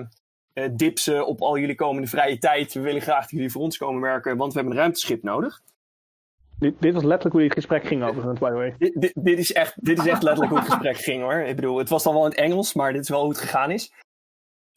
eh, 0.53 0.69
dips 0.71 1.07
eh, 1.07 1.27
op 1.27 1.41
al 1.41 1.57
jullie 1.57 1.75
komende 1.75 2.07
vrije 2.07 2.38
tijd. 2.38 2.73
We 2.73 2.79
willen 2.79 3.01
graag 3.01 3.21
dat 3.21 3.29
jullie 3.29 3.51
voor 3.51 3.61
ons 3.61 3.77
komen 3.77 4.01
werken, 4.01 4.38
want 4.38 4.53
we 4.53 4.57
hebben 4.59 4.75
een 4.75 4.81
ruimteschip 4.81 5.23
nodig. 5.23 5.61
Dit, 6.59 6.81
dit 6.81 6.93
was 6.93 7.03
letterlijk 7.03 7.33
hoe 7.35 7.43
dit 7.43 7.53
gesprek 7.53 7.85
ging 7.85 8.03
overigens, 8.03 8.39
by 8.39 8.49
the 8.49 8.53
way. 8.53 8.75
Dit, 8.77 9.01
dit, 9.01 9.11
dit 9.15 9.39
is 9.39 9.53
echt, 9.53 9.85
dit 9.85 9.97
is 9.97 10.05
echt 10.05 10.23
letterlijk 10.23 10.51
hoe 10.51 10.61
het 10.61 10.71
gesprek 10.71 10.97
ging 10.97 11.21
hoor. 11.21 11.39
Ik 11.39 11.55
bedoel, 11.55 11.77
het 11.77 11.89
was 11.89 12.03
dan 12.03 12.13
wel 12.13 12.23
in 12.23 12.29
het 12.29 12.39
Engels, 12.39 12.73
maar 12.73 12.93
dit 12.93 13.01
is 13.01 13.09
wel 13.09 13.21
hoe 13.21 13.29
het 13.29 13.39
gegaan 13.39 13.71
is. 13.71 13.93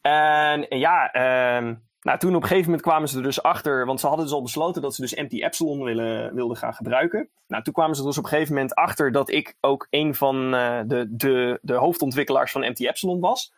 En 0.01 0.67
ja, 0.69 1.13
ehm, 1.13 1.75
nou, 2.09 2.21
toen 2.21 2.35
op 2.35 2.43
een 2.43 2.49
gegeven 2.49 2.71
moment 2.71 2.87
kwamen 2.87 3.09
ze 3.09 3.17
er 3.17 3.23
dus 3.23 3.43
achter, 3.43 3.87
want 3.87 4.01
ze 4.01 4.07
hadden 4.07 4.25
dus 4.25 4.35
al 4.35 4.43
besloten 4.43 4.83
dat 4.83 4.95
ze 4.95 5.01
dus 5.01 5.15
MT 5.15 5.33
Epsilon 5.33 5.83
willen, 5.83 6.35
wilden 6.35 6.57
gaan 6.57 6.75
gebruiken. 6.75 7.29
Nou, 7.47 7.63
toen 7.63 7.73
kwamen 7.73 7.95
ze 7.95 8.01
er 8.01 8.07
dus 8.07 8.19
op 8.19 8.25
een 8.25 8.31
gegeven 8.31 8.55
moment 8.55 8.75
achter 8.75 9.13
dat 9.13 9.31
ik 9.31 9.57
ook 9.61 9.87
een 9.91 10.15
van 10.15 10.55
eh, 10.55 10.81
de, 10.87 11.07
de, 11.11 11.59
de 11.63 11.75
hoofdontwikkelaars 11.75 12.53
van 12.53 12.69
MT 12.69 12.81
Epsilon 12.81 13.21
was. 13.21 13.55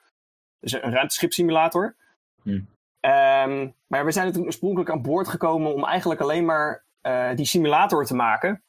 Dus 0.60 0.72
een, 0.72 0.86
een 0.86 0.92
ruimteschipsimulator. 0.92 1.96
Hm. 2.42 2.60
Ehm, 3.00 3.68
maar 3.86 4.04
we 4.04 4.10
zijn 4.10 4.26
er 4.26 4.32
toen 4.32 4.44
oorspronkelijk 4.44 4.90
aan 4.90 5.02
boord 5.02 5.28
gekomen 5.28 5.74
om 5.74 5.84
eigenlijk 5.84 6.20
alleen 6.20 6.44
maar 6.44 6.84
eh, 7.00 7.34
die 7.34 7.46
simulator 7.46 8.04
te 8.04 8.14
maken. 8.14 8.62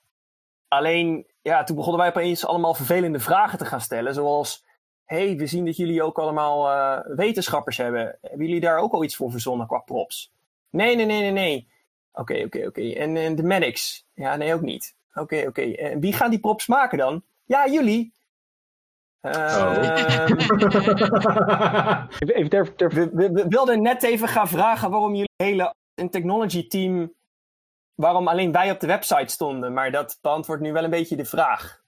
Alleen, 0.67 1.26
ja, 1.41 1.63
toen 1.63 1.76
begonnen 1.76 2.02
wij 2.02 2.10
opeens 2.10 2.46
allemaal 2.46 2.74
vervelende 2.74 3.20
vragen 3.20 3.58
te 3.58 3.65
gaan 3.65 3.82
stellen. 3.82 4.13
Zoals, 4.13 4.65
hey, 5.12 5.38
we 5.38 5.47
zien 5.47 5.65
dat 5.65 5.78
jullie 5.78 6.04
ook 6.04 6.19
allemaal 6.19 6.69
eh, 6.69 7.15
wetenschappers 7.15 7.78
hebben. 7.78 8.17
Hebben 8.21 8.45
jullie 8.45 8.62
daar 8.62 8.78
ook 8.78 8.93
al 8.93 9.04
iets 9.04 9.15
voor 9.15 9.32
verzonnen 9.32 9.67
qua 9.67 9.78
props? 9.78 10.32
Nee, 10.69 10.95
nee, 10.95 11.06
nee, 11.06 11.21
nee, 11.21 11.32
nee. 11.32 11.67
Oké, 12.13 12.43
oké, 12.45 12.65
oké. 12.67 12.82
En, 12.82 13.17
en 13.17 13.36
de 13.36 13.43
medics? 13.43 14.06
Ja, 14.13 14.36
nee, 14.36 14.54
ook 14.54 14.62
niet. 14.62 14.95
Oké, 15.13 15.45
oké. 15.47 15.62
En 15.62 16.00
wie 16.00 16.13
gaan 16.13 16.30
die 16.30 16.39
props 16.39 16.67
maken 16.67 16.97
dan? 16.97 17.24
Ja, 17.45 17.67
jullie. 17.67 18.13
Ehm, 19.21 20.26
ter, 22.50 22.76
ter, 22.76 22.89
we, 22.89 23.10
we, 23.13 23.32
we 23.32 23.45
wilden 23.47 23.82
net 23.82 24.04
even 24.04 24.28
gaan 24.28 24.47
vragen 24.47 24.91
waarom 24.91 25.12
jullie 25.12 25.32
hele 25.36 25.74
een 25.95 26.10
technology 26.10 26.67
team, 26.67 27.13
waarom 27.93 28.28
alleen 28.28 28.52
wij 28.52 28.71
op 28.71 28.80
de 28.80 28.88
website 28.88 29.32
stonden. 29.32 29.74
Maar 29.74 29.91
dat 29.91 30.17
beantwoordt 30.21 30.62
nu 30.62 30.71
wel 30.71 30.84
een 30.84 30.89
beetje 30.89 31.15
de 31.15 31.26
vraag. 31.26 31.84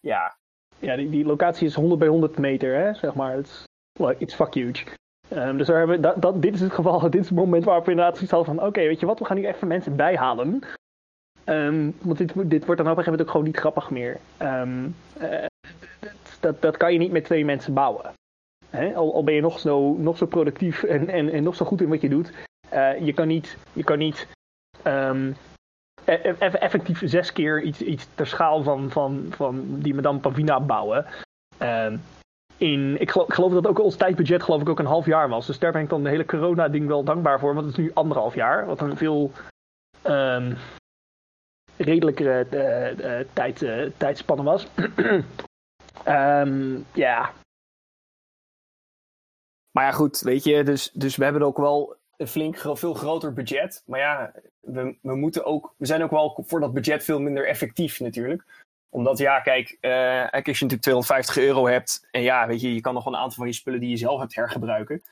Ja, 0.00 0.36
ja, 0.84 0.96
die, 0.96 1.10
die 1.10 1.24
locatie 1.24 1.66
is 1.66 1.74
100 1.74 1.98
bij 1.98 2.08
100 2.08 2.38
meter, 2.38 2.74
hè, 2.74 2.94
zeg 2.94 3.14
maar. 3.14 3.38
Is 3.38 3.64
well, 4.00 4.14
it's 4.18 4.34
fuck 4.34 4.54
huge. 4.54 4.84
Ehm, 5.28 5.56
dus 5.56 5.66
daar 5.66 5.78
hebben, 5.78 6.00
dat, 6.00 6.22
dat, 6.22 6.42
dit 6.42 6.54
is 6.54 6.60
het 6.60 6.72
geval, 6.72 7.00
dit 7.10 7.20
is 7.20 7.28
het 7.28 7.38
moment 7.38 7.64
waarop 7.64 7.84
we 7.84 7.90
inderdaad 7.90 8.18
zoiets 8.18 8.48
van, 8.50 8.62
oké, 8.62 8.80
weet 8.80 9.00
je 9.00 9.06
wat, 9.06 9.18
we 9.18 9.24
gaan 9.24 9.36
hier 9.36 9.48
even 9.48 9.68
mensen 9.68 9.96
bijhalen. 9.96 10.62
Ehm, 11.44 11.90
want 12.02 12.18
dit, 12.18 12.32
dit 12.50 12.64
wordt 12.64 12.82
dan 12.82 12.90
op 12.92 12.98
een 12.98 13.04
gegeven 13.04 13.04
moment 13.04 13.20
ook 13.20 13.30
gewoon 13.30 13.46
niet 13.46 13.56
grappig 13.56 13.90
meer. 13.90 14.18
Ehm, 14.36 14.88
eh, 15.18 15.44
dat, 16.40 16.62
dat 16.62 16.76
kan 16.76 16.92
je 16.92 16.98
niet 16.98 17.12
met 17.12 17.24
twee 17.24 17.44
mensen 17.44 17.74
bouwen. 17.74 18.12
Hè? 18.70 18.94
Al, 18.94 19.14
al 19.14 19.24
ben 19.24 19.34
je 19.34 19.40
nog 19.40 19.58
zo, 19.58 19.92
nog 19.92 20.16
zo 20.16 20.26
productief 20.26 20.82
en, 20.82 21.08
en, 21.08 21.32
en 21.32 21.42
nog 21.42 21.54
zo 21.54 21.64
goed 21.64 21.80
in 21.80 21.88
wat 21.88 22.00
je 22.00 22.08
doet. 22.08 22.32
eh, 22.68 23.06
je 23.06 23.12
kan 23.12 23.28
niet, 23.28 23.56
je 23.72 23.84
kan 23.84 23.98
niet 23.98 24.26
effectief 26.04 27.02
zes 27.04 27.32
keer 27.32 27.62
iets, 27.62 27.80
iets 27.80 28.06
ter 28.14 28.26
schaal 28.26 28.62
van, 28.62 28.90
van, 28.90 29.26
van 29.30 29.78
die 29.80 29.94
Madame 29.94 30.18
Pavina 30.18 30.60
bouwen. 30.60 31.06
Ehm, 31.58 31.96
in, 32.56 33.00
ik, 33.00 33.10
geloof, 33.10 33.48
ik 33.48 33.62
dat 33.62 33.66
ook 33.66 33.80
ons 33.80 33.96
tijdbudget 33.96 34.42
geloof 34.42 34.60
ik 34.60 34.68
ook 34.68 34.78
een 34.78 34.86
half 34.86 35.06
jaar 35.06 35.28
was. 35.28 35.46
Dus 35.46 35.58
daar 35.58 35.72
ben 35.72 35.82
ik 35.82 35.88
dan 35.88 36.02
de 36.02 36.08
hele 36.08 36.24
corona-ding 36.24 36.86
wel 36.86 37.04
dankbaar 37.04 37.40
voor. 37.40 37.54
Want 37.54 37.66
het 37.66 37.78
is 37.78 37.84
nu 37.84 37.90
anderhalf 37.94 38.34
jaar. 38.34 38.66
Wat 38.66 38.80
een 38.80 38.96
veel 38.96 39.32
ehm, 40.02 40.54
redelijkere 41.76 42.46
eh, 42.50 43.18
eh, 43.20 43.26
tijd, 43.32 43.62
eh, 43.62 43.90
tijdspanne 43.96 44.42
was. 44.42 44.66
Ehm, 46.04 46.78
ja, 46.92 47.32
Maar 49.74 49.84
ja, 49.84 49.92
goed, 49.92 50.20
weet 50.20 50.44
je, 50.44 50.64
dus, 50.64 50.90
dus 50.92 51.16
we 51.16 51.24
hebben 51.24 51.42
ook 51.42 51.56
wel 51.56 51.96
een 52.16 52.26
flink 52.26 52.58
veel 52.58 52.94
groter 52.94 53.32
budget. 53.32 53.82
Maar 53.86 54.00
ja, 54.00 54.32
we, 54.60 54.96
we 55.02 55.16
moeten 55.16 55.44
ook, 55.44 55.74
we 55.76 55.86
zijn 55.86 56.02
ook 56.02 56.10
wel 56.10 56.44
voor 56.46 56.60
dat 56.60 56.72
budget 56.72 57.04
veel 57.04 57.20
minder 57.20 57.46
effectief 57.46 58.00
natuurlijk. 58.00 58.44
Omdat 58.88 59.18
ja, 59.18 59.40
kijk, 59.40 59.76
eh, 59.80 60.22
als 60.22 60.58
je 60.58 60.64
natuurlijk 60.64 60.82
250 60.82 61.36
euro 61.36 61.66
hebt 61.66 62.08
en 62.10 62.22
ja, 62.22 62.46
weet 62.46 62.60
je, 62.60 62.74
je 62.74 62.80
kan 62.80 62.94
nog 62.94 63.04
wel 63.04 63.12
een 63.12 63.18
aantal 63.18 63.36
van 63.36 63.46
je 63.46 63.52
spullen 63.52 63.80
die 63.80 63.90
je 63.90 63.96
zelf 63.96 64.20
hebt 64.20 64.34
hergebruiken. 64.34 65.02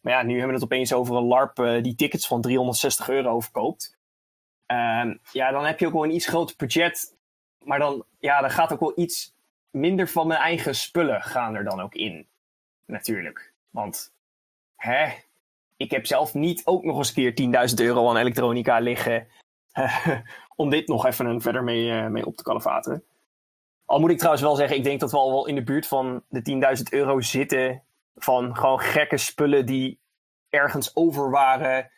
Maar 0.00 0.12
ja, 0.12 0.22
nu 0.22 0.30
hebben 0.30 0.48
we 0.48 0.54
het 0.54 0.72
opeens 0.72 0.92
over 0.92 1.16
een 1.16 1.24
LARP 1.24 1.58
eh, 1.58 1.82
die 1.82 1.94
tickets 1.94 2.26
van 2.26 2.40
360 2.40 3.08
euro 3.08 3.40
verkoopt. 3.40 3.96
Ehm, 4.66 5.16
ja, 5.32 5.50
dan 5.50 5.64
heb 5.64 5.78
je 5.78 5.86
ook 5.86 5.92
wel 5.92 6.04
een 6.04 6.14
iets 6.14 6.26
groter 6.26 6.56
budget. 6.56 7.16
Maar 7.58 7.78
dan, 7.78 8.04
ja, 8.18 8.40
dan 8.40 8.50
gaat 8.50 8.72
ook 8.72 8.80
wel 8.80 8.92
iets 8.96 9.34
minder 9.70 10.08
van 10.08 10.26
mijn 10.26 10.40
eigen 10.40 10.74
spullen 10.74 11.22
gaan 11.22 11.54
er 11.54 11.64
dan 11.64 11.80
ook 11.80 11.94
in. 11.94 12.28
Natuurlijk. 12.86 13.52
Want, 13.70 14.12
hè, 14.76 15.12
ik 15.76 15.90
heb 15.90 16.06
zelf 16.06 16.34
niet 16.34 16.66
ook 16.66 16.84
nog 16.84 16.96
eens 16.96 17.16
een 17.16 17.34
keer 17.34 17.68
10.000 17.70 17.74
euro 17.84 18.08
aan 18.08 18.16
elektronica 18.16 18.78
liggen. 18.78 19.28
om 20.56 20.70
dit 20.70 20.88
nog 20.88 21.06
even 21.06 21.26
een 21.26 21.40
verder 21.40 21.64
mee, 21.64 21.90
eh, 21.90 22.06
mee 22.06 22.26
op 22.26 22.36
te 22.36 22.42
kalefateren. 22.42 23.04
Al 23.84 24.00
moet 24.00 24.10
ik 24.10 24.16
trouwens 24.16 24.42
wel 24.44 24.56
zeggen, 24.56 24.76
ik 24.76 24.84
denk 24.84 25.00
dat 25.00 25.10
we 25.10 25.16
al 25.16 25.30
wel 25.30 25.46
in 25.46 25.54
de 25.54 25.62
buurt 25.62 25.86
van 25.86 26.22
de 26.28 26.42
10.000 26.42 26.82
euro 26.90 27.20
zitten. 27.20 27.82
Van 28.14 28.56
gewoon 28.56 28.80
gekke 28.80 29.16
spullen 29.16 29.66
die 29.66 29.98
ergens 30.48 30.96
over 30.96 31.30
waren. 31.30 31.90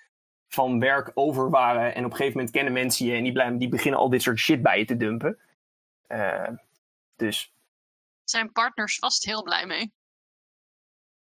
Van 0.49 0.81
werk 0.81 1.11
over 1.15 1.51
waren. 1.51 1.95
En 1.95 2.05
op 2.05 2.11
een 2.11 2.17
gegeven 2.17 2.37
moment 2.37 2.55
kennen 2.55 2.73
mensen 2.73 3.07
je 3.07 3.15
en 3.15 3.23
die, 3.23 3.33
blijven, 3.33 3.59
die 3.59 3.69
beginnen 3.69 4.01
al 4.01 4.09
dit 4.09 4.23
soort 4.23 4.39
shit 4.39 4.63
bij 4.63 4.79
je 4.79 4.85
te 4.85 4.97
dumpen. 4.97 5.39
Eh, 6.07 6.49
dus 7.17 7.55
Zijn 8.25 8.53
partners 8.53 8.99
vast 8.99 9.25
heel 9.25 9.43
blij 9.43 9.67
mee. 9.67 9.93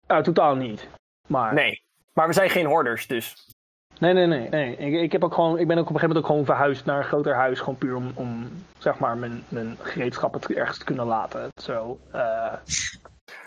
nou, 0.08 0.24
totaal 0.24 0.56
niet. 0.56 0.88
Maar 1.28 1.54
nee. 1.54 1.87
Maar 2.18 2.28
we 2.28 2.34
zijn 2.34 2.50
geen 2.50 2.66
hoorders, 2.66 3.08
dus 3.08 3.52
Nee, 4.00 4.14
nee, 4.14 4.26
nee. 4.26 4.50
nee. 4.50 4.78
Ik, 4.78 5.02
ik, 5.02 5.12
heb 5.12 5.24
ook 5.24 5.34
gewoon, 5.34 5.60
ik 5.60 5.68
ben 5.68 5.78
ook 5.78 5.90
op 5.90 5.94
een 5.94 6.00
gegeven 6.00 6.08
moment 6.08 6.26
ook 6.26 6.32
gewoon 6.32 6.46
verhuisd 6.46 6.86
naar 6.86 6.98
een 6.98 7.04
groter 7.04 7.36
huis. 7.36 7.60
Gewoon 7.60 7.78
puur 7.78 7.96
om, 7.96 8.12
om 8.16 8.50
zeg 8.78 9.00
maar, 9.00 9.18
mijn, 9.18 9.44
mijn 9.50 9.78
gereedschappen 9.82 10.56
ergens 10.56 10.78
te 10.78 10.86
kunnen 10.86 11.06
laten. 11.06 11.50
Zo. 11.62 12.00
eh, 12.12 12.54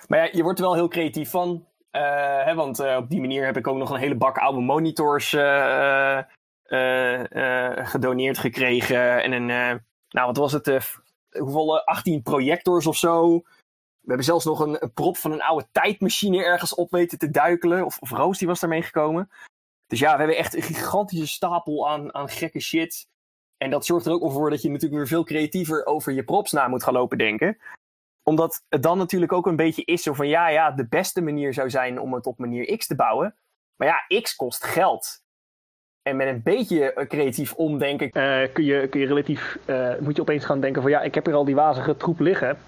Maar 0.08 0.18
ja, 0.18 0.28
je 0.32 0.42
wordt 0.42 0.58
er 0.58 0.64
wel 0.64 0.74
heel 0.74 0.88
creatief 0.88 1.30
van. 1.30 1.66
Eh, 1.90 2.44
hè, 2.44 2.54
want 2.54 2.78
eh, 2.78 2.96
op 2.96 3.08
die 3.10 3.20
manier 3.20 3.44
heb 3.44 3.56
ik 3.56 3.66
ook 3.66 3.76
nog 3.76 3.90
een 3.90 4.00
hele 4.00 4.16
bak 4.16 4.38
oude 4.38 4.60
monitors 4.60 5.30
gedoneerd 7.84 8.38
gekregen. 8.38 9.22
En 9.22 9.32
een, 9.32 9.46
nou 10.08 10.26
wat 10.26 10.36
was 10.36 10.52
het, 10.52 10.66
hoeveel, 11.38 11.78
eh, 11.78 11.84
18 11.84 12.22
projectors 12.22 12.86
of 12.86 12.96
zo. 12.96 13.42
We 14.00 14.06
hebben 14.06 14.24
zelfs 14.24 14.44
nog 14.44 14.60
een, 14.60 14.90
prop 14.94 15.16
van 15.16 15.32
een 15.32 15.42
oude 15.42 15.66
tijdmachine 15.72 16.44
ergens 16.44 16.74
op 16.74 16.90
weten 16.90 17.18
te 17.18 17.30
duikelen. 17.30 17.84
Of, 17.84 17.98
of 17.98 18.10
Roos, 18.10 18.38
die 18.38 18.48
was 18.48 18.60
daarmee 18.60 18.82
gekomen. 18.82 19.30
Dus 19.86 19.98
ja, 19.98 20.12
we 20.12 20.18
hebben 20.18 20.36
echt 20.36 20.56
een 20.56 20.62
gigantische 20.62 21.26
stapel 21.26 21.88
aan, 21.88 22.14
aan 22.14 22.28
gekke 22.28 22.60
shit. 22.60 23.08
En 23.56 23.70
dat 23.70 23.86
zorgt 23.86 24.06
er 24.06 24.12
ook 24.12 24.32
voor 24.32 24.50
dat 24.50 24.62
je 24.62 24.68
natuurlijk 24.68 24.96
weer 24.96 25.08
veel 25.08 25.24
creatiever 25.24 25.86
over 25.86 26.12
je 26.12 26.24
props 26.24 26.52
na 26.52 26.68
moet 26.68 26.82
gaan 26.82 26.94
lopen 26.94 27.18
denken 27.18 27.58
omdat 28.22 28.64
het 28.68 28.82
dan 28.82 28.98
natuurlijk 28.98 29.32
ook 29.32 29.46
een 29.46 29.56
beetje 29.56 29.84
is 29.84 30.02
zo 30.02 30.12
van 30.12 30.28
ja, 30.28 30.48
ja, 30.48 30.70
de 30.70 30.88
beste 30.88 31.20
manier 31.20 31.54
zou 31.54 31.70
zijn 31.70 32.00
om 32.00 32.14
het 32.14 32.26
op 32.26 32.38
manier 32.38 32.76
X 32.76 32.86
te 32.86 32.94
bouwen. 32.94 33.36
Maar 33.76 33.88
ja, 33.88 34.20
X 34.20 34.36
kost 34.36 34.64
geld. 34.64 35.22
En 36.02 36.16
met 36.16 36.28
een 36.28 36.42
beetje 36.42 36.92
eh, 36.92 37.06
creatief 37.06 37.54
omdenken. 37.54 38.10
eh, 38.10 38.52
kun, 38.52 38.64
je, 38.64 38.88
kun 38.88 39.00
je 39.00 39.06
relatief, 39.06 39.58
eh, 39.66 39.98
moet 39.98 40.16
je 40.16 40.22
opeens 40.22 40.44
gaan 40.44 40.60
denken 40.60 40.82
van 40.82 40.90
ja, 40.90 41.02
ik 41.02 41.14
heb 41.14 41.26
hier 41.26 41.34
al 41.34 41.44
die 41.44 41.54
wazige 41.54 41.96
troep 41.96 42.20
liggen. 42.20 42.58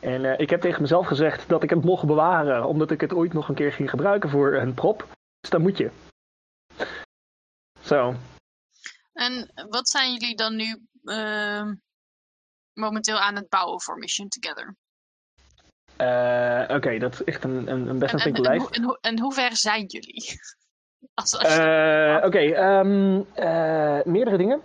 En 0.00 0.24
eh, 0.24 0.38
ik 0.40 0.50
heb 0.50 0.60
tegen 0.60 0.82
mezelf 0.82 1.06
gezegd 1.06 1.48
dat 1.48 1.62
ik 1.62 1.70
het 1.70 1.84
mocht 1.84 2.06
bewaren, 2.06 2.64
omdat 2.64 2.90
ik 2.90 3.00
het 3.00 3.12
ooit 3.12 3.32
nog 3.32 3.48
een 3.48 3.54
keer 3.54 3.72
ging 3.72 3.90
gebruiken 3.90 4.30
voor 4.30 4.54
een 4.54 4.74
prop. 4.74 5.06
Dus 5.40 5.50
dan 5.50 5.62
moet 5.62 5.76
je. 5.76 5.90
Zo. 7.82 8.14
En 9.12 9.52
wat 9.68 9.88
zijn 9.88 10.12
jullie 10.12 10.36
dan 10.36 10.56
nu 10.56 10.82
ehm, 11.04 11.74
momenteel 12.72 13.18
aan 13.18 13.34
het 13.36 13.48
bouwen 13.48 13.80
voor 13.82 13.98
Mission 13.98 14.28
Together? 14.28 14.76
Eh, 15.96 16.76
Oké, 16.76 16.98
dat 16.98 17.12
is 17.12 17.24
echt 17.24 17.44
een, 17.44 17.70
een, 17.70 17.88
een 17.88 17.98
best 17.98 18.12
een 18.12 18.18
En, 18.20 18.26
en, 18.26 18.32
flinke 18.34 18.42
en, 18.50 18.56
lijst. 18.56 18.70
en, 18.76 18.82
hoe- 18.82 18.98
en 19.00 19.18
hoe 19.20 19.32
ver 19.34 19.56
zijn 19.56 19.84
jullie? 19.86 20.24
Als, 21.14 21.38
als 21.38 21.54
je- 21.54 21.60
Eh, 22.20 22.26
Oké, 22.26 22.38
ehm, 22.38 23.20
eh, 23.34 24.04
meerdere 24.04 24.36
dingen. 24.36 24.62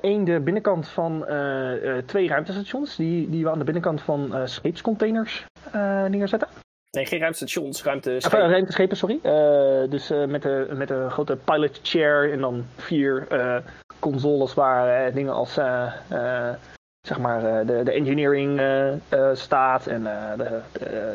Eén, 0.00 0.24
de 0.24 0.40
binnenkant 0.40 0.88
van 0.88 1.26
eh, 1.26 1.96
eh, 1.96 2.04
twee 2.04 2.28
ruimtestations 2.28 2.96
die, 2.96 3.30
die 3.30 3.44
we 3.44 3.50
aan 3.50 3.58
de 3.58 3.64
binnenkant 3.64 4.02
van 4.02 4.34
eh, 4.34 4.42
scheepscontainers 4.44 5.44
eh, 5.72 6.04
neerzetten. 6.04 6.48
Nee, 6.90 7.06
geen 7.06 7.20
ruimtestations, 7.20 7.82
ruimte. 7.82 8.14
Of, 8.16 8.32
eh, 8.32 8.50
ruimteschepen, 8.50 8.96
sorry. 8.96 9.18
Eh, 9.22 9.90
dus 9.90 10.10
eh, 10.10 10.24
met, 10.24 10.42
de, 10.42 10.68
met 10.74 10.90
een 10.90 11.10
grote 11.10 11.36
pilot 11.36 11.80
chair 11.82 12.32
en 12.32 12.40
dan 12.40 12.64
vier 12.76 13.26
eh, 13.28 13.56
consoles 13.98 14.54
waar 14.54 15.06
eh, 15.06 15.14
dingen 15.14 15.32
als 15.32 15.56
eh, 15.56 15.92
eh, 16.08 16.54
zeg 17.06 17.18
maar 17.18 17.44
eh, 17.44 17.66
de, 17.66 17.82
de 17.82 17.92
engineering 17.92 18.58
eh, 18.58 18.92
eh, 18.92 18.98
staat 19.32 19.86
en 19.86 20.06
eh, 20.06 20.36
de, 20.36 20.60
de 20.72 21.12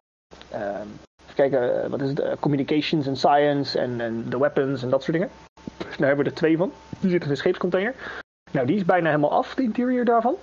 ehm, 0.52 0.88
even 1.24 1.36
kijken, 1.36 1.84
eh, 1.84 1.90
wat 1.90 2.02
is 2.02 2.10
het? 2.10 2.20
Eh, 2.20 2.32
communications 2.40 3.08
en 3.08 3.16
science 3.16 3.80
en, 3.80 4.02
en 4.02 4.30
de 4.30 4.38
weapons 4.38 4.84
en 4.84 4.90
dat 4.90 5.04
soort 5.04 5.18
dingen. 5.18 5.30
Dus 5.78 5.98
daar 5.98 6.08
hebben 6.08 6.26
we 6.26 6.32
er 6.32 6.38
twee 6.38 6.58
van. 6.58 6.72
Die 7.00 7.10
zitten 7.10 7.26
in 7.26 7.30
een 7.30 7.38
scheepscontainer. 7.38 7.94
Nou, 8.54 8.68
die 8.68 8.76
is 8.76 8.86
bijna 8.86 9.10
helemaal 9.10 9.32
af, 9.32 9.56
de 9.56 9.64
interieur 9.64 10.06
daarvan. 10.06 10.36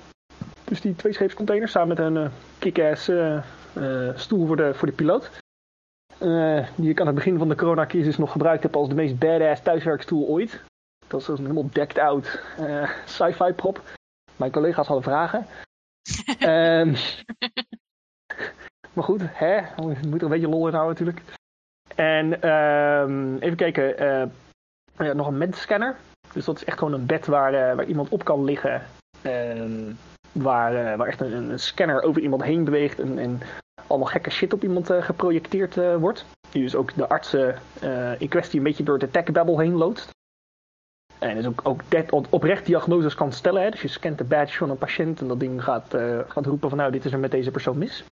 Dus 0.65 0.81
die 0.81 0.97
twee 0.97 1.13
scheepscontainers 1.13 1.73
samen 1.73 1.89
met 1.89 1.99
een 1.99 2.17
eh, 2.17 2.31
kick-ass 2.59 3.09
eh, 3.09 3.37
eh, 3.73 4.17
stoel 4.17 4.47
voor 4.47 4.57
de, 4.57 4.75
voor 4.75 4.89
de 4.89 4.95
piloot. 4.95 5.31
Die 6.77 6.91
ik 6.91 7.01
aan 7.01 7.07
het 7.07 7.15
begin 7.15 7.39
van 7.39 7.49
de 7.49 7.55
coronacrisis 7.55 8.17
nog 8.17 8.33
gebruikt 8.33 8.63
heb 8.63 8.77
als 8.77 8.89
de 8.89 8.95
meest 8.95 9.19
badass 9.19 9.63
thuiswerkstoel 9.63 10.27
ooit. 10.27 10.63
Dat 11.07 11.21
is 11.21 11.29
een 11.29 11.37
helemaal 11.37 11.71
decked 11.73 11.99
out 11.99 12.41
sci-fi 13.05 13.53
prop. 13.53 13.83
Mijn 14.37 14.53
collega's 14.53 14.87
hadden 14.87 15.05
vragen. 15.05 15.47
Ehm, 16.39 16.95
maar 18.93 19.05
goed, 19.05 19.21
hè? 19.25 19.57
je 19.57 20.09
moet 20.09 20.19
er 20.19 20.23
een 20.23 20.29
beetje 20.29 20.49
lol 20.49 20.69
in 20.69 20.75
houden 20.75 21.07
natuurlijk. 21.07 21.39
En 21.95 22.43
ehm, 22.43 23.37
even 23.37 23.57
kijken, 23.57 24.33
nog 24.97 25.27
een 25.27 25.39
mensscanner. 25.39 25.97
Dus 26.33 26.45
dat 26.45 26.57
is 26.57 26.65
echt 26.65 26.79
gewoon 26.79 26.93
een 26.93 27.07
bed 27.07 27.27
waar, 27.27 27.55
eh, 27.55 27.77
waar 27.77 27.85
iemand 27.85 28.09
op 28.09 28.25
kan 28.25 28.45
liggen. 28.45 28.83
Ehm, 29.23 29.93
waar, 30.33 30.75
eh, 30.75 30.97
waar 30.97 31.07
echt 31.07 31.21
een, 31.21 31.59
scanner 31.59 32.03
over 32.03 32.23
iemand 32.23 32.43
heen 32.43 32.65
beweegt. 32.65 32.99
En, 32.99 33.19
en 33.19 33.41
allemaal 33.87 34.09
gekke 34.09 34.31
shit 34.31 34.53
op 34.53 34.63
iemand 34.63 34.91
eh, 34.91 35.03
geprojecteerd 35.03 35.75
wordt. 35.99 36.25
Die 36.51 36.63
dus 36.63 36.75
ook 36.75 36.95
de 36.95 37.09
artsen 37.09 37.59
in 38.19 38.29
kwestie 38.29 38.59
een 38.59 38.65
beetje 38.65 38.83
door 38.83 38.99
de 38.99 39.11
tech-babbel 39.11 39.59
heen 39.59 39.75
loopt. 39.75 40.09
En 41.19 41.35
dus 41.35 41.47
ook, 41.47 41.61
ook 41.65 41.83
oprecht 42.31 42.67
diagnoses 42.67 43.15
kan 43.15 43.33
stellen. 43.33 43.63
Hè? 43.63 43.71
Dus 43.71 43.83
je 43.83 43.89
scant 43.89 44.19
de 44.19 44.25
badge 44.25 44.59
van 44.59 44.71
een 44.71 44.79
patiënt 44.79 45.21
en 45.21 45.29
dat 45.29 45.41
ding 45.41 45.65
gaat, 45.65 45.97
gaat 46.29 46.47
roepen 46.47 46.69
van 46.69 46.79
nou, 46.79 46.93
dit 46.93 47.05
is 47.05 47.13
er 47.13 47.19
met 47.19 47.31
deze 47.31 47.51
persoon 47.51 47.79
mis. 47.79 48.05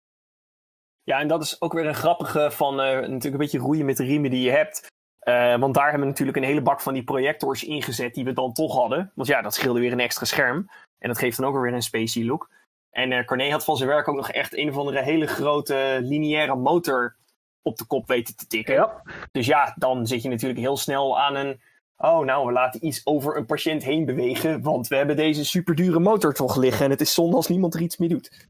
Ja, 1.02 1.20
en 1.20 1.28
dat 1.28 1.42
is 1.42 1.60
ook 1.60 1.72
weer 1.72 1.86
een 1.86 1.94
grappige 1.94 2.50
van 2.50 2.76
natuurlijk 2.76 3.24
een 3.24 3.36
beetje 3.36 3.58
roeien 3.58 3.84
met 3.84 3.96
de 3.96 4.04
riemen 4.04 4.30
die 4.30 4.42
je 4.42 4.50
hebt. 4.50 4.88
Eh, 5.28 5.58
want 5.58 5.74
daar 5.74 5.84
hebben 5.84 6.00
we 6.00 6.06
natuurlijk 6.06 6.36
een 6.36 6.42
hele 6.42 6.62
bak 6.62 6.80
van 6.80 6.94
die 6.94 7.04
projectors 7.04 7.64
ingezet 7.64 8.14
die 8.14 8.24
we 8.24 8.32
dan 8.32 8.52
toch 8.52 8.74
hadden. 8.74 9.12
Want 9.14 9.28
ja, 9.28 9.42
dat 9.42 9.54
scheelde 9.54 9.80
weer 9.80 9.92
een 9.92 10.00
extra 10.00 10.24
scherm. 10.24 10.70
En 10.98 11.08
dat 11.08 11.18
geeft 11.18 11.36
dan 11.36 11.46
ook 11.46 11.60
weer 11.60 11.72
een 11.72 11.82
spacey 11.82 12.24
look. 12.24 12.50
En 12.90 13.12
eh 13.12 13.24
Corné 13.24 13.50
had 13.50 13.64
van 13.64 13.76
zijn 13.76 13.88
werk 13.88 14.08
ook 14.08 14.16
nog 14.16 14.30
echt 14.30 14.56
een 14.56 14.68
of 14.68 14.76
andere 14.76 15.02
hele 15.02 15.26
grote 15.26 15.98
lineaire 16.02 16.56
motor 16.56 17.16
op 17.62 17.76
de 17.76 17.86
kop 17.86 18.06
weten 18.08 18.36
te 18.36 18.46
tikken. 18.46 18.74
Ja. 18.74 19.02
Dus 19.30 19.46
ja, 19.46 19.74
dan 19.76 20.06
zit 20.06 20.22
je 20.22 20.28
natuurlijk 20.28 20.60
heel 20.60 20.76
snel 20.76 21.20
aan 21.20 21.34
een. 21.34 21.60
Oh, 21.96 22.24
nou, 22.24 22.46
we 22.46 22.52
laten 22.52 22.86
iets 22.86 23.06
over 23.06 23.36
een 23.36 23.46
patiënt 23.46 23.84
heen 23.84 24.04
bewegen. 24.04 24.62
Want 24.62 24.88
we 24.88 24.96
hebben 24.96 25.16
deze 25.16 25.44
superdure 25.44 25.98
motor 25.98 26.34
toch 26.34 26.56
liggen. 26.56 26.84
En 26.84 26.90
het 26.90 27.00
is 27.00 27.14
zonde 27.14 27.36
als 27.36 27.48
niemand 27.48 27.74
er 27.74 27.80
iets 27.80 27.96
mee 27.96 28.08
doet. 28.08 28.46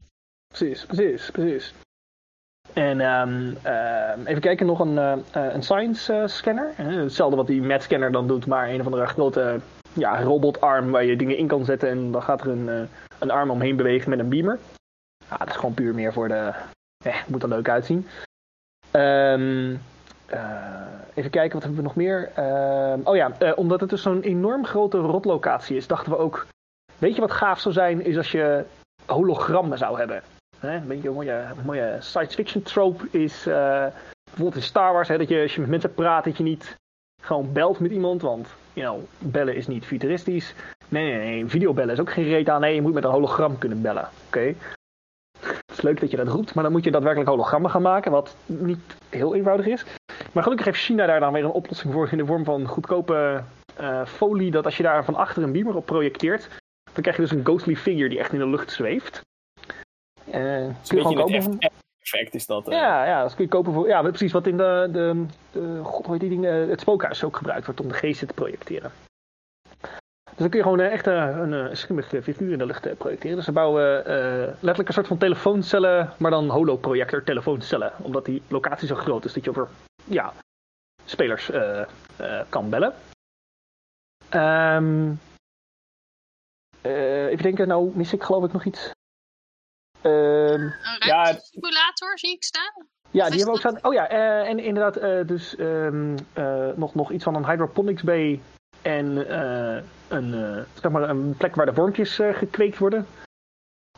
Precies, 0.47 0.85
precies, 0.85 1.31
precies. 1.31 1.73
En 2.73 3.01
ehm, 3.01 3.53
ehm, 3.61 4.25
even 4.25 4.41
kijken, 4.41 4.65
nog 4.65 4.79
een, 4.79 4.97
eh, 4.97 5.53
een 5.53 5.63
science 5.63 6.13
eh, 6.13 6.27
scanner. 6.27 6.71
Hetzelfde 6.75 7.35
wat 7.35 7.47
die 7.47 7.61
MAT 7.61 7.83
scanner 7.83 8.11
dan 8.11 8.27
doet, 8.27 8.45
maar 8.45 8.69
een 8.69 8.79
of 8.79 8.85
andere 8.85 9.05
grote 9.05 9.59
ja, 9.93 10.21
robotarm 10.21 10.91
waar 10.91 11.03
je 11.03 11.15
dingen 11.15 11.37
in 11.37 11.47
kan 11.47 11.65
zetten 11.65 11.89
en 11.89 12.11
dan 12.11 12.23
gaat 12.23 12.41
er 12.41 12.47
een, 12.47 12.69
eh, 12.69 12.81
een 13.19 13.31
arm 13.31 13.49
omheen 13.49 13.75
bewegen 13.75 14.09
met 14.09 14.19
een 14.19 14.29
beamer. 14.29 14.59
Ja, 15.29 15.37
dat 15.37 15.49
is 15.49 15.55
gewoon 15.55 15.73
puur 15.73 15.93
meer 15.93 16.13
voor 16.13 16.27
de. 16.27 16.53
Eh, 17.05 17.15
moet 17.27 17.43
er 17.43 17.49
leuk 17.49 17.69
uitzien. 17.69 18.07
Ehm, 18.91 19.75
eh, 20.25 20.85
even 21.13 21.31
kijken, 21.31 21.53
wat 21.53 21.63
hebben 21.63 21.79
we 21.79 21.87
nog 21.87 21.95
meer? 21.95 22.31
Oh 23.03 23.15
ja, 23.15 23.53
omdat 23.55 23.79
het 23.79 23.89
dus 23.89 24.01
zo'n 24.01 24.21
enorm 24.21 24.65
grote 24.65 24.97
rotlocatie 24.97 25.75
is, 25.75 25.87
dachten 25.87 26.11
we 26.11 26.17
ook. 26.17 26.47
Weet 26.97 27.15
je 27.15 27.21
wat 27.21 27.31
gaaf 27.31 27.59
zou 27.59 27.73
zijn, 27.73 28.05
is 28.05 28.17
als 28.17 28.31
je 28.31 28.65
hologrammen 29.05 29.77
zou 29.77 29.97
hebben. 29.97 30.21
Hè? 30.59 30.75
Een 30.75 30.87
beetje 30.87 31.07
een 31.07 31.13
mooie, 31.13 31.45
mooie 31.65 31.97
science 31.99 32.35
fiction 32.35 32.63
trope 32.63 33.07
is 33.11 33.47
eh, 33.47 33.85
bijvoorbeeld 34.23 34.55
in 34.55 34.61
Star 34.61 34.93
Wars, 34.93 35.07
hè, 35.07 35.17
dat 35.17 35.29
je 35.29 35.41
als 35.41 35.55
je 35.55 35.61
met 35.61 35.69
mensen 35.69 35.93
praat, 35.93 36.23
dat 36.23 36.37
je 36.37 36.43
niet 36.43 36.77
gewoon 37.21 37.53
belt 37.53 37.79
met 37.79 37.91
iemand, 37.91 38.21
want 38.21 38.47
you 38.73 38.99
bellen 39.17 39.55
is 39.55 39.67
niet 39.67 39.85
futuristisch. 39.85 40.53
Nee, 40.89 41.17
nee, 41.17 41.25
nee, 41.25 41.45
videobellen 41.45 41.93
is 41.93 41.99
ook 41.99 42.11
geen 42.11 42.23
reet 42.23 42.49
aan. 42.49 42.61
Nee, 42.61 42.75
je 42.75 42.81
moet 42.81 42.93
met 42.93 43.03
een 43.03 43.11
hologram 43.11 43.57
kunnen 43.57 43.81
bellen. 43.81 44.09
Oké. 44.27 44.53
Het 45.39 45.77
is 45.77 45.81
leuk 45.81 45.99
dat 45.99 46.11
je 46.11 46.17
dat 46.17 46.27
roept, 46.27 46.53
maar 46.53 46.63
dan 46.63 46.73
moet 46.73 46.83
je 46.83 46.91
daadwerkelijk 46.91 47.29
hologrammen 47.29 47.71
gaan 47.71 47.81
maken, 47.81 48.11
wat 48.11 48.35
niet 48.45 48.95
heel 49.09 49.35
eenvoudig 49.35 49.65
is. 49.65 49.85
Maar 50.31 50.43
gelukkig 50.43 50.65
heeft 50.67 50.79
China 50.79 51.05
daar 51.05 51.19
dan 51.19 51.33
weer 51.33 51.43
een 51.43 51.49
oplossing 51.49 51.93
voor 51.93 52.11
in 52.11 52.17
de 52.17 52.25
vorm 52.25 52.43
van 52.43 52.67
goedkope 52.67 53.43
eh, 53.75 54.05
folie, 54.05 54.51
dat 54.51 54.65
als 54.65 54.77
je 54.77 54.83
daar 54.83 55.05
van 55.05 55.15
achter 55.15 55.43
een 55.43 55.51
beamer 55.51 55.75
op 55.75 55.85
projecteert, 55.85 56.47
dan 56.93 57.01
krijg 57.01 57.15
je 57.15 57.21
dus 57.21 57.31
een 57.31 57.45
ghostly 57.45 57.75
figure 57.75 58.09
die 58.09 58.19
echt 58.19 58.33
in 58.33 58.39
de 58.39 58.47
lucht 58.47 58.71
zweeft. 58.71 59.21
Eh, 60.31 60.41
kun 60.87 60.97
je 60.97 61.01
gewoon 61.01 61.15
kopen. 61.15 61.57
het 61.59 61.71
effect 61.99 62.33
is 62.33 62.45
dat. 62.45 62.67
eh. 62.67 62.77
Ja, 62.77 63.05
ja, 63.05 63.21
dat 63.21 63.35
kun 63.35 63.43
je 63.43 63.49
kopen 63.49 63.73
voor. 63.73 63.87
Ja, 63.87 64.01
precies 64.01 64.31
wat 64.31 64.47
in 64.47 64.57
de. 64.57 64.89
de, 64.91 65.25
de 65.51 65.79
God, 65.83 66.03
hoe 66.05 66.11
heet 66.11 66.21
die 66.21 66.29
dingen? 66.29 66.69
Het 66.69 66.79
spookhuis 66.79 67.23
ook 67.23 67.37
gebruikt 67.37 67.65
wordt 67.65 67.81
om 67.81 67.87
de 67.87 67.93
geesten 67.93 68.27
te 68.27 68.33
projecteren. 68.33 68.91
Dus 70.23 70.47
dan 70.47 70.49
kun 70.49 70.57
je 70.57 70.63
gewoon 70.63 70.79
eh, 70.79 70.93
echt 70.93 71.05
een, 71.07 71.51
een 71.51 71.77
schimmig 71.77 72.07
figuur 72.07 72.51
in 72.51 72.57
de 72.57 72.65
lucht 72.65 72.97
projecteren. 72.97 73.35
Dus 73.35 73.45
ze 73.45 73.51
bouwen 73.51 74.05
eh, 74.05 74.47
letterlijk 74.47 74.87
een 74.87 74.93
soort 74.93 75.07
van 75.07 75.17
telefooncellen, 75.17 76.13
maar 76.17 76.31
dan 76.31 76.49
holoprojector 76.49 77.23
telefooncellen. 77.23 77.91
Omdat 78.01 78.25
die 78.25 78.41
locatie 78.47 78.87
zo 78.87 78.95
groot 78.95 79.25
is 79.25 79.33
dat 79.33 79.43
je 79.43 79.49
over 79.49 79.67
ja, 80.05 80.33
spelers 81.05 81.51
kan 82.49 82.69
bellen. 82.69 82.93
Eh, 86.81 87.25
even 87.25 87.43
denken, 87.43 87.67
nou 87.67 87.91
mis 87.95 88.13
ik 88.13 88.23
geloof 88.23 88.43
ik 88.43 88.51
nog 88.53 88.65
iets. 88.65 88.91
Ehm, 90.01 90.13
Een 90.13 90.73
Ja, 90.99 91.23
ruimtesimulator 91.23 92.19
zie 92.19 92.31
ik 92.31 92.43
staan. 92.43 92.87
ja, 93.11 93.23
Of 93.25 93.29
die 93.29 93.37
hebben 93.39 93.45
we 93.45 93.51
ook 93.51 93.57
staan. 93.77 93.83
Oh 93.91 93.93
ja, 93.93 94.07
eh, 94.09 94.49
en 94.49 94.59
inderdaad, 94.59 94.95
eh, 94.95 95.27
dus 95.27 95.55
ehm, 95.55 96.17
eh, 96.33 96.67
nog, 96.75 96.95
nog 96.95 97.11
iets 97.11 97.23
van 97.23 97.35
een 97.35 97.45
hydroponics 97.45 98.03
bay 98.03 98.39
en 98.81 99.27
eh, 99.29 99.83
een, 100.07 100.33
eh, 100.33 100.63
zeg 100.81 100.91
maar 100.91 101.09
een 101.09 101.35
plek 101.37 101.55
waar 101.55 101.65
de 101.65 101.73
wormpjes 101.73 102.19
eh, 102.19 102.33
gekweekt 102.35 102.77
worden. 102.77 103.07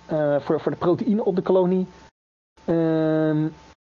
Eh, 0.06 0.40
voor, 0.40 0.60
voor 0.60 0.72
de 0.72 0.78
proteïne 0.78 1.24
op 1.24 1.36
de 1.36 1.42
kolonie. 1.42 1.88
Ehm, 2.66 3.48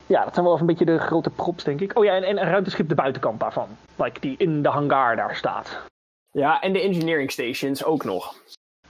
ja, 0.07 0.25
dat 0.25 0.35
zijn 0.35 0.45
wel 0.47 0.55
even 0.55 0.69
een 0.69 0.77
beetje 0.77 0.93
de 0.93 0.99
grote 0.99 1.31
props, 1.31 1.65
denk 1.65 1.81
ik. 1.81 1.99
Oh 1.99 2.05
ja, 2.05 2.15
en, 2.15 2.23
en 2.23 2.39
een 2.41 2.49
ruimteschip 2.49 2.89
de 2.89 2.95
buitenkant 2.95 3.41
daarvan. 3.41 3.69
Like 3.97 4.21
die 4.21 4.35
in 4.39 4.63
de 4.63 4.69
hangar 4.69 5.17
daar 5.17 5.37
staat. 5.37 5.83
Ja, 6.31 6.61
en 6.61 6.73
de 6.73 6.81
engineering 6.81 7.31
stations 7.31 7.85
ook 7.85 8.05
nog. 8.05 8.35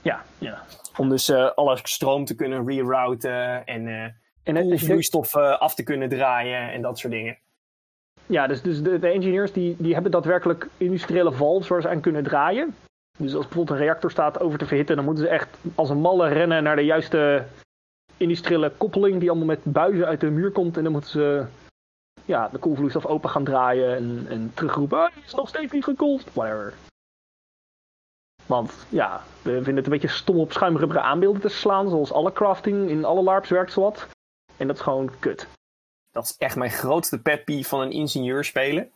Ja, 0.01 0.23
ja. 0.37 0.61
Om 1.01 1.09
dus 1.09 1.29
eh, 1.29 1.51
alle 1.55 1.77
stroom 1.83 2.25
te 2.25 2.35
kunnen 2.35 2.67
rerouten 2.67 3.65
en 3.65 3.87
eh 3.87 4.03
En 4.43 4.55
het- 4.55 4.71
als 4.71 4.79
je- 4.79 4.85
vloeistof 4.85 5.35
eh, 5.35 5.59
af 5.59 5.75
te 5.75 5.83
kunnen 5.83 6.09
draaien 6.09 6.71
en 6.71 6.81
dat 6.81 6.99
soort 6.99 7.13
dingen. 7.13 7.37
Ja, 8.25 8.47
dus, 8.47 8.61
dus 8.61 8.81
de, 8.81 8.99
de 8.99 9.07
engineers 9.07 9.51
die, 9.51 9.75
die 9.77 9.93
hebben 9.93 10.11
daadwerkelijk 10.11 10.67
industriële 10.77 11.31
valves 11.31 11.67
waar 11.67 11.81
ze 11.81 11.89
aan 11.89 12.01
kunnen 12.01 12.23
draaien. 12.23 12.75
Dus 13.17 13.33
als 13.35 13.45
bijvoorbeeld 13.45 13.77
een 13.79 13.85
reactor 13.85 14.11
staat 14.11 14.39
over 14.39 14.57
te 14.59 14.65
verhitten, 14.65 14.95
dan 14.95 15.05
moeten 15.05 15.23
ze 15.23 15.29
echt 15.29 15.57
als 15.75 15.89
een 15.89 15.97
malle 16.01 16.27
rennen 16.27 16.63
naar 16.63 16.75
de 16.75 16.85
juiste 16.85 17.45
industriële 18.17 18.69
koppeling 18.77 19.19
die 19.19 19.29
allemaal 19.29 19.47
met 19.47 19.63
buizen 19.63 20.05
uit 20.05 20.19
de 20.19 20.29
muur 20.29 20.51
komt. 20.51 20.77
En 20.77 20.83
dan 20.83 20.91
moeten 20.91 21.09
ze 21.11 21.45
ja, 22.25 22.49
de 22.51 22.57
koelvloeistof 22.57 23.05
open 23.05 23.29
gaan 23.29 23.43
draaien 23.43 23.95
en, 23.95 24.25
en 24.29 24.51
terugroepen. 24.53 24.97
Ah, 24.99 25.15
het 25.15 25.25
is 25.25 25.33
nog 25.33 25.47
steeds 25.49 25.71
niet 25.71 25.83
gekoeld. 25.83 26.23
Whatever. 26.33 26.73
Want 28.51 28.85
ja, 28.89 29.23
we 29.41 29.51
vinden 29.51 29.75
het 29.75 29.85
een 29.85 29.91
beetje 29.91 30.07
stom 30.07 30.39
op 30.39 30.51
schuimrubberen 30.51 31.03
aanbeelden 31.03 31.41
te 31.41 31.49
slaan. 31.49 31.89
Zoals 31.89 32.11
alle 32.11 32.31
crafting 32.31 32.89
in 32.89 33.05
alle 33.05 33.23
LARPs 33.23 33.49
werkt 33.49 33.71
zowat. 33.71 34.07
En 34.57 34.67
dat 34.67 34.75
is 34.75 34.81
gewoon 34.81 35.11
kut. 35.19 35.47
Dat 36.11 36.23
is 36.23 36.35
echt 36.37 36.55
mijn 36.55 36.71
grootste 36.71 37.21
pet 37.21 37.67
van 37.67 37.81
een 37.81 37.91
ingenieur 37.91 38.43
spelen. 38.43 38.91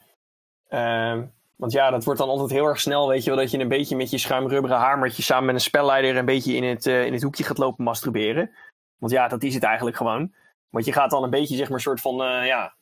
Ehm, 0.68 1.24
want 1.56 1.72
ja, 1.72 1.90
dat 1.90 2.04
wordt 2.04 2.20
dan 2.20 2.30
altijd 2.30 2.50
heel 2.50 2.66
erg 2.66 2.80
snel, 2.80 3.08
weet 3.08 3.24
je 3.24 3.30
wel, 3.30 3.40
dat 3.40 3.52
je 3.52 3.60
een 3.60 3.68
beetje 3.68 3.96
met 3.96 4.10
je 4.10 4.18
schuimrubberen 4.18 4.78
hamertje 4.78 5.24
samen 5.24 5.46
met 5.46 5.56
een 5.56 5.62
spelleider 5.62 6.18
een 6.18 6.26
beetje 6.26 6.54
in 6.54 6.64
het, 6.64 6.86
eh, 6.86 7.06
in 7.06 7.14
het 7.14 7.24
hoekje 7.24 7.44
gaat 7.44 7.58
lopen 7.58 7.84
masturberen. 7.84 8.52
Want 8.98 9.12
ja, 9.12 9.28
dat 9.28 9.44
is 9.44 9.54
het 9.54 9.64
eigenlijk 9.64 9.98
gewoon. 9.98 10.34
Want 10.70 10.86
je 10.86 10.94
gaat 10.94 11.10
dan 11.10 11.24
een 11.24 11.30
beetje, 11.30 11.56
zeg 11.56 11.70
maar, 11.70 11.82
soort 11.82 12.02
van, 12.02 12.24
eh, 12.24 12.46
ja, 12.46 12.74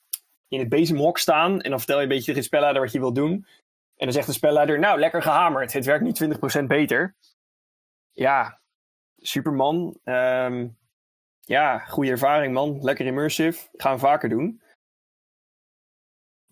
in 0.47 0.59
het 0.59 0.69
bezemhok 0.69 1.17
staan. 1.17 1.61
En 1.61 1.69
dan 1.69 1.79
vertel 1.79 1.97
je 1.97 2.03
een 2.03 2.09
beetje 2.09 2.25
tegen 2.25 2.41
de 2.41 2.47
spelleider 2.47 2.81
wat 2.81 2.91
je 2.91 2.99
wil 2.99 3.13
doen. 3.13 3.45
En 4.03 4.09
dan 4.09 4.17
zegt 4.17 4.27
de 4.27 4.39
spelleider, 4.39 4.79
nou, 4.79 4.99
lekker 4.99 5.21
gehamerd. 5.21 5.73
Het 5.73 5.85
werkt 5.85 6.03
nu 6.03 6.35
20% 6.61 6.63
beter. 6.67 7.15
Ja, 8.11 8.59
superman. 9.17 9.99
Ehm, 10.03 10.67
ja, 11.39 11.79
goede 11.79 12.11
ervaring, 12.11 12.53
man. 12.53 12.81
Lekker 12.81 13.05
immersive. 13.05 13.69
Gaan 13.73 13.93
we 13.93 13.99
vaker 13.99 14.29
doen. 14.29 14.61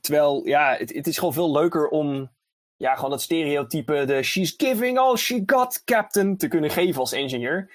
Terwijl, 0.01 0.47
ja, 0.47 0.75
het, 0.75 0.93
het 0.93 1.07
is 1.07 1.17
gewoon 1.17 1.33
veel 1.33 1.51
leuker 1.51 1.87
om 1.87 2.31
ja, 2.75 2.95
gewoon 2.95 3.09
dat 3.09 3.21
stereotype, 3.21 4.05
de 4.05 4.23
she's 4.23 4.53
giving 4.57 4.97
all 4.97 5.15
she 5.15 5.43
got 5.45 5.83
captain, 5.83 6.37
te 6.37 6.47
kunnen 6.47 6.69
geven 6.69 6.99
als 6.99 7.11
engineer. 7.11 7.71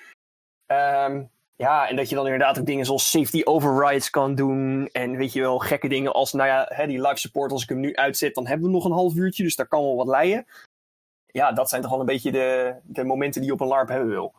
Ehm, 0.66 1.24
ja, 1.56 1.88
en 1.88 1.96
dat 1.96 2.08
je 2.08 2.14
dan 2.14 2.24
inderdaad 2.24 2.58
ook 2.58 2.66
dingen 2.66 2.84
zoals 2.84 3.10
safety 3.10 3.40
overrides 3.44 4.10
kan 4.10 4.34
doen. 4.34 4.88
En 4.92 5.16
weet 5.16 5.32
je 5.32 5.40
wel, 5.40 5.58
gekke 5.58 5.88
dingen 5.88 6.12
als, 6.12 6.32
nou 6.32 6.48
ja, 6.48 6.66
hè, 6.68 6.86
die 6.86 7.00
live 7.00 7.18
support, 7.18 7.52
als 7.52 7.62
ik 7.62 7.68
hem 7.68 7.80
nu 7.80 7.94
uitzet, 7.94 8.34
dan 8.34 8.46
hebben 8.46 8.66
we 8.66 8.72
nog 8.72 8.84
een 8.84 8.92
half 8.92 9.14
uurtje, 9.14 9.42
dus 9.42 9.56
daar 9.56 9.68
kan 9.68 9.82
wel 9.82 9.96
wat 9.96 10.06
leien. 10.06 10.46
Ja, 11.26 11.52
dat 11.52 11.68
zijn 11.68 11.82
toch 11.82 11.90
wel 11.90 12.00
een 12.00 12.06
beetje 12.06 12.32
de, 12.32 12.74
de 12.82 13.04
momenten 13.04 13.40
die 13.40 13.50
je 13.50 13.56
op 13.56 13.60
een 13.60 13.68
LARP 13.68 13.88
hebben 13.88 14.08
wil. 14.08 14.34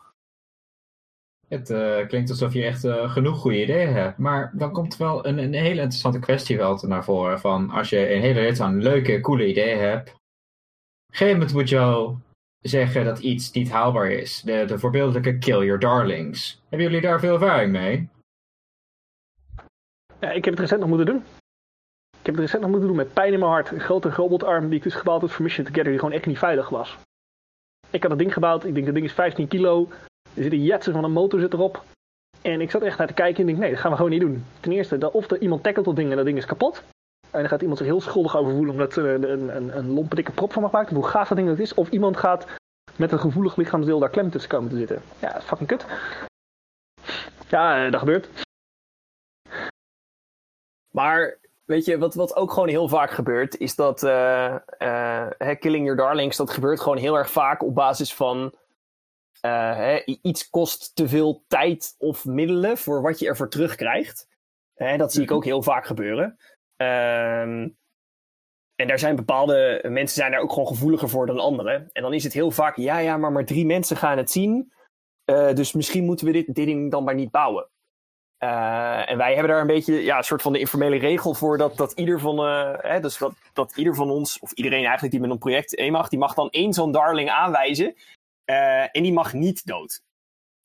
Het 1.47 1.69
eh, 1.69 2.07
klinkt 2.07 2.29
alsof 2.29 2.53
je 2.53 2.63
echt 2.63 2.83
eh, 2.83 3.11
genoeg 3.11 3.39
goede 3.39 3.61
ideeën 3.61 3.93
hebt. 3.93 4.17
Maar 4.17 4.51
dan 4.53 4.71
komt 4.71 4.97
wel 4.97 5.25
een, 5.25 5.37
een 5.37 5.53
hele 5.53 5.81
interessante 5.81 6.19
kwestie 6.19 6.57
wel 6.57 6.79
naar 6.87 7.03
voren. 7.03 7.39
Van 7.39 7.69
als 7.69 7.89
je 7.89 8.13
een 8.13 8.21
hele 8.21 8.39
rits 8.39 8.59
aan 8.59 8.81
leuke, 8.81 9.19
coole 9.19 9.47
ideeën 9.47 9.79
hebt. 9.79 10.09
Op 10.09 10.15
een 11.09 11.17
gegeven 11.17 11.39
moment 11.39 11.53
moet 11.53 11.69
je 11.69 11.75
wel 11.75 12.19
zeggen 12.67 13.05
dat 13.05 13.19
iets 13.19 13.51
niet 13.51 13.69
haalbaar 13.69 14.11
is. 14.11 14.41
De, 14.41 14.65
de 14.65 14.79
voorbeeldelijke 14.79 15.37
kill 15.37 15.63
your 15.63 15.79
darlings. 15.79 16.61
Hebben 16.69 16.87
jullie 16.87 17.01
daar 17.01 17.19
veel 17.19 17.33
ervaring 17.33 17.71
mee? 17.71 18.09
Ja, 20.19 20.31
ik 20.31 20.45
heb 20.45 20.53
het 20.53 20.59
recent 20.59 20.79
nog 20.79 20.89
moeten 20.89 21.05
doen. 21.05 21.23
Ik 22.19 22.25
heb 22.25 22.35
het 22.35 22.43
recent 22.43 22.61
nog 22.61 22.69
moeten 22.69 22.87
doen 22.87 22.97
met 22.97 23.13
pijn 23.13 23.33
in 23.33 23.39
mijn 23.39 23.51
hart. 23.51 23.71
Een 23.71 23.79
grote 23.79 24.09
robotarm 24.09 24.67
die 24.67 24.77
ik 24.77 24.83
dus 24.83 24.95
gebouwd 24.95 25.21
had 25.21 25.31
voor 25.31 25.43
Mission 25.43 25.65
Together, 25.65 25.91
die 25.91 25.99
gewoon 25.99 26.13
echt 26.13 26.25
niet 26.25 26.37
veilig 26.37 26.69
was. 26.69 26.97
Ik 27.89 28.01
had 28.01 28.09
dat 28.09 28.19
ding 28.19 28.33
gebouwd, 28.33 28.65
ik 28.65 28.73
denk 28.73 28.85
dat 28.85 28.95
ding 28.95 29.05
is 29.05 29.13
15 29.13 29.47
kilo. 29.47 29.87
Er 30.33 30.43
zit 30.43 30.51
een 30.51 30.63
jetser 30.63 30.93
van 30.93 31.03
een 31.03 31.11
motor 31.11 31.39
zit 31.39 31.53
erop. 31.53 31.83
En 32.41 32.61
ik 32.61 32.71
zat 32.71 32.81
echt 32.81 32.97
naar 32.97 33.07
te 33.07 33.13
kijken 33.13 33.39
en 33.39 33.45
denk, 33.45 33.57
nee, 33.57 33.69
dat 33.71 33.79
gaan 33.79 33.91
we 33.91 33.97
gewoon 33.97 34.11
niet 34.11 34.21
doen. 34.21 34.45
Ten 34.59 34.71
eerste, 34.71 35.11
of 35.11 35.31
er 35.31 35.41
iemand 35.41 35.63
tackelt 35.63 35.85
dat 35.85 35.95
ding 35.95 36.09
en 36.09 36.15
dat 36.15 36.25
ding 36.25 36.37
is 36.37 36.45
kapot. 36.45 36.83
En 37.31 37.39
dan 37.39 37.49
gaat 37.49 37.61
iemand 37.61 37.77
zich 37.77 37.87
heel 37.87 38.01
schuldig 38.01 38.37
over 38.37 38.51
voelen 38.51 38.71
omdat 38.71 38.95
er 38.95 39.05
een, 39.05 39.31
een, 39.31 39.55
een, 39.55 39.77
een 39.77 39.89
lompe 39.89 40.15
dikke 40.15 40.31
prop 40.31 40.53
van 40.53 40.61
mag 40.61 40.71
maken. 40.71 40.95
Hoe 40.95 41.07
gaaf 41.07 41.27
dat 41.27 41.37
ding 41.37 41.49
ook 41.49 41.57
is. 41.57 41.73
Of 41.73 41.89
iemand 41.89 42.17
gaat 42.17 42.45
met 42.95 43.11
een 43.11 43.19
gevoelig 43.19 43.55
lichaamsdeel 43.55 43.99
daar 43.99 44.09
klem 44.09 44.29
tussen 44.29 44.51
komen 44.51 44.69
te 44.69 44.77
zitten. 44.77 45.01
Ja, 45.19 45.31
dat 45.31 45.41
is 45.41 45.47
fucking 45.47 45.69
kut. 45.69 45.85
Ja, 47.49 47.85
eh, 47.85 47.91
dat 47.91 47.99
gebeurt. 47.99 48.29
Maar 50.91 51.37
weet 51.65 51.85
je, 51.85 51.97
wat, 51.97 52.15
wat 52.15 52.35
ook 52.35 52.51
gewoon 52.51 52.67
heel 52.67 52.87
vaak 52.87 53.11
gebeurt, 53.11 53.57
is 53.57 53.75
dat 53.75 54.03
eh, 54.03 54.55
eh, 54.77 55.59
Killing 55.59 55.85
Your 55.85 55.97
Darlings, 55.97 56.37
dat 56.37 56.49
gebeurt 56.49 56.79
gewoon 56.79 56.97
heel 56.97 57.17
erg 57.17 57.31
vaak 57.31 57.63
op 57.63 57.75
basis 57.75 58.13
van 58.13 58.55
hè, 59.41 60.01
iets 60.21 60.49
kost 60.49 60.95
te 60.95 61.07
veel 61.07 61.43
tijd 61.47 61.95
of 61.97 62.25
middelen 62.25 62.77
voor 62.77 63.01
wat 63.01 63.19
je 63.19 63.27
ervoor 63.27 63.49
terugkrijgt. 63.49 64.27
Hè, 64.73 64.97
dat 64.97 65.13
zie 65.13 65.23
ik 65.23 65.31
ook 65.31 65.45
heel 65.45 65.63
vaak 65.63 65.85
gebeuren. 65.85 66.37
Ehm, 66.77 67.69
en 68.75 68.87
daar 68.87 68.99
zijn 68.99 69.15
bepaalde 69.15 69.83
mensen 69.89 70.17
zijn 70.17 70.31
daar 70.31 70.41
ook 70.41 70.51
gewoon 70.51 70.67
gevoeliger 70.67 71.09
voor 71.09 71.25
dan 71.25 71.39
anderen. 71.39 71.89
En 71.93 72.01
dan 72.01 72.13
is 72.13 72.23
het 72.23 72.33
heel 72.33 72.51
vaak, 72.51 72.75
ja, 72.75 72.97
ja, 72.97 73.17
maar 73.17 73.31
maar 73.31 73.45
drie 73.45 73.65
mensen 73.65 73.97
gaan 73.97 74.17
het 74.17 74.31
zien. 74.31 74.71
Eh, 75.27 75.53
dus 75.53 75.73
misschien 75.73 76.05
moeten 76.05 76.25
we 76.25 76.31
dit, 76.31 76.55
ding 76.55 76.91
dan 76.91 77.03
maar 77.03 77.15
niet 77.15 77.31
bouwen. 77.31 77.69
Eh, 78.37 79.09
en 79.09 79.17
wij 79.17 79.33
hebben 79.33 79.51
daar 79.51 79.61
een 79.61 79.67
beetje 79.67 80.03
ja, 80.03 80.17
een 80.17 80.23
soort 80.23 80.41
van 80.41 80.53
de 80.53 80.59
informele 80.59 80.97
regel 80.97 81.33
voor 81.33 81.57
dat, 81.57 81.77
dat 81.77 81.91
ieder 81.91 82.19
van, 82.19 82.37
eh, 82.37 82.73
hè, 82.77 82.99
dus 82.99 83.17
dat, 83.17 83.33
dat 83.53 83.77
ieder 83.77 83.95
van 83.95 84.09
ons, 84.09 84.39
of 84.39 84.51
iedereen 84.51 84.83
eigenlijk 84.83 85.11
die 85.11 85.21
met 85.21 85.29
een 85.29 85.37
project 85.37 85.79
een 85.79 85.91
mag, 85.91 86.09
die 86.09 86.19
mag 86.19 86.33
dan 86.33 86.49
één 86.49 86.73
zo'n 86.73 86.91
darling 86.91 87.29
aanwijzen. 87.29 87.95
en 88.91 89.03
die 89.03 89.13
mag 89.13 89.33
niet 89.33 89.65
dood. 89.65 90.01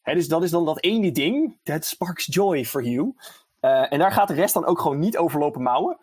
Hè, 0.02 0.14
dus 0.14 0.28
dat 0.28 0.42
is 0.42 0.50
dan 0.50 0.64
dat 0.64 0.82
ene 0.82 1.12
ding, 1.12 1.58
that 1.62 1.84
sparks 1.84 2.26
joy 2.26 2.64
for 2.64 2.82
you. 2.82 3.14
Eh, 3.66 3.92
en 3.92 3.98
daar 3.98 4.12
gaat 4.12 4.28
de 4.28 4.34
rest 4.34 4.54
dan 4.54 4.64
ook 4.66 4.78
gewoon 4.80 4.98
niet 4.98 5.16
over 5.18 5.38
lopen 5.40 5.62
mouwen. 5.62 5.98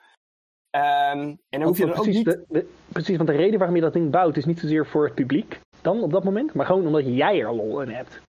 Ehm, 0.70 1.20
en 1.20 1.39
dan 1.49 1.62
hoef 1.64 1.78
je 1.78 1.86
dan 1.86 1.95
ook 1.97 2.05
niet... 2.05 2.26
de- 2.26 2.45
de- 2.47 2.70
precies, 2.88 3.18
want 3.18 3.30
de 3.30 3.36
reden 3.36 3.57
waarom 3.57 3.76
je 3.76 3.82
dat 3.82 3.93
ding 3.93 4.12
bouwt 4.12 4.38
is 4.38 4.45
niet 4.45 4.60
zozeer 4.60 4.86
voor 4.86 5.05
het 5.05 5.16
publiek 5.16 5.60
dan 5.82 6.01
op 6.01 6.12
dat 6.12 6.24
moment, 6.24 6.53
maar 6.53 6.66
gewoon 6.66 6.86
omdat 6.86 7.05
jij 7.05 7.39
er 7.41 7.53
lol 7.55 7.82
in 7.82 7.89
hebt. 7.89 8.22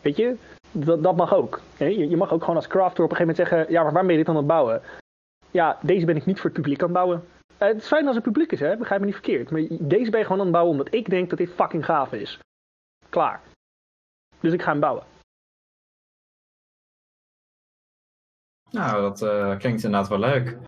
Weet 0.00 0.16
je, 0.16 0.36
dat, 0.72 1.02
dat 1.02 1.16
mag 1.16 1.34
ook. 1.34 1.60
Je, 1.76 2.08
je 2.08 2.16
mag 2.16 2.32
ook 2.32 2.40
gewoon 2.40 2.56
als 2.56 2.66
crafter 2.66 3.04
op 3.04 3.10
een 3.10 3.16
gegeven 3.16 3.34
moment 3.36 3.48
zeggen, 3.48 3.72
ja, 3.72 3.82
maar 3.82 3.92
waarom 3.92 4.06
ben 4.06 4.16
je 4.16 4.22
dit 4.24 4.28
aan 4.30 4.36
het 4.40 4.46
bouwen? 4.46 4.82
Ja, 5.50 5.78
deze 5.82 6.06
ben 6.06 6.16
ik 6.16 6.26
niet 6.26 6.36
voor 6.40 6.50
het 6.50 6.60
publiek 6.60 6.78
aan 6.80 6.84
het 6.88 6.96
bouwen. 6.96 7.24
Eh, 7.58 7.68
het 7.68 7.76
is 7.76 7.86
fijn 7.86 8.06
als 8.06 8.14
het 8.14 8.24
publiek 8.24 8.52
is, 8.52 8.60
hè? 8.60 8.76
begrijp 8.76 9.00
me 9.00 9.06
niet 9.06 9.14
verkeerd. 9.14 9.50
Maar 9.50 9.66
deze 9.70 10.10
ben 10.10 10.20
je 10.20 10.26
gewoon 10.26 10.38
aan 10.38 10.46
het 10.46 10.54
bouwen 10.54 10.72
omdat 10.76 10.94
ik 10.94 11.10
denk 11.10 11.28
dat 11.30 11.38
dit 11.38 11.50
fucking 11.50 11.84
gaaf 11.84 12.12
is. 12.12 12.38
Klaar. 13.08 13.40
Dus 14.40 14.52
ik 14.52 14.62
ga 14.62 14.70
hem 14.70 14.80
bouwen. 14.80 15.02
Nou, 18.70 19.00
dat 19.02 19.22
eh, 19.22 19.58
klinkt 19.58 19.82
inderdaad 19.84 20.08
wel 20.08 20.18
leuk. 20.18 20.58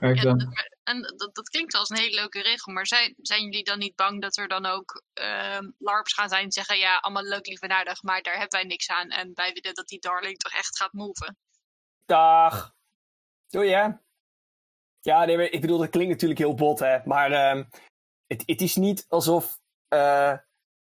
Maar 0.00 0.10
ik 0.10 0.16
Ja, 0.16 0.22
dan- 0.22 0.38
dat- 0.38 0.72
en 0.82 1.02
dat, 1.16 1.34
dat 1.34 1.48
klinkt 1.48 1.74
als 1.74 1.90
een 1.90 1.96
hele 1.96 2.14
leuke 2.14 2.42
regel, 2.42 2.72
maar 2.72 2.86
zijn, 2.86 3.14
zijn 3.16 3.42
jullie 3.42 3.64
dan 3.64 3.78
niet 3.78 3.96
bang 3.96 4.22
dat 4.22 4.36
er 4.36 4.48
dan 4.48 4.66
ook 4.66 5.02
ehm, 5.12 5.70
LARPs 5.78 6.12
gaan 6.12 6.28
zijn 6.28 6.42
die 6.42 6.52
zeggen, 6.52 6.78
ja, 6.78 6.96
allemaal 6.96 7.22
leuk, 7.22 7.46
lief 7.46 7.60
en 7.60 7.70
aardig, 7.70 8.02
maar 8.02 8.22
daar 8.22 8.38
hebben 8.38 8.60
wij 8.60 8.68
niks 8.68 8.88
aan 8.88 9.08
en 9.08 9.30
wij 9.34 9.52
willen 9.52 9.74
dat 9.74 9.86
die 9.88 10.00
darling 10.00 10.36
toch 10.36 10.52
echt 10.52 10.76
gaat 10.76 10.92
moven. 10.92 11.36
Dag. 12.04 12.74
Doei, 13.48 13.70
hè? 13.70 13.88
Ja, 15.00 15.24
nee, 15.24 15.36
maar 15.36 15.46
ik 15.46 15.60
bedoel, 15.60 15.78
dat 15.78 15.90
klinkt 15.90 16.10
natuurlijk 16.12 16.40
heel 16.40 16.54
bot, 16.54 16.78
hè. 16.78 16.98
Maar 17.04 17.32
ehm, 17.32 17.64
het, 18.26 18.42
het 18.46 18.60
is 18.60 18.76
niet 18.76 19.04
alsof 19.08 19.58
eh, 19.88 20.38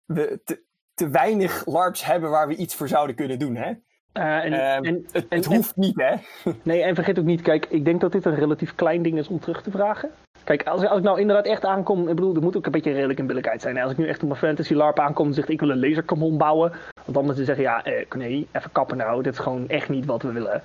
we 0.05 0.41
te, 0.43 0.63
te 0.93 1.09
weinig 1.09 1.65
LARPs 1.65 2.03
hebben 2.03 2.29
waar 2.29 2.47
we 2.47 2.55
iets 2.55 2.75
voor 2.75 2.87
zouden 2.87 3.15
kunnen 3.15 3.39
doen, 3.39 3.55
hè. 3.55 3.73
Eh, 4.13 4.43
en, 4.45 4.53
Ehm, 4.53 4.83
en, 4.83 5.05
het 5.11 5.27
en- 5.27 5.37
het 5.37 5.45
hoeft 5.45 5.75
niet, 5.75 5.95
hè. 6.01 6.15
Nee, 6.63 6.81
en 6.83 6.95
vergeet 6.95 7.19
ook 7.19 7.25
niet, 7.25 7.41
kijk, 7.41 7.65
ik 7.69 7.85
denk 7.85 8.01
dat 8.01 8.11
dit 8.11 8.25
een 8.25 8.35
relatief 8.35 8.75
klein 8.75 9.01
ding 9.01 9.17
is 9.17 9.27
om 9.27 9.39
terug 9.39 9.61
te 9.61 9.71
vragen. 9.71 10.09
Kijk, 10.43 10.63
als, 10.67 10.85
als 10.85 10.97
ik 10.97 11.03
nou 11.03 11.19
inderdaad 11.19 11.45
echt 11.45 11.65
aankom, 11.65 12.01
ik 12.07 12.15
bedoel, 12.15 12.35
er 12.35 12.41
moet 12.41 12.57
ook 12.57 12.65
een 12.65 12.71
beetje 12.71 12.91
redelijk 12.91 13.19
in 13.19 13.27
billijkheid 13.27 13.61
zijn. 13.61 13.77
Als 13.77 13.91
ik 13.91 13.97
nu 13.97 14.07
echt 14.07 14.21
op 14.21 14.27
mijn 14.27 14.39
fantasy 14.39 14.73
LARP 14.73 14.99
aankom 14.99 15.27
en 15.27 15.33
zeg 15.33 15.47
ik 15.47 15.59
wil 15.59 15.69
een 15.69 15.79
laserkanon 15.79 16.37
bouwen, 16.37 16.71
want 17.03 17.13
dan 17.13 17.25
moeten 17.25 17.35
ze 17.35 17.53
zeggen, 17.53 17.63
ja, 17.63 17.83
eh, 17.83 18.11
nee, 18.15 18.47
even 18.51 18.71
kappen 18.71 18.97
nou, 18.97 19.23
dit 19.23 19.33
is 19.33 19.39
gewoon 19.39 19.69
echt 19.69 19.89
niet 19.89 20.05
wat 20.05 20.21
we 20.21 20.31
willen. 20.31 20.61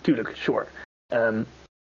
Tuurlijk, 0.00 0.30
sure. 0.34 0.64
Ehm, 1.12 1.42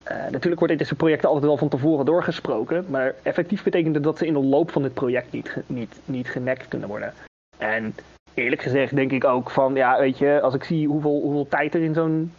eh, 0.03 0.15
natuurlijk 0.31 0.59
wordt 0.59 0.77
deze 0.77 0.95
projecten 0.95 1.27
altijd 1.27 1.45
wel 1.45 1.57
van 1.57 1.69
tevoren 1.69 2.05
doorgesproken, 2.05 2.85
maar 2.89 3.15
effectief 3.23 3.63
betekent 3.63 4.03
dat 4.03 4.17
ze 4.17 4.25
in 4.25 4.33
de 4.33 4.39
loop 4.39 4.71
van 4.71 4.81
dit 4.81 4.93
project 4.93 5.31
niet, 5.31 5.55
niet, 5.65 5.99
niet 6.05 6.29
genekt 6.29 6.67
kunnen 6.67 6.87
worden. 6.87 7.13
En 7.57 7.95
eerlijk 8.35 8.61
gezegd 8.61 8.95
denk 8.95 9.11
ik 9.11 9.23
ook 9.23 9.49
van, 9.49 9.75
ja, 9.75 9.99
weet 9.99 10.17
je, 10.17 10.41
als 10.41 10.53
ik 10.53 10.63
zie 10.63 10.87
hoeveel, 10.87 11.21
hoeveel 11.21 11.47
tijd 11.47 11.73
er 11.73 11.81
in 11.81 11.93
zo'n 11.93 12.31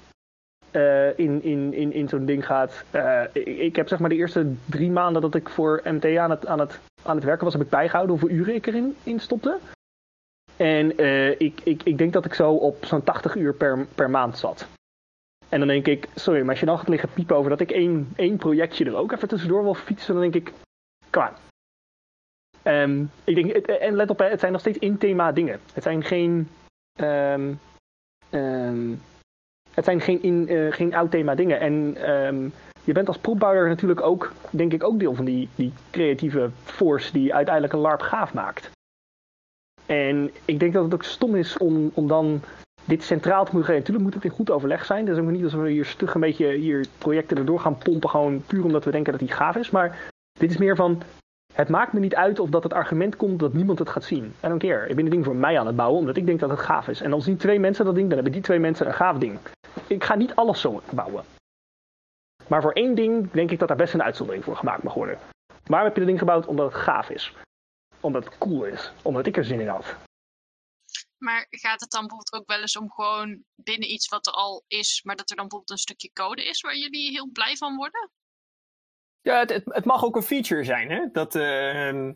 eh, 0.77 1.19
in, 1.19 1.43
in, 1.43 1.75
in, 1.75 1.93
in 1.93 2.09
zo'n 2.09 2.25
ding 2.25 2.47
gaat. 2.47 2.85
Eh, 2.91 3.23
ik, 3.33 3.77
heb 3.77 3.89
zeg 3.89 3.99
maar 3.99 4.09
de 4.09 4.15
eerste 4.17 4.55
drie 4.65 4.91
maanden 4.91 5.23
dat 5.23 5.35
ik 5.35 5.49
voor 5.49 5.81
MT 5.85 6.17
aan 6.17 6.31
het, 6.31 6.47
aan 6.47 6.59
het, 6.59 6.81
aan 7.03 7.17
het 7.17 7.25
werken 7.25 7.45
was, 7.45 7.53
heb 7.53 7.63
ik 7.63 7.69
bijgehouden 7.69 8.19
hoeveel 8.19 8.37
uren 8.37 8.55
ik 8.55 8.67
erin 8.67 8.97
in 9.03 9.21
stopte. 9.21 9.59
En 10.57 10.97
eh, 10.97 11.31
ik, 11.41 11.61
ik, 11.65 11.83
ik 11.83 11.99
denk 11.99 12.13
dat 12.13 12.25
ik 12.25 12.35
zo 12.35 12.53
op 12.53 12.85
zo'n 12.85 13.03
80 13.03 13.35
uur 13.35 13.55
per, 13.55 13.87
per 13.95 14.11
maand 14.11 14.39
zat. 14.39 14.67
En 15.49 15.59
dan 15.59 15.69
denk 15.69 15.87
ik, 15.87 16.09
sorry, 16.15 16.41
maar 16.41 16.51
als 16.51 16.61
je 16.61 16.67
dan 16.67 16.79
gaat 16.79 16.89
liggen 16.89 17.09
piepen 17.15 17.37
over 17.37 17.51
dat 17.51 17.61
ik 17.61 17.71
één, 17.71 18.13
één 18.17 18.37
projectje 18.37 18.85
er 18.85 18.97
ook 18.97 19.13
even 19.13 19.29
tussendoor 19.29 19.63
wil 19.63 19.75
fietsen, 19.75 20.13
dan 20.13 20.23
denk 20.23 20.35
ik, 20.35 20.53
klaar. 21.11 21.33
Ehm, 22.67 23.05
ik 23.25 23.35
denk, 23.35 23.53
het- 23.53 23.79
en 23.79 23.95
let 23.95 24.11
op, 24.11 24.19
het 24.19 24.41
zijn 24.41 24.53
nog 24.53 24.61
steeds 24.61 24.79
in 24.79 24.99
thema 24.99 25.33
dingen. 25.33 25.61
Het 25.73 25.83
zijn 25.83 26.03
geen. 26.03 26.49
ehm, 26.99 27.53
ehm, 28.31 28.91
het 29.71 29.85
zijn 29.85 30.01
geen, 30.01 30.23
in, 30.23 30.49
eh, 30.49 30.73
geen 30.73 30.95
oud 30.95 31.11
thema 31.11 31.35
dingen. 31.35 31.61
En 31.61 31.95
je 32.85 32.93
bent 32.93 33.09
als 33.09 33.19
propbouwer 33.19 33.69
natuurlijk 33.69 34.01
ook, 34.01 34.33
denk 34.51 34.73
ik, 34.73 34.85
ook 34.85 34.99
deel 34.99 35.15
van 35.15 35.25
die, 35.25 35.49
die 35.55 35.73
creatieve 35.91 36.51
force 36.65 37.13
die 37.13 37.35
uiteindelijk 37.35 37.75
een 37.75 37.81
LARP 37.81 38.01
gaaf 38.01 38.35
maakt. 38.35 38.71
En 39.87 40.31
ik 40.45 40.61
denk 40.61 40.73
dat 40.73 40.85
het 40.85 40.95
ook 40.95 41.03
stom 41.03 41.35
is 41.35 41.57
om, 41.59 41.91
om 41.95 42.09
dan 42.09 42.41
dit 42.85 43.03
centraal 43.03 43.45
te 43.45 43.51
moeten 43.53 43.75
geven. 43.75 43.81
Natuurlijk 43.81 44.05
moet 44.05 44.15
het 44.15 44.25
in 44.25 44.31
goed 44.39 44.51
overleg 44.51 44.85
zijn. 44.85 45.09
Is 45.09 45.19
ook 45.19 45.31
niet 45.31 45.45
alsof 45.45 45.61
we 45.61 45.71
hier 45.71 45.85
stug 45.85 46.15
een 46.15 46.21
beetje 46.21 46.53
hier 46.53 46.87
projecten 46.99 47.37
erdoor 47.37 47.61
gaan 47.61 47.79
pompen, 47.79 48.11
gewoon 48.11 48.43
puur 48.47 48.65
omdat 48.65 48.85
we 48.85 48.91
denken 48.91 49.13
dat 49.13 49.21
die 49.21 49.33
gaaf 49.33 49.57
is. 49.57 49.71
Maar 49.71 49.99
dit 50.39 50.51
is 50.51 50.57
meer 50.57 50.77
van, 50.77 51.03
het 51.57 51.69
maakt 51.69 51.93
me 51.93 52.01
niet 52.01 52.15
uit 52.15 52.39
of 52.39 52.51
dat 52.51 52.63
het 52.63 52.73
argument 52.73 53.17
komt 53.17 53.39
dat 53.39 53.53
niemand 53.53 53.79
het 53.79 53.89
gaat 53.89 54.05
zien. 54.05 54.25
I 54.25 54.49
don't 54.49 54.61
care. 54.63 54.89
Ik 54.89 54.95
ben 54.95 55.05
het 55.05 55.13
ding 55.13 55.25
voor 55.25 55.37
mij 55.37 55.59
aan 55.59 55.67
het 55.67 55.77
bouwen, 55.77 55.99
omdat 55.99 56.17
ik 56.17 56.27
denk 56.27 56.41
dat 56.41 56.51
het 56.51 56.59
gaaf 56.59 56.89
is. 56.89 57.01
En 57.01 57.13
als 57.13 57.25
zien 57.25 57.37
twee 57.37 57.61
mensen 57.61 57.85
dat 57.85 57.95
ding, 57.95 58.07
dan 58.07 58.15
hebben 58.15 58.33
die 58.33 58.43
twee 58.43 58.59
mensen 58.59 58.87
een 58.87 58.95
gaaf 58.95 59.19
ding. 59.19 59.39
Ik 59.87 60.05
ga 60.05 60.15
niet 60.15 60.35
alles 60.35 60.61
zo 60.61 60.83
bouwen. 60.91 61.25
Maar 62.49 62.63
voor 62.63 62.73
één 62.73 62.95
ding 62.95 63.31
denk 63.31 63.51
ik 63.51 63.59
dat 63.59 63.69
daar 63.69 63.77
best 63.77 63.95
een 63.95 64.03
uitzondering 64.03 64.45
voor 64.45 64.57
gemaakt 64.57 64.83
mag 64.83 64.95
worden. 64.95 65.19
Waarom 65.65 65.87
heb 65.89 65.97
je 65.97 66.01
dat 66.01 66.09
ding 66.09 66.19
gebouwd? 66.19 66.47
Omdat 66.47 66.73
het 66.73 66.83
gaaf 66.83 67.11
is. 67.11 67.33
Omdat 68.01 68.25
het 68.25 68.39
cool 68.39 68.65
is. 68.65 68.93
Omdat 69.03 69.27
ik 69.27 69.37
er 69.37 69.45
zin 69.45 69.61
in 69.61 69.69
had. 69.69 69.97
Maar 71.19 71.47
gaat 71.51 71.81
het 71.81 71.91
dan 71.91 72.01
bijvoorbeeld 72.01 72.33
ook 72.33 72.47
wel 72.47 72.61
eens 72.61 72.77
om 72.77 72.91
gewoon 72.91 73.45
binnen 73.55 73.91
iets 73.91 74.09
wat 74.09 74.27
er 74.27 74.33
al 74.33 74.65
is, 74.67 75.01
maar 75.03 75.17
dat 75.17 75.31
er 75.31 75.37
dan 75.37 75.49
bijvoorbeeld 75.49 75.79
een 75.79 75.87
stukje 75.87 76.11
code 76.13 76.45
is 76.45 76.61
waar 76.61 76.77
jullie 76.77 77.11
heel 77.11 77.31
blij 77.33 77.57
van 77.57 77.77
worden? 77.77 78.11
Ja, 79.27 79.39
het, 79.39 79.63
het, 79.65 79.85
mag 79.85 80.05
ook 80.05 80.17
een 80.17 80.23
feature 80.23 80.65
zijn, 80.65 80.91
hè. 80.91 81.01
Dat, 81.13 81.35
ehm, 81.35 82.13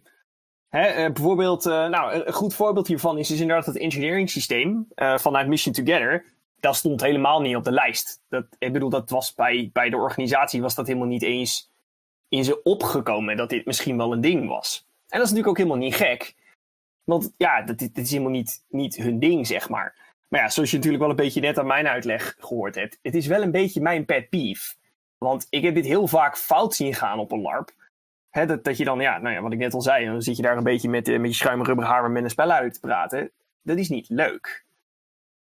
hè, 0.68 0.86
eh, 0.86 1.12
bijvoorbeeld, 1.12 1.66
eh, 1.66 1.88
nou, 1.88 2.12
een- 2.14 2.26
een 2.26 2.32
goed 2.32 2.54
voorbeeld 2.54 2.86
hiervan 2.86 3.18
is, 3.18 3.30
is 3.30 3.40
inderdaad 3.40 3.66
het 3.66 3.76
engineering 3.78 4.30
systeem 4.30 4.86
eh, 4.94 5.18
vanuit 5.18 5.48
Mission 5.48 5.74
Together. 5.74 6.24
Dat 6.60 6.76
stond 6.76 7.00
helemaal 7.00 7.40
niet 7.40 7.56
op 7.56 7.64
de 7.64 7.72
lijst. 7.72 8.20
Dat, 8.28 8.46
ik 8.58 8.72
bedoel, 8.72 8.88
dat 8.90 9.10
was 9.10 9.34
bij, 9.34 9.70
bij 9.72 9.90
de 9.90 9.96
organisatie 9.96 10.60
was 10.62 10.74
dat 10.74 10.86
helemaal 10.86 11.08
niet 11.08 11.22
eens 11.22 11.70
in 12.28 12.44
ze 12.44 12.62
opgekomen 12.62 13.36
dat 13.36 13.48
dit 13.48 13.66
misschien 13.66 13.96
wel 13.96 14.12
een 14.12 14.20
ding 14.20 14.48
was. 14.48 14.86
En 14.86 15.18
dat 15.18 15.26
is 15.28 15.32
natuurlijk 15.34 15.48
ook 15.48 15.56
helemaal 15.56 15.86
niet 15.88 15.94
gek. 15.94 16.34
Want 17.04 17.32
ja, 17.36 17.62
dat, 17.62 17.78
dit, 17.78 17.94
dit 17.94 18.04
is 18.04 18.10
helemaal 18.10 18.32
niet, 18.32 18.64
niet 18.68 18.96
hun 18.96 19.18
ding, 19.18 19.46
zeg 19.46 19.68
maar. 19.68 19.94
Maar 20.28 20.40
ja, 20.40 20.48
zoals 20.48 20.70
je 20.70 20.76
natuurlijk 20.76 21.02
wel 21.02 21.10
een 21.12 21.16
beetje 21.24 21.40
net 21.40 21.58
aan 21.58 21.66
mijn 21.66 21.88
uitleg 21.88 22.34
gehoord 22.38 22.74
hebt. 22.74 22.98
Het 23.02 23.14
is 23.14 23.26
wel 23.26 23.42
een 23.42 23.50
beetje 23.50 23.80
mijn 23.80 24.04
pet 24.04 24.28
peeve. 24.28 24.74
Want 25.24 25.46
ik 25.50 25.62
heb 25.62 25.74
dit 25.74 25.84
heel 25.84 26.06
vaak 26.06 26.36
fout 26.36 26.74
zien 26.74 26.94
gaan 26.94 27.18
op 27.18 27.32
een 27.32 27.40
LARP. 27.40 27.72
Dat, 28.30 28.64
dat 28.64 28.76
je 28.76 28.84
dan, 28.84 29.00
ja, 29.00 29.18
nou 29.18 29.34
ja, 29.34 29.40
wat 29.40 29.52
ik 29.52 29.58
net 29.58 29.74
al 29.74 29.82
zei, 29.82 30.06
dan 30.06 30.22
zit 30.22 30.36
je 30.36 30.42
daar 30.42 30.56
een 30.56 30.62
beetje 30.62 30.88
met, 30.88 31.08
eh, 31.08 31.18
met 31.18 31.30
je 31.30 31.36
schuimrubber 31.36 31.84
haar 31.84 32.10
met 32.10 32.38
een 32.38 32.52
uit 32.52 32.74
te 32.74 32.80
praten. 32.80 33.30
Dat 33.62 33.76
is 33.76 33.88
niet 33.88 34.08
leuk. 34.08 34.64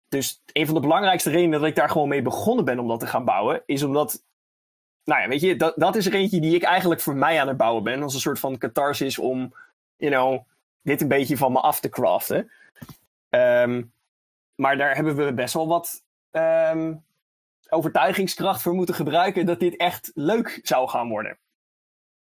Dus 0.09 0.43
een 0.53 0.67
van 0.67 0.75
de 0.75 0.81
belangrijkste 0.81 1.31
redenen 1.31 1.61
dat 1.61 1.69
ik 1.69 1.75
daar 1.75 1.91
gewoon 1.91 2.09
mee 2.09 2.23
begonnen 2.23 2.65
ben 2.65 2.79
om 2.79 2.89
dat 2.89 3.01
te 3.01 3.07
gaan 3.07 3.25
bouwen, 3.25 3.63
is 3.67 3.83
omdat, 3.83 4.25
nou 5.05 5.23
ja, 5.23 5.29
weet 5.29 5.41
je, 5.41 5.57
dat, 5.57 5.75
dat 5.77 5.97
is 5.97 6.07
er 6.07 6.15
eentje 6.15 6.41
die 6.41 6.55
ik 6.55 6.63
eigenlijk 6.63 7.01
voor 7.01 7.17
mij 7.17 7.41
aan 7.41 7.49
het 7.49 7.57
bouwen 7.57 7.83
ben. 7.83 8.03
Als 8.03 8.15
een 8.15 8.21
soort 8.21 8.39
van 8.39 8.59
catharsis 8.59 9.19
om, 9.19 9.55
you 9.97 10.13
know, 10.13 10.43
dit 10.83 11.01
een 11.01 11.09
beetje 11.09 11.37
van 11.37 11.53
me 11.53 11.61
af 11.61 11.81
te 11.81 11.89
craften. 11.89 12.51
Ehm, 13.29 13.83
maar 14.55 14.77
daar 14.77 14.95
hebben 14.95 15.17
we 15.17 15.35
best 15.35 15.55
wel 15.55 15.69
wat 15.69 16.03
ehm, 16.31 16.95
overtuigingskracht 17.75 18.63
voor 18.63 18.75
moeten 18.75 18.95
gebruiken 18.95 19.47
dat 19.47 19.61
dit 19.61 19.77
echt 19.77 20.11
leuk 20.15 20.61
zou 20.63 20.89
gaan 20.89 21.09
worden. 21.09 21.39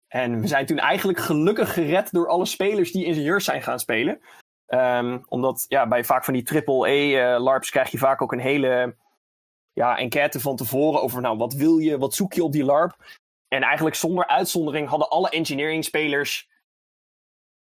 En 0.07 0.41
we 0.41 0.47
zijn 0.47 0.65
toen 0.65 0.77
eigenlijk 0.79 1.19
gelukkig 1.19 1.73
gered 1.73 2.11
door 2.11 2.27
alle 2.27 2.45
spelers 2.45 2.91
die 2.91 3.05
ingenieurs 3.05 3.45
zijn 3.45 3.61
gaan 3.61 3.79
spelen. 3.79 4.21
Ehm, 4.65 5.19
omdat 5.27 5.65
ja, 5.67 5.87
bij 5.87 6.03
vaak 6.03 6.23
van 6.23 6.33
die 6.33 6.43
triple-E-LARPs 6.43 7.69
krijg 7.69 7.89
je 7.89 7.97
vaak 7.97 8.21
ook 8.21 8.31
een 8.31 8.39
hele 8.39 8.95
ja, 9.73 9.97
enquête 9.97 10.39
van 10.39 10.55
tevoren 10.55 11.01
over 11.01 11.21
nou, 11.21 11.37
wat 11.37 11.53
wil 11.53 11.77
je, 11.77 11.97
wat 11.97 12.13
zoek 12.13 12.33
je 12.33 12.43
op 12.43 12.51
die 12.51 12.63
LARP. 12.63 12.95
En 13.47 13.61
eigenlijk 13.61 13.95
zonder 13.95 14.27
uitzondering 14.27 14.87
hadden 14.87 15.09
alle 15.09 15.29
engineering 15.29 15.83
spelers 15.83 16.49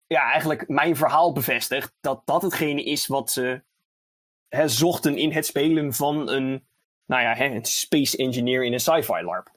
ja, 0.06 0.30
eigenlijk 0.30 0.68
mijn 0.68 0.96
verhaal 0.96 1.32
bevestigd. 1.32 1.94
Dat 2.00 2.22
dat 2.24 2.42
hetgene 2.42 2.84
is 2.84 3.06
wat 3.06 3.30
ze 3.30 3.62
hè, 4.48 4.68
zochten 4.68 5.16
in 5.16 5.32
het 5.32 5.46
spelen 5.46 5.94
van 5.94 6.28
een, 6.28 6.67
nou 7.08 7.22
ja, 7.22 7.34
hè, 7.34 7.44
een 7.44 7.64
space 7.64 8.16
engineer 8.16 8.64
in 8.64 8.72
een 8.72 8.80
sci-fi 8.80 9.22
LARP. 9.22 9.50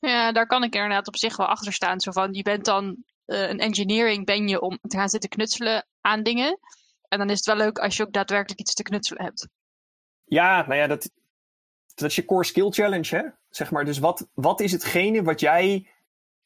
Ja, 0.00 0.32
daar 0.32 0.46
kan 0.46 0.62
ik 0.62 0.74
inderdaad 0.74 1.06
op 1.06 1.16
zich 1.16 1.36
wel 1.36 1.46
achter 1.46 1.72
staan. 1.72 2.00
Zo 2.00 2.10
van, 2.10 2.32
je 2.32 2.42
bent 2.42 2.64
dan 2.64 3.04
eh, 3.24 3.48
een 3.48 3.58
engineering 3.58 4.26
ben 4.26 4.48
je 4.48 4.60
om 4.60 4.78
te 4.82 4.96
gaan 4.96 5.08
zitten 5.08 5.30
knutselen 5.30 5.86
aan 6.00 6.22
dingen. 6.22 6.58
En 7.08 7.18
dan 7.18 7.30
is 7.30 7.36
het 7.36 7.46
wel 7.46 7.56
leuk 7.56 7.78
als 7.78 7.96
je 7.96 8.02
ook 8.02 8.12
daadwerkelijk 8.12 8.60
iets 8.60 8.74
te 8.74 8.82
knutselen 8.82 9.22
hebt. 9.22 9.48
Ja, 10.24 10.66
nou 10.66 10.74
ja, 10.74 10.86
dat, 10.86 11.10
dat 11.94 12.08
is 12.08 12.16
je 12.16 12.24
core 12.24 12.44
skill 12.44 12.70
challenge, 12.70 13.16
hè? 13.16 13.22
Zeg 13.50 13.70
maar, 13.70 13.84
dus 13.84 13.98
wat, 13.98 14.28
wat 14.34 14.60
is 14.60 14.72
hetgene 14.72 15.22
wat 15.22 15.40
jij 15.40 15.88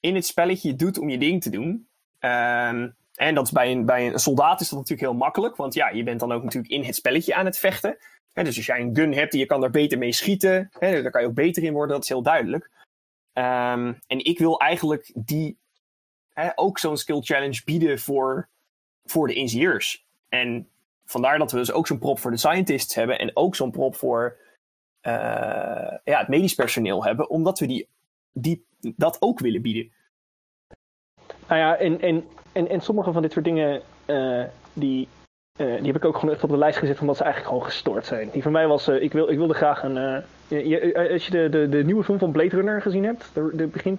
in 0.00 0.14
het 0.14 0.26
spelletje 0.26 0.76
doet 0.76 0.98
om 0.98 1.08
je 1.08 1.18
ding 1.18 1.42
te 1.42 1.50
doen? 1.50 1.88
Ehm, 2.18 2.88
en 3.14 3.34
dat 3.34 3.44
is 3.44 3.52
bij 3.52 3.72
een, 3.72 3.86
bij 3.86 4.06
een 4.06 4.18
soldaat 4.18 4.60
is 4.60 4.68
dat 4.68 4.78
natuurlijk 4.78 5.08
heel 5.08 5.18
makkelijk, 5.18 5.56
want 5.56 5.74
ja, 5.74 5.88
je 5.88 6.02
bent 6.02 6.20
dan 6.20 6.32
ook 6.32 6.42
natuurlijk 6.42 6.72
in 6.72 6.84
het 6.84 6.94
spelletje 6.94 7.34
aan 7.34 7.44
het 7.44 7.58
vechten. 7.58 7.98
Dus 8.44 8.56
als 8.56 8.66
jij 8.66 8.80
een 8.80 8.96
gun 8.96 9.12
hebt 9.12 9.32
en 9.32 9.38
je 9.38 9.46
kan 9.46 9.60
daar 9.60 9.70
beter 9.70 9.98
mee 9.98 10.12
schieten, 10.12 10.70
hè, 10.78 11.02
daar 11.02 11.10
kan 11.10 11.20
je 11.22 11.28
ook 11.28 11.34
beter 11.34 11.62
in 11.62 11.72
worden, 11.72 11.94
dat 11.94 12.02
is 12.02 12.08
heel 12.08 12.22
duidelijk. 12.22 12.70
Ehm, 13.32 13.92
en 14.06 14.24
ik 14.24 14.38
wil 14.38 14.60
eigenlijk 14.60 15.10
die, 15.14 15.58
ook 16.54 16.78
zo'n 16.78 16.96
skill 16.96 17.20
challenge 17.20 17.62
bieden 17.64 17.98
voor, 17.98 18.48
voor 19.04 19.26
de 19.26 19.34
ingenieurs. 19.34 20.06
En 20.28 20.68
vandaar 21.04 21.38
dat 21.38 21.52
we 21.52 21.58
dus 21.58 21.72
ook 21.72 21.86
zo'n 21.86 21.98
prop 21.98 22.18
voor 22.18 22.30
de 22.30 22.36
scientists 22.36 22.94
hebben 22.94 23.18
en 23.18 23.36
ook 23.36 23.54
zo'n 23.54 23.70
prop 23.70 23.96
voor 23.96 24.36
eh, 25.00 25.12
ja, 26.04 26.18
het 26.18 26.28
medisch 26.28 26.54
personeel 26.54 27.04
hebben, 27.04 27.30
omdat 27.30 27.58
we 27.58 27.66
die 27.66 27.88
die 28.40 28.64
dat 28.80 29.16
ook 29.20 29.38
willen 29.38 29.62
bieden. 29.62 29.92
Nou 31.48 31.60
ja, 31.60 31.76
en, 31.76 32.00
en, 32.00 32.24
en, 32.52 32.68
en 32.68 32.80
sommige 32.80 33.12
van 33.12 33.22
dit 33.22 33.32
soort 33.32 33.44
dingen, 33.44 33.82
eh, 34.04 34.44
die, 34.72 35.08
eh, 35.58 35.76
die 35.76 35.86
heb 35.86 35.96
ik 35.96 36.04
ook 36.04 36.18
gewoon 36.18 36.34
echt 36.34 36.44
op 36.44 36.50
de 36.50 36.56
lijst 36.58 36.78
gezet, 36.78 37.00
omdat 37.00 37.16
ze 37.16 37.22
eigenlijk 37.22 37.52
gewoon 37.54 37.68
gestoord 37.70 38.06
zijn. 38.06 38.28
Die 38.32 38.42
van 38.42 38.52
mij 38.52 38.66
was, 38.66 38.88
eh, 38.88 39.02
ik, 39.02 39.12
wil, 39.12 39.28
ik 39.28 39.36
wilde 39.36 39.54
graag 39.54 39.82
een... 39.82 39.96
eh, 40.48 40.66
je- 40.68 41.08
als 41.12 41.24
je 41.26 41.30
de, 41.30 41.48
de, 41.48 41.68
de 41.68 41.84
nieuwe 41.84 42.04
film 42.04 42.18
van 42.18 42.32
Blade 42.32 42.56
Runner 42.56 42.82
gezien 42.82 43.04
hebt, 43.04 43.30
er, 43.34 43.60
er 43.60 43.68
begint, 43.68 43.98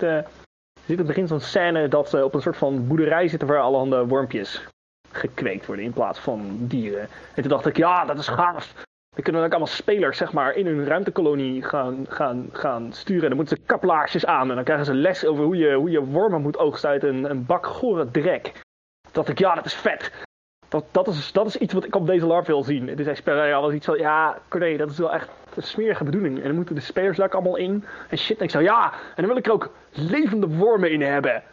zit 0.86 0.98
het 0.98 1.08
begin 1.08 1.28
zo'n 1.28 1.40
scène 1.40 1.88
dat 1.88 2.10
ze 2.10 2.24
op 2.26 2.34
een 2.34 2.42
soort 2.42 2.58
van 2.58 2.88
boerderij 2.88 3.28
zitten 3.28 3.48
waar 3.48 3.60
allerhande 3.60 4.06
wormpjes 4.08 4.68
gekweekt 5.12 5.66
worden 5.66 5.86
in 5.86 5.94
plaats 5.94 6.20
van 6.20 6.58
dieren. 6.60 7.02
En 7.36 7.42
toen 7.42 7.50
dacht 7.52 7.66
ik, 7.66 7.78
ja, 7.78 8.06
dat 8.06 8.18
is 8.20 8.28
gaaf. 8.28 8.74
Dan 9.16 9.24
kunnen 9.24 9.44
ook 9.44 9.50
allemaal 9.50 9.68
spelers 9.68 10.18
zeg 10.18 10.34
maar, 10.34 10.54
in 10.56 10.66
hun 10.66 10.86
ruimtekolonie 10.86 11.64
gaan, 11.64 12.06
gaan, 12.10 12.50
gaan 12.52 12.94
sturen. 12.94 13.28
Dan 13.28 13.38
moeten 13.38 13.58
ze 13.58 13.64
kaplaarsjes 13.66 14.26
aan 14.26 14.50
en 14.50 14.56
dan 14.56 14.64
krijgen 14.64 14.86
ze 14.86 14.94
les 14.94 15.26
over 15.26 15.44
hoe 15.44 15.58
je, 15.58 15.74
hoe 15.74 15.90
je 15.92 16.06
wormen 16.06 16.42
moet 16.42 16.58
oogsten 16.58 16.90
uit 16.90 17.04
een, 17.04 17.46
bak 17.46 17.66
gore 17.66 18.12
drek. 18.12 18.52
Dacht 19.12 19.30
ik, 19.30 19.40
ja, 19.40 19.56
dat 19.56 19.66
is 19.66 19.74
vet. 19.74 20.12
Dat, 20.70 20.86
dat, 20.92 21.08
is, 21.08 21.32
dat 21.32 21.48
is 21.48 21.58
iets 21.58 21.74
wat 21.74 21.86
ik 21.86 21.96
op 21.96 22.08
deze 22.08 22.26
LARP 22.26 22.46
wil 22.46 22.64
zien. 22.64 22.96
Dus 22.96 23.06
hij 23.06 23.16
speelde 23.16 23.42
ja, 23.42 23.62
was 23.62 23.74
iets 23.74 23.86
van, 23.86 23.98
ja, 23.98 24.38
Corné, 24.48 24.78
dat 24.78 24.90
is 24.90 24.98
wel 24.98 25.14
echt 25.14 25.30
een 25.56 25.64
smerige 25.64 26.04
bedoeling. 26.04 26.38
En 26.38 26.44
dan 26.44 26.56
moeten 26.56 26.76
de 26.76 26.82
spelers 26.82 27.18
daar 27.18 27.30
allemaal 27.30 27.56
in. 27.56 27.86
En 28.10 28.18
shit, 28.18 28.38
en 28.38 28.44
ik 28.44 28.52
zo, 28.52 28.60
ja, 28.60 28.92
en 28.92 29.16
dan 29.16 29.28
wil 29.28 29.38
ik 29.38 29.46
er 29.46 29.52
ook 29.52 29.72
levende 29.92 30.48
wormen 30.48 30.92
in 30.92 31.02
hebben. 31.02 31.44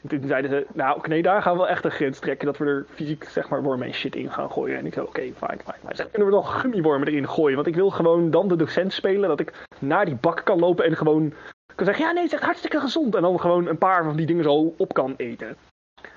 En 0.00 0.08
toen 0.08 0.28
zeiden 0.28 0.50
ze, 0.50 0.66
nou, 0.72 1.08
nee, 1.08 1.22
daar 1.22 1.42
gaan 1.42 1.52
we 1.52 1.58
wel 1.58 1.68
echt 1.68 1.84
een 1.84 1.90
grens 1.90 2.18
trekken. 2.18 2.46
Dat 2.46 2.58
we 2.58 2.64
er 2.64 2.86
fysiek, 2.94 3.24
zeg 3.24 3.48
maar, 3.48 3.62
wormen 3.62 3.86
en 3.86 3.94
shit 3.94 4.16
in 4.16 4.30
gaan 4.30 4.50
gooien. 4.50 4.78
En 4.78 4.86
ik 4.86 4.92
zei, 4.92 5.06
oké, 5.06 5.20
fine, 5.20 5.58
fine. 5.64 5.78
Maar 5.82 5.96
ze 5.96 6.08
kunnen 6.10 6.28
we 6.28 6.34
dan 6.34 6.44
gummiwormen 6.44 7.08
erin 7.08 7.28
gooien? 7.28 7.56
Want 7.56 7.68
ik 7.68 7.74
wil 7.74 7.90
gewoon 7.90 8.30
dan 8.30 8.48
de 8.48 8.56
docent 8.56 8.92
spelen. 8.92 9.28
Dat 9.28 9.40
ik 9.40 9.52
naar 9.78 10.04
die 10.04 10.16
bak 10.20 10.40
kan 10.44 10.58
lopen 10.58 10.84
en 10.84 10.96
gewoon 10.96 11.32
kan 11.74 11.86
zeggen, 11.86 12.04
ja, 12.04 12.12
nee, 12.12 12.22
het 12.22 12.32
is 12.32 12.38
hartstikke 12.38 12.80
gezond. 12.80 13.14
En 13.14 13.22
dan 13.22 13.40
gewoon 13.40 13.66
een 13.66 13.78
paar 13.78 14.04
van 14.04 14.16
die 14.16 14.26
dingen 14.26 14.44
zo 14.44 14.74
op 14.76 14.94
kan 14.94 15.14
eten. 15.16 15.56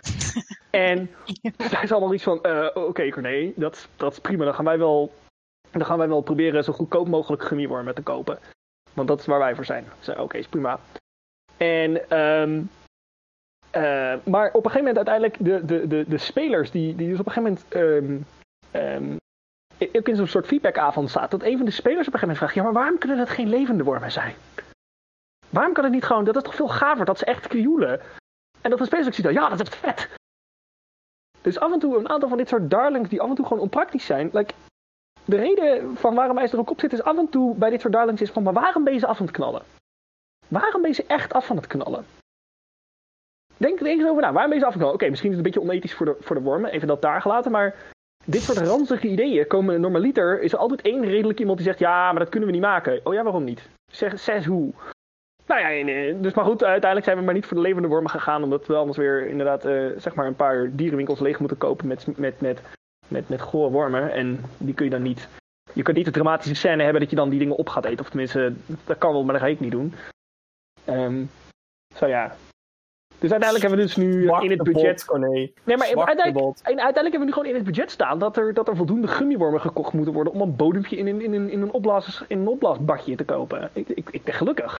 en 0.70 1.10
daar 1.58 1.84
is 1.84 1.92
allemaal 1.92 2.14
iets 2.14 2.24
van, 2.24 2.44
eh, 2.44 2.70
oké, 2.74 3.10
Corné, 3.10 3.52
dat, 3.56 3.88
dat 3.96 4.12
is 4.12 4.20
prima. 4.20 4.46
Dan 4.46 4.54
gaan 4.54 4.66
wij 4.66 4.78
wel, 4.78 5.14
dan 5.72 5.86
gaan 5.86 5.98
wij 5.98 6.08
wel 6.08 6.22
proberen 6.22 6.64
zo 6.64 6.74
goedkoop 6.74 7.08
mogelijk 7.08 7.44
gummiwormen 7.44 7.96
te 7.96 8.02
kopen. 8.02 8.40
Want 8.94 9.08
dat 9.08 9.20
is 9.20 9.26
waar 9.26 9.40
wij 9.40 9.56
voor 9.56 9.66
zijn. 9.66 9.86
Oké, 10.18 10.38
is 10.38 10.48
prima. 10.48 10.80
En, 11.58 12.10
eh, 13.72 14.16
maar 14.24 14.48
op 14.48 14.66
een 14.66 14.72
gegeven 14.72 14.94
moment 14.94 15.08
uiteindelijk, 15.08 15.38
de, 15.40 15.66
de, 15.66 15.88
de, 15.88 16.06
de 16.08 16.18
spelers, 16.18 16.72
die, 16.72 16.96
die 16.96 17.10
dus 17.10 17.20
op 17.20 17.26
een 17.26 17.32
gegeven 17.32 17.60
moment 17.72 18.24
ehm, 18.60 19.18
ook 19.98 20.08
in 20.08 20.16
zo'n 20.16 20.28
soort 20.28 20.48
feedbackavond 20.48 21.10
staat, 21.10 21.32
dat 21.32 21.44
een 21.44 21.58
van 21.58 21.66
de 21.66 21.72
spelers 21.72 22.08
op 22.08 22.14
een 22.14 22.20
gegeven 22.20 22.28
moment 22.28 22.38
vraagt, 22.38 22.54
ja, 22.54 22.64
maar 22.64 22.74
waarom 22.74 22.98
kunnen 22.98 23.18
dat 23.18 23.30
geen 23.30 23.50
levende 23.50 23.84
wormen 23.84 24.12
zijn? 24.12 24.36
Waarom 25.50 25.74
kan 25.74 25.84
het 25.84 25.94
niet 25.94 26.04
gewoon, 26.04 26.24
dat 26.24 26.36
is 26.36 26.44
toch 26.44 26.56
veel 26.56 26.68
gaver, 26.68 27.06
dat 27.06 27.18
ze 27.18 27.26
echt 27.26 27.48
krioelen? 27.48 28.02
En 28.62 28.70
dat 28.70 28.80
de 28.80 28.86
spelers 28.86 29.08
ook 29.08 29.14
zien, 29.14 29.34
ja, 29.34 29.50
dat 29.50 29.68
is 29.68 29.76
vet. 29.76 30.10
Dus 31.42 31.60
af 31.60 31.72
en 31.74 31.80
toe 31.80 31.98
een 31.98 32.10
aantal 32.10 32.30
van 32.30 32.38
dit 32.38 32.48
soort 32.48 32.70
darlings 32.70 33.10
die 33.10 33.22
af 33.22 33.30
en 33.30 33.36
toe 33.36 33.46
gewoon 33.46 33.64
onpraktisch 33.64 34.06
zijn. 34.06 34.30
Like, 34.34 34.54
de 35.26 35.36
reden 35.36 35.96
van 35.96 36.16
waarom 36.16 36.36
wij 36.36 36.50
er 36.52 36.60
ook 36.60 36.70
op 36.70 36.80
zitten 36.80 37.00
is 37.00 37.06
af 37.06 37.18
en 37.18 37.30
toe 37.30 37.56
bij 37.56 37.70
dit 37.70 37.82
soort 37.82 37.94
darlings 37.94 38.22
is 38.22 38.32
van, 38.32 38.44
maar 38.44 38.54
waarom 38.54 38.84
ben 38.84 38.94
je 38.94 39.00
ze 39.00 39.08
af 39.08 39.20
aan 39.20 39.26
het 39.26 39.36
knallen? 39.36 39.62
Waarom 40.48 40.82
ben 40.82 40.90
je 40.90 40.96
ze 40.96 41.06
echt 41.08 41.34
af 41.34 41.50
aan 41.50 41.58
het 41.58 41.68
knallen? 41.68 42.06
Denk 43.58 43.80
er 43.80 43.86
eens 43.86 44.04
over 44.04 44.22
na. 44.22 44.32
Waarom 44.32 44.50
ben 44.50 44.60
je 44.60 44.60
ze 44.60 44.66
af 44.66 44.74
aan 44.74 44.80
het 44.80 44.80
knallen? 44.80 44.94
Oké, 44.94 45.10
misschien 45.10 45.32
is 45.32 45.38
het 45.38 45.46
een 45.46 45.52
beetje 45.52 45.70
onethisch 45.70 45.94
voor 45.94 46.06
de, 46.06 46.16
voor 46.20 46.36
de 46.36 46.42
wormen. 46.42 46.72
Even 46.72 46.88
dat 46.88 47.02
daar 47.02 47.22
gelaten. 47.22 47.52
Maar 47.52 47.76
dit 48.26 48.42
soort 48.42 48.58
ranzige 48.58 49.08
ideeën 49.08 49.48
komen 49.48 49.82
normaliter. 49.82 50.42
Is 50.42 50.54
er 50.54 50.60
altijd 50.60 50.82
één 50.82 51.06
redelijk 51.06 51.40
iemand 51.40 51.58
die 51.58 51.68
zegt: 51.68 51.80
Ja, 51.80 52.12
maar 52.12 52.20
dat 52.20 52.30
kunnen 52.30 52.50
we 52.50 52.56
niet 52.56 52.66
maken. 52.66 53.00
Oh 53.04 53.14
ja, 53.14 53.24
waarom 53.24 53.44
niet? 53.44 53.70
Zeg, 53.92 54.20
zes 54.20 54.46
hoe. 54.46 54.74
Nou 55.50 55.62
ja, 55.62 55.93
eh, 55.93 56.16
dus 56.22 56.34
maar 56.34 56.45
goed, 56.45 56.64
uiteindelijk 56.64 57.06
zijn 57.06 57.18
we 57.18 57.24
maar 57.24 57.34
niet 57.34 57.45
voor 57.45 57.58
de 57.58 57.64
levende 57.64 57.88
wormen 57.88 58.12
gegaan. 58.12 58.43
Omdat 58.43 58.68
we 58.68 58.76
anders 58.76 58.97
weer 58.97 59.28
inderdaad 59.28 59.66
eh, 59.66 59.86
zeg 59.97 60.16
maar 60.16 60.26
een 60.26 60.36
paar 60.36 60.76
dierenwinkels 60.76 61.20
leeg 61.20 61.39
moeten 61.39 61.58
kopen 61.58 61.88
met, 61.88 62.18
met, 62.18 62.41
met, 62.41 62.62
met, 63.08 63.30
met 63.30 63.41
gore 63.41 63.72
wormen. 63.72 64.12
En 64.12 64.39
die 64.58 64.74
kun 64.74 64.86
je 64.86 64.91
dan 64.91 65.02
niet. 65.02 65.28
Je 65.74 65.84
kunt 65.84 65.97
niet 65.97 66.06
de 66.06 66.12
dramatische 66.12 66.56
scène 66.56 66.84
hebben 66.84 67.02
dat 67.02 67.10
je 67.10 67.16
dan 67.16 67.30
die 67.30 67.39
dingen 67.39 67.56
op 67.56 67.70
gaat 67.70 67.86
eten. 67.86 68.00
Of 68.00 68.10
tenminste, 68.10 68.54
dat 68.86 68.97
kan 68.97 69.12
wel, 69.12 69.24
maar 69.24 69.34
dat 69.34 69.43
ga 69.43 69.47
ik 69.47 69.60
niet 69.60 69.72
doen. 69.72 69.93
Ehm 70.86 71.24
zo 71.95 72.06
ja. 72.08 72.36
Dus 73.20 73.32
uiteindelijk 73.32 73.62
hebben 73.62 73.80
we 73.80 73.86
dus 73.86 73.95
nu 73.95 74.24
Zwak 74.24 74.43
in 74.43 74.50
het 74.50 74.64
budget. 74.64 75.06
bot. 75.08 75.20
Nee, 75.20 75.78
maar 75.78 75.88
Zwak 75.88 76.08
uiteindelijk, 76.08 76.62
uiteindelijk 76.64 76.93
hebben 76.93 77.20
we 77.20 77.26
nu 77.26 77.32
gewoon 77.32 77.47
in 77.47 77.56
het 77.56 77.64
budget 77.64 77.91
staan 77.91 78.20
dat 78.20 78.38
er, 78.38 78.54
dat 78.54 78.68
er 78.68 78.76
voldoende 78.76 79.08
gummiwormen 79.08 79.62
gekocht 79.62 79.93
moeten 79.93 80.14
worden 80.14 80.34
om 80.34 80.41
een 80.41 80.56
bodempje 80.56 80.97
in 80.97 81.08
een, 81.08 81.22
in 81.22 81.34
een, 81.34 81.50
in 81.50 81.62
een, 81.62 81.72
opblaas, 81.72 82.24
in 82.28 82.39
een 82.39 82.47
opblaasbakje 82.47 83.16
te 83.16 83.24
kopen. 83.24 83.70
Ik, 83.74 83.88
ik, 83.88 84.10
ik 84.10 84.24
ben 84.24 84.34
gelukkig. 84.34 84.79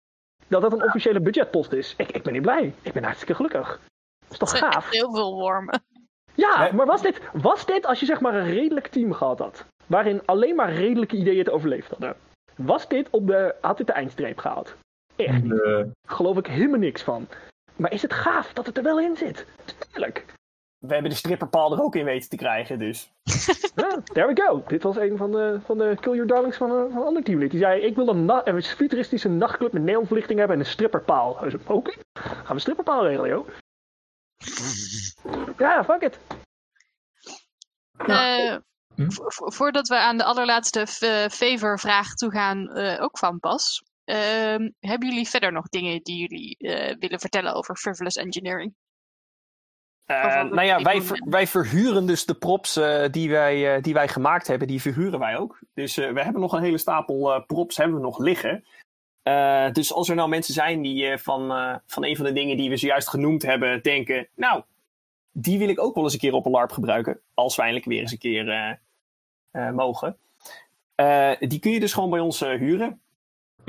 Dat 0.50 0.62
dat 0.62 0.74
een 0.74 0.84
officiële 0.84 1.20
budgetpost 1.20 1.72
is. 1.72 1.94
Ik, 1.98 2.12
ik 2.12 2.24
ben 2.24 2.34
niet 2.34 2.42
blij. 2.42 2.74
Ik 2.82 2.94
ben 2.94 3.04
hartstikke 3.04 3.36
gelukkig. 3.36 3.68
Dat 4.20 4.32
is 4.32 4.38
toch 4.38 4.50
zijn 4.50 4.72
gaaf? 4.74 4.90
heel 4.90 5.12
veel 5.14 5.34
wormen. 5.34 5.82
Ja, 6.34 6.60
Nee. 6.62 6.74
maar 6.74 6.86
was 6.86 7.02
dit, 7.02 7.22
was 7.34 7.66
dit 7.66 7.86
als 7.86 8.00
je 8.00 8.06
zeg 8.06 8.20
maar 8.22 8.34
een 8.36 8.50
redelijk 8.50 8.88
team 8.88 9.14
gehad 9.14 9.40
had? 9.40 9.66
Waarin 9.88 10.22
alleen 10.26 10.56
maar 10.56 10.74
redelijke 10.74 11.16
ideeën 11.16 11.38
het 11.38 11.50
overleefd 11.50 11.90
hadden. 11.90 12.16
Was 12.56 12.88
dit 12.88 13.08
op 13.10 13.28
de, 13.28 13.56
had 13.62 13.78
dit 13.78 13.88
de 13.88 13.94
eindstreep 13.94 14.38
gehaald? 14.38 14.76
Echt 15.16 15.44
niet. 15.44 15.62
Eh, 15.64 15.82
Geloof 16.08 16.38
ik 16.38 16.48
helemaal 16.48 16.80
niks 16.80 17.02
van. 17.02 17.28
Maar 17.76 17.92
is 17.94 18.02
het 18.02 18.14
gaaf 18.14 18.54
dat 18.54 18.66
het 18.66 18.78
er 18.78 18.84
wel 18.84 19.00
in 19.00 19.18
zit? 19.18 19.46
Tuurlijk. 19.92 20.26
We 20.80 20.94
hebben 20.94 21.12
de 21.12 21.18
stripperpaal 21.18 21.72
er 21.74 21.82
ook 21.82 21.96
in 21.96 22.06
weten 22.06 22.30
te 22.30 22.36
krijgen, 22.36 22.80
dus. 22.80 23.12
Ja, 23.76 24.02
there 24.14 24.28
we 24.34 24.42
go. 24.42 24.64
Dit 24.68 24.84
was 24.84 24.98
een 24.98 25.18
van 25.18 25.32
de, 25.32 25.60
van 25.66 25.78
de 25.78 25.98
Kill 26.00 26.12
Your 26.14 26.28
Darlings 26.28 26.58
van, 26.58 26.72
een- 26.72 26.92
van 26.92 27.02
een 27.02 27.08
ander 27.08 27.24
teamlid. 27.24 27.52
Die 27.52 27.60
zei, 27.60 27.82
ik 27.82 27.96
wil 27.96 28.08
een, 28.08 28.26
na- 28.26 28.48
een 28.48 28.64
futuristische 28.64 29.30
nachtclub 29.30 29.72
met 29.74 29.82
neonverlichting 29.84 30.40
hebben 30.40 30.58
en 30.58 30.64
een 30.64 30.70
stripperpaal. 30.72 31.40
Hij 31.40 31.50
zei, 31.50 31.62
Oké, 31.68 31.92
gaan 32.14 32.46
we 32.46 32.54
een 32.54 32.60
stripperpaal 32.60 33.06
regelen, 33.08 33.30
joh. 33.30 33.48
Ja, 35.58 35.84
fuck 35.84 36.02
it. 36.02 36.20
Eh, 37.98 38.58
Hm? 38.96 39.10
vo- 39.10 39.30
vo- 39.30 39.50
voordat 39.52 39.88
we 39.88 39.96
aan 39.98 40.18
de 40.18 40.24
allerlaatste 40.24 40.88
favor-vraag 41.32 42.14
toe 42.14 42.32
gaan, 42.32 42.68
eh, 42.70 43.04
ook 43.04 43.18
van 43.18 43.40
pas. 43.40 43.84
ehm, 44.04 44.70
hebben 44.80 45.10
jullie 45.10 45.28
verder 45.30 45.52
nog 45.52 45.70
dingen 45.70 46.02
die 46.04 46.18
jullie 46.20 46.58
eh, 46.58 46.96
willen 47.00 47.20
vertellen 47.20 47.54
over 47.54 47.76
frivolous 47.76 48.16
engineering? 48.16 48.76
Eh, 50.10 50.44
nou 50.44 50.62
ja, 50.62 50.82
wij, 50.82 51.02
ver- 51.02 51.26
wij 51.30 51.48
verhuren 51.48 52.06
dus 52.06 52.26
de 52.26 52.34
props 52.34 52.76
eh, 52.76 53.06
die, 53.12 53.30
wij, 53.30 53.76
eh, 53.76 53.84
die 53.84 53.94
wij 53.94 54.08
gemaakt 54.08 54.48
hebben, 54.48 54.68
die 54.68 54.82
verhuren 54.82 55.20
wij 55.20 55.38
ook. 55.38 55.60
Dus 55.74 55.96
we 55.96 56.22
hebben 56.22 56.42
nog 56.42 56.54
een 56.54 56.64
hele 56.64 56.78
stapel 56.78 57.44
props 57.48 57.78
hebben 57.78 57.96
we 57.96 58.02
nog 58.02 58.18
liggen. 58.18 58.64
Dus 59.72 59.94
als 59.94 60.10
er 60.10 60.16
nou 60.16 60.30
mensen 60.30 60.54
zijn 60.54 60.82
die 60.82 61.18
van, 61.18 61.48
van 61.86 62.06
een 62.06 62.16
van 62.16 62.26
de 62.26 62.32
dingen 62.32 62.58
die 62.58 62.70
we 62.70 62.78
zojuist 62.78 63.10
genoemd 63.10 63.42
hebben 63.42 63.84
denken, 63.84 64.28
nou, 64.36 64.64
die 65.32 65.60
wil 65.60 65.70
ik 65.70 65.82
ook 65.82 65.96
wel 65.96 66.04
eens 66.04 66.14
een 66.14 66.20
keer 66.20 66.34
op 66.34 66.46
een 66.46 66.52
LARP 66.52 66.72
gebruiken, 66.72 67.20
als 67.34 67.56
we 67.56 67.62
eindelijk 67.62 67.90
weer 67.90 68.00
eens 68.00 68.12
een 68.12 68.18
keer 68.18 68.80
mogen. 69.74 70.18
Die 71.40 71.60
kun 71.60 71.72
je 71.72 71.80
dus 71.80 71.94
gewoon 71.94 72.10
bij 72.10 72.20
ons 72.20 72.40
huren. 72.40 73.02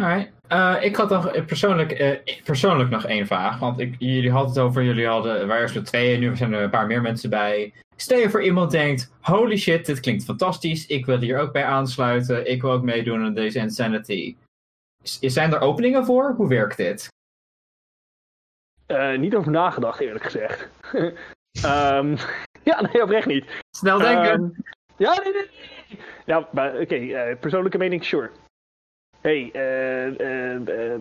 Alright. 0.00 0.32
Eh, 0.48 0.76
ik 0.80 0.96
had 0.96 1.10
nog 1.10 1.44
persoonlijk, 1.44 1.92
eh, 1.92 2.36
persoonlijk 2.44 2.90
nog 2.90 3.04
één 3.06 3.26
vraag. 3.26 3.58
Want 3.58 3.78
ik, 3.80 3.94
jullie 3.98 4.30
hadden 4.30 4.50
het 4.50 4.58
over, 4.58 4.82
jullie 4.82 5.06
hadden, 5.06 5.46
waar 5.46 5.60
eerst 5.60 5.74
met 5.74 5.86
tweeën, 5.86 6.20
nu 6.20 6.36
zijn 6.36 6.52
er 6.52 6.62
een 6.62 6.70
paar 6.70 6.86
meer 6.86 7.02
mensen 7.02 7.30
bij. 7.30 7.72
Stel 7.96 8.18
je 8.18 8.30
voor 8.30 8.42
iemand 8.42 8.70
denkt, 8.70 9.12
holy 9.20 9.56
shit, 9.56 9.86
dit 9.86 10.00
klinkt 10.00 10.24
fantastisch. 10.24 10.86
Ik 10.86 11.06
wil 11.06 11.18
hier 11.18 11.38
ook 11.38 11.52
bij 11.52 11.64
aansluiten. 11.64 12.50
Ik 12.50 12.62
wil 12.62 12.70
ook 12.70 12.82
meedoen 12.82 13.24
aan 13.24 13.34
deze 13.34 13.58
Insanity. 13.58 14.36
S- 15.02 15.18
Zijn 15.20 15.52
er 15.52 15.60
openingen 15.60 16.04
voor? 16.04 16.34
Hoe 16.36 16.48
werkt 16.48 16.76
dit? 16.76 17.08
Eh, 18.86 19.18
niet 19.18 19.34
over 19.34 19.50
nagedacht, 19.52 20.00
eerlijk 20.00 20.24
gezegd. 20.24 20.68
Ehm, 21.62 22.16
ja, 22.70 22.80
nee, 22.80 23.02
oprecht 23.02 23.26
niet. 23.26 23.44
Snel 23.76 23.98
denken. 23.98 24.30
Ehm, 24.30 24.48
ja, 24.96 25.20
nee, 25.22 25.32
nee. 25.32 25.32
nee. 25.32 25.98
Ja, 26.24 26.38
oké, 26.80 27.36
persoonlijke 27.40 27.78
mening, 27.78 28.04
sure. 28.04 28.30
Hey, 29.20 29.50
eh, 29.52 30.20
eh, 30.20 30.54
eh, 30.54 31.00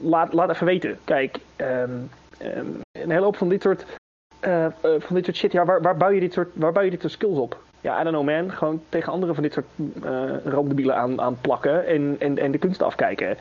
laat, 0.00 0.32
laat 0.32 0.50
even 0.50 0.66
weten. 0.66 0.98
Kijk, 1.04 1.38
ehm, 1.56 1.90
ehm, 2.38 2.66
een 2.92 3.10
hele 3.10 3.24
hoop 3.24 3.36
van 3.36 3.48
dit 3.48 3.62
soort, 3.62 3.84
van 4.98 5.14
dit 5.14 5.24
soort 5.24 5.36
shit, 5.36 5.52
ja, 5.52 5.64
waar, 5.64 5.82
waar, 5.82 5.96
bouw 5.96 6.10
je 6.10 6.20
dit 6.20 6.32
soort, 6.32 6.48
waar 6.52 6.72
bouw 6.72 6.82
je 6.82 6.90
dit 6.90 7.00
soort 7.00 7.12
skills 7.12 7.38
op? 7.38 7.62
Ja, 7.80 8.00
I 8.00 8.02
don't 8.02 8.14
know 8.14 8.36
man, 8.36 8.50
gewoon 8.50 8.82
tegen 8.88 9.12
anderen 9.12 9.34
van 9.34 9.44
dit 9.44 9.52
soort 9.52 9.66
uh, 10.84 10.94
aan, 10.94 11.20
aan 11.20 11.40
plakken 11.40 11.86
en, 11.86 12.16
en, 12.18 12.38
en 12.38 12.50
de 12.50 12.58
kunst 12.58 12.82
afkijken. 12.82 13.36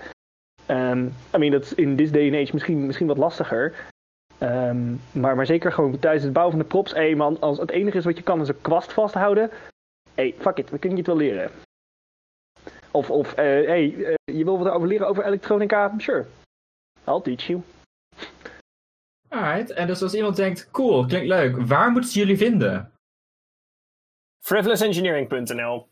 Um, 0.67 1.13
I 1.35 1.37
mean, 1.37 1.51
dat 1.51 1.63
is 1.63 1.73
in 1.73 1.95
this 1.95 2.11
day 2.11 2.25
and 2.25 2.35
age 2.35 2.53
misschien, 2.53 2.85
misschien 2.85 3.07
wat 3.07 3.17
lastiger. 3.17 3.73
Maar, 5.11 5.35
maar 5.35 5.45
zeker 5.45 5.71
gewoon 5.71 5.99
tijdens 5.99 6.23
het 6.23 6.33
bouwen 6.33 6.55
van 6.55 6.65
de 6.65 6.71
props. 6.71 6.93
Hé 6.93 6.99
hey 6.99 7.15
man, 7.15 7.39
als 7.39 7.57
het 7.57 7.71
enige 7.71 7.97
is 7.97 8.05
wat 8.05 8.17
je 8.17 8.23
kan 8.23 8.41
is 8.41 8.47
een 8.47 8.61
kwast 8.61 8.93
vasthouden. 8.93 9.49
Hé, 10.13 10.23
hey, 10.23 10.35
fuck 10.37 10.57
it, 10.57 10.69
we 10.69 10.77
kunnen 10.77 10.97
je 10.97 11.03
het 11.03 11.17
wel 11.17 11.27
leren. 11.27 11.51
Of, 12.91 13.09
of 13.09 13.31
uh, 13.31 13.35
hey, 13.35 13.93
uh, 13.93 14.15
je 14.25 14.43
wil 14.43 14.57
wat 14.57 14.73
over 14.73 14.87
leren 14.87 15.07
over 15.07 15.25
elektronica? 15.25 15.93
Sure. 15.97 16.25
I'll 17.07 17.21
teach 17.21 17.47
you. 17.47 17.61
Alright, 19.27 19.71
en 19.71 19.87
dus 19.87 20.01
als 20.01 20.13
iemand 20.13 20.35
denkt, 20.35 20.71
cool, 20.71 21.05
klinkt 21.05 21.27
leuk, 21.27 21.57
waar 21.57 21.91
moeten 21.91 22.11
ze 22.11 22.19
jully 22.19 22.37
vinden? 22.37 22.93
Frivolousенgineering.nl 24.39 25.87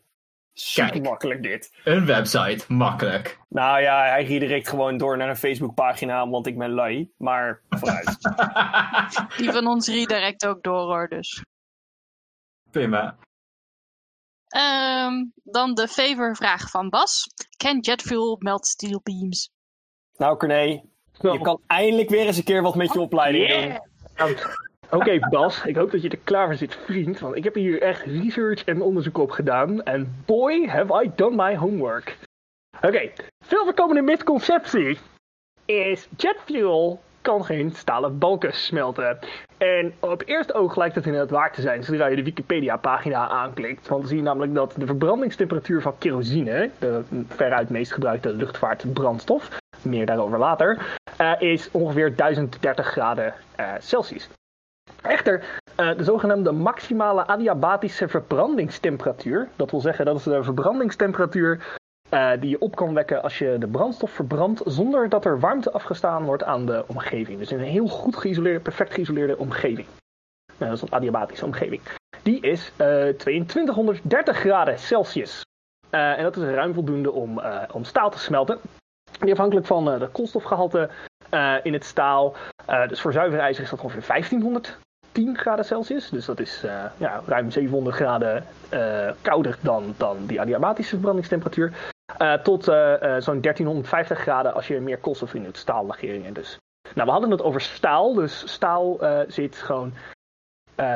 Super 0.52 0.90
Kijk. 0.90 1.04
makkelijk 1.04 1.42
dit. 1.42 1.72
Een 1.84 2.06
website, 2.06 2.72
makkelijk. 2.72 3.38
Nou 3.48 3.80
ja, 3.80 4.02
hij 4.02 4.24
redirect 4.24 4.68
gewoon 4.68 4.96
door 4.96 5.16
naar 5.16 5.28
een 5.28 5.36
Facebookpagina, 5.36 6.28
want 6.28 6.46
ik 6.46 6.58
ben 6.58 6.70
lui. 6.70 7.12
Maar 7.16 7.60
vooruit. 7.68 8.18
Die 9.38 9.52
van 9.52 9.66
ons 9.66 9.88
redirect 9.88 10.46
ook 10.46 10.62
door 10.62 10.80
hoor, 10.80 11.08
dus. 11.08 11.44
Prima. 12.70 13.16
Ehm, 14.48 15.24
dan 15.44 15.74
de 15.74 15.88
favorvraag 15.88 16.70
van 16.70 16.88
Bas. 16.88 17.26
Can 17.56 17.78
jet 17.80 18.02
fuel 18.02 18.36
melt 18.38 18.66
steel 18.66 19.00
beams? 19.02 19.50
nou, 20.16 20.36
Corné, 20.36 20.82
Zo. 21.20 21.32
je 21.32 21.40
kan 21.40 21.60
eindelijk 21.66 22.08
weer 22.08 22.26
eens 22.26 22.36
een 22.36 22.44
keer 22.44 22.62
wat 22.62 22.74
met 22.74 22.92
je 22.92 23.00
opleiding 23.00 23.48
doen. 23.48 23.78
Nou, 24.16 24.36
Oké, 24.90 25.18
Bas, 25.28 25.64
ik 25.64 25.76
hoop 25.76 25.90
dat 25.90 26.02
je 26.02 26.08
er 26.08 26.18
klaar 26.18 26.46
voor 26.46 26.56
zit, 26.56 26.74
vriend. 26.84 27.18
Want 27.18 27.36
ik 27.36 27.44
heb 27.44 27.54
hier 27.54 27.82
echt 27.82 28.02
research 28.02 28.64
en 28.64 28.82
onderzoek 28.82 29.18
op 29.18 29.30
gedaan. 29.30 29.82
En 29.82 30.22
boy, 30.26 30.66
have 30.66 31.04
I 31.04 31.10
done 31.16 31.36
my 31.36 31.56
homework. 31.56 32.18
Oké, 32.82 33.10
veel 33.44 33.64
voorkomende 33.64 34.02
misconceptie 34.02 34.98
is 35.64 36.08
jet 36.16 36.36
fuel 36.44 37.00
kan 37.28 37.44
geen 37.44 37.70
stalen 37.70 38.18
balken 38.18 38.52
smelten. 38.52 39.18
En 39.58 39.92
op 40.00 40.22
eerste 40.26 40.54
oog 40.54 40.76
lijkt 40.76 40.94
het 40.94 41.06
inderdaad 41.06 41.30
waar 41.30 41.52
te 41.52 41.60
zijn 41.60 41.84
zodra 41.84 42.06
je 42.06 42.16
de 42.16 42.22
Wikipedia-pagina 42.22 43.28
aanklikt. 43.28 43.88
Want 43.88 44.00
dan 44.00 44.08
zie 44.08 44.16
je 44.16 44.22
namelijk 44.22 44.54
dat 44.54 44.74
de 44.76 44.86
verbrandingstemperatuur 44.86 45.82
van 45.82 45.98
kerosine, 45.98 46.70
de 46.78 47.02
veruit 47.28 47.68
meest 47.68 47.92
gebruikte 47.92 48.32
luchtvaartbrandstof, 48.32 49.48
meer 49.82 50.06
daarover 50.06 50.38
later, 50.38 50.96
eh, 51.16 51.32
is 51.38 51.70
ongeveer 51.70 52.16
1030 52.16 52.86
graden 52.86 53.34
eh, 53.56 53.72
Celsius. 53.78 54.28
Echter, 55.02 55.44
eh, 55.76 55.96
de 55.96 56.04
zogenaamde 56.04 56.52
maximale 56.52 57.26
adiabatische 57.26 58.08
verbrandingstemperatuur, 58.08 59.48
dat 59.56 59.70
wil 59.70 59.80
zeggen 59.80 60.04
dat 60.04 60.16
is 60.16 60.22
de 60.22 60.42
verbrandingstemperatuur 60.42 61.76
eh, 62.08 62.30
die 62.40 62.50
je 62.50 62.60
op 62.60 62.76
kan 62.76 62.94
wekken 62.94 63.22
als 63.22 63.38
je 63.38 63.56
de 63.58 63.66
brandstof 63.66 64.10
verbrandt 64.10 64.62
zonder 64.64 65.08
dat 65.08 65.24
er 65.24 65.40
warmte 65.40 65.70
afgestaan 65.70 66.24
wordt 66.24 66.42
aan 66.42 66.66
de 66.66 66.84
omgeving. 66.86 67.38
Dus 67.38 67.52
in 67.52 67.58
een 67.58 67.64
heel 67.64 67.88
goed 67.88 68.16
geïsoleerde, 68.16 68.60
perfect 68.60 68.94
geïsoleerde 68.94 69.38
omgeving. 69.38 69.86
Nou, 70.46 70.70
dat 70.70 70.72
is 70.72 70.82
een 70.82 70.92
adiabatische 70.92 71.44
omgeving. 71.44 71.80
Die 72.22 72.40
is 72.40 72.72
eh 72.76 73.08
2230 73.08 74.36
graden 74.36 74.78
Celsius. 74.78 75.44
Eh, 75.90 76.18
en 76.18 76.22
dat 76.22 76.36
is 76.36 76.42
ruim 76.42 76.74
voldoende 76.74 77.12
om, 77.12 77.40
om 77.72 77.84
staal 77.84 78.10
te 78.10 78.18
smelten. 78.18 78.58
Die 79.20 79.32
afhankelijk 79.32 79.66
van 79.66 79.84
de 79.84 80.08
koolstofgehalte 80.12 80.90
eh, 81.30 81.54
in 81.62 81.72
het 81.72 81.84
staal. 81.84 82.34
Dus 82.88 83.00
voor 83.00 83.12
zuiver 83.12 83.38
ijzer 83.38 83.62
is 83.62 83.70
dat 83.70 83.80
ongeveer 83.80 84.06
1510 84.06 85.38
graden 85.38 85.64
Celsius. 85.64 86.08
Dus 86.08 86.24
dat 86.24 86.40
is 86.40 86.64
ja, 86.96 87.22
ruim 87.26 87.50
700 87.50 87.96
graden 87.96 88.44
kouder 89.22 89.58
dan, 89.60 89.94
dan 89.96 90.16
die 90.26 90.40
adiabatische 90.40 90.94
verbrandingstemperatuur. 90.94 91.72
Eh, 92.16 92.34
tot 92.34 92.68
eh, 92.68 92.94
eh, 92.94 93.22
zo'n 93.22 93.40
1350 93.40 94.18
graden 94.18 94.54
als 94.54 94.66
je 94.68 94.80
meer 94.80 94.98
koolstof 94.98 95.34
in 95.34 95.48
staallegeringen 95.52 96.32
dus. 96.32 96.58
Nou, 96.94 97.06
we 97.06 97.12
hadden 97.12 97.30
het 97.30 97.42
over 97.42 97.60
staal. 97.60 98.14
Dus 98.14 98.52
staal 98.52 98.98
zit 99.26 99.56
gewoon 99.56 99.92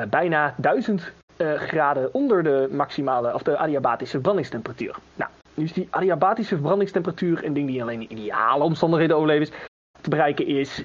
bijna 0.09 0.55
1000 0.57 1.13
eh, 1.37 1.55
graden 1.55 2.15
onder 2.15 2.43
de 2.43 2.69
maximale, 2.71 3.35
of 3.35 3.43
de 3.43 3.57
adiabatische 3.57 4.13
verbrandingstemperatuur. 4.13 4.97
Nou, 5.15 5.31
nu 5.55 5.65
is 5.65 5.73
die 5.73 5.89
adiabatische 5.91 6.55
verbrandingstemperatuur 6.55 7.45
een 7.45 7.53
ding 7.53 7.69
die 7.69 7.83
alleen 7.83 8.01
in 8.09 8.19
ideale 8.19 8.65
omstandigheden 8.65 9.17
overleven 9.17 9.47
is, 9.47 9.53
te 10.01 10.11
bereiken 10.11 10.47
is. 10.47 10.85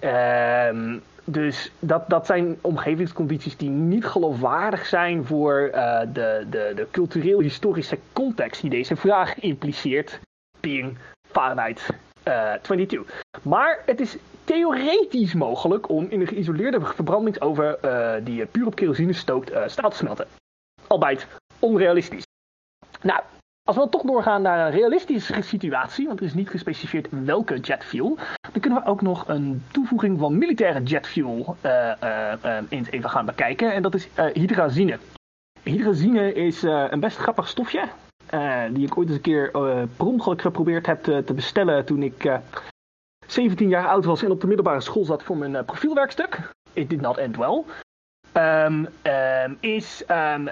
Dus 1.30 1.71
dat, 1.80 2.09
dat 2.09 2.25
zijn 2.25 2.57
omgevingscondities 2.61 3.57
die 3.57 3.69
niet 3.69 4.05
geloofwaardig 4.05 4.86
zijn 4.86 5.25
voor 5.25 5.69
eh, 5.73 5.99
de, 6.13 6.45
de, 6.49 6.71
de 6.75 6.88
cultureel-historische 6.91 7.99
context 8.13 8.61
die 8.61 8.69
deze 8.69 8.95
vraag 8.95 9.39
impliceert, 9.39 10.19
being 10.59 10.97
Fahrenheit 11.32 11.89
eh 12.23 12.53
22. 12.61 13.23
Maar 13.41 13.82
het 13.86 13.99
is 13.99 14.17
theoretisch 14.43 15.34
mogelijk 15.34 15.89
om 15.89 16.07
in 16.09 16.21
een 16.21 16.28
geïsoleerde 16.28 16.82
verbrandingsoven 16.82 17.82
eh, 17.82 18.25
die 18.25 18.45
puur 18.45 18.65
op 18.65 18.75
kerosine 18.75 19.13
stookt 19.13 19.49
eh, 19.49 19.67
staal 19.67 19.89
te 19.89 19.95
smelten. 19.95 20.28
Albeit 20.88 21.28
onrealistisch. 21.59 22.25
Nou, 23.01 23.21
als 23.68 23.76
we 23.76 23.82
dan 23.82 23.91
toch 23.91 24.01
doorgaan 24.01 24.41
naar 24.41 24.65
een 24.65 24.72
realistische 24.72 25.41
situatie, 25.41 26.07
want 26.07 26.20
er 26.20 26.26
is 26.26 26.34
niet 26.34 26.49
gespecificeerd 26.49 27.07
welke 27.09 27.59
jet 27.59 27.84
fuel, 27.84 28.18
dan 28.51 28.61
kunnen 28.61 28.84
we 28.84 28.89
ook 28.89 29.01
nog 29.01 29.28
een 29.28 29.63
toevoeging 29.72 30.20
van 30.20 30.38
militaire 30.38 30.84
jet 30.84 31.07
fuel 31.07 31.55
eh, 31.61 32.01
eh, 32.01 32.43
eh, 32.43 32.63
eens 32.70 32.89
even 32.89 33.09
gaan 33.09 33.26
bekijken. 33.26 33.74
En 33.74 33.82
dat 33.82 33.95
is 33.95 34.07
hydrazine. 34.34 34.97
Hydrazine 35.63 36.34
is 36.34 36.61
een 36.63 36.99
best 36.99 37.18
grappig 37.18 37.47
stofje. 37.47 37.88
die 38.72 38.86
ik 38.86 38.97
ooit 38.97 39.07
eens 39.07 39.18
een 39.18 39.22
keer 39.22 39.51
per 39.97 40.05
ongeluk 40.05 40.41
geprobeerd 40.41 40.86
heb 40.86 41.03
te, 41.03 41.24
te 41.24 41.34
bestellen 41.34 41.86
toen 41.86 42.03
ik 42.03 42.26
eh, 42.26 42.38
17 43.28 43.70
jaar 43.70 43.88
oud 43.88 44.05
was 44.05 44.24
en 44.24 44.32
op 44.32 44.41
de 44.41 44.47
middelbare 44.47 44.82
school 44.82 45.05
zat 45.05 45.24
voor 45.24 45.38
mijn 45.38 45.65
profielwerkstuk. 45.65 46.51
It 46.74 46.89
did 46.89 47.01
not 47.01 47.18
end 47.18 47.38
well. 47.38 47.63
Ehm, 48.38 48.85
ehm, 49.01 49.53
is 49.59 50.05
ehm, 50.05 50.47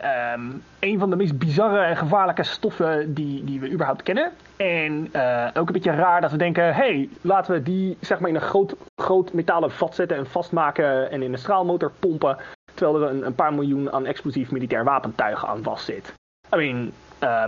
een 0.80 1.00
van 1.00 1.10
de 1.10 1.16
meest 1.16 1.38
bizarre 1.38 1.80
en 1.80 1.98
gevaarlijke 1.98 2.44
stoffen 2.44 3.14
die, 3.14 3.44
die 3.44 3.60
we 3.60 3.72
überhaupt 3.72 4.04
kennen. 4.04 4.32
En 4.56 5.10
eh, 5.12 5.48
ook 5.54 5.68
een 5.68 5.74
beetje 5.74 5.92
raar 5.92 6.22
dat 6.22 6.32
we 6.32 6.38
denken: 6.38 6.74
hey, 6.74 7.10
laten 7.22 7.54
we 7.54 7.64
die 7.64 7.98
zeg 8.02 8.20
maar 8.20 8.30
in 8.30 8.36
een 8.36 8.42
groot, 8.42 8.76
groot 8.96 9.34
metalen 9.34 9.72
vat 9.72 9.96
zetten 9.96 10.18
en 10.18 10.28
vastmaken 10.28 11.12
en 11.12 11.22
in 11.22 11.34
een 11.34 11.40
straalmotor 11.40 11.92
pompen. 12.00 12.38
Terwijl 12.74 13.02
er 13.02 13.10
een, 13.10 13.26
een 13.26 13.36
paar 13.36 13.54
miljoen 13.54 13.92
aan 13.92 14.06
explosief 14.06 14.52
militair 14.52 14.84
wapentuigen 14.84 15.48
aan 15.48 15.64
vastzit. 15.64 16.14
I 16.54 16.58
mean, 16.58 16.92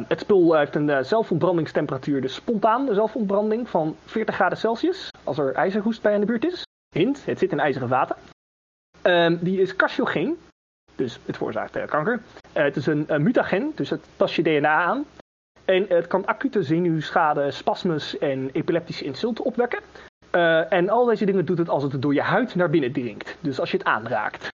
het 0.07 0.19
spul 0.19 0.53
heeft 0.53 0.75
een 0.75 0.89
eh, 0.89 1.03
zelfontbrandingstemperatuur, 1.03 2.21
dus 2.21 2.33
spontaan 2.33 2.85
de 2.85 2.93
zelfontbranding 2.93 3.69
van 3.69 3.95
40 4.05 4.35
graden 4.35 4.57
Celsius. 4.57 5.09
Als 5.23 5.37
er 5.37 5.53
ijzerhoest 5.53 6.01
bij 6.01 6.13
in 6.13 6.19
de 6.19 6.25
buurt 6.25 6.45
is. 6.45 6.65
Hint, 6.95 7.25
het 7.25 7.39
zit 7.39 7.51
in 7.51 7.59
ijzeren 7.59 7.87
vaten. 7.87 8.15
Ehm, 9.07 9.37
die 9.39 9.61
is 9.61 9.75
carcinogeen, 9.75 10.37
dus 10.95 11.19
het 11.25 11.37
veroorzaakt 11.37 11.85
kanker. 11.85 12.21
Eh, 12.53 12.63
het 12.63 12.75
is 12.75 12.85
een, 12.85 13.05
mutagen, 13.17 13.71
dus 13.75 13.89
het 13.89 14.05
past 14.15 14.35
je 14.35 14.43
DNA 14.43 14.83
aan. 14.83 15.05
En 15.65 15.85
het 15.89 16.07
kan 16.07 16.25
acute 16.25 16.63
zenuwschade, 16.63 17.51
spasmes 17.51 18.17
en 18.17 18.49
epileptische 18.51 19.05
insulten 19.05 19.45
opwekken. 19.45 19.79
Eh, 20.29 20.73
en 20.73 20.89
al 20.89 21.05
deze 21.05 21.25
dingen 21.25 21.45
doet 21.45 21.57
het 21.57 21.69
als 21.69 21.83
het 21.83 22.01
door 22.01 22.13
je 22.13 22.21
huid 22.21 22.55
naar 22.55 22.69
binnen 22.69 22.91
dringt. 22.91 23.37
Dus 23.39 23.59
als 23.59 23.71
je 23.71 23.77
het 23.77 23.85
aanraakt. 23.85 24.47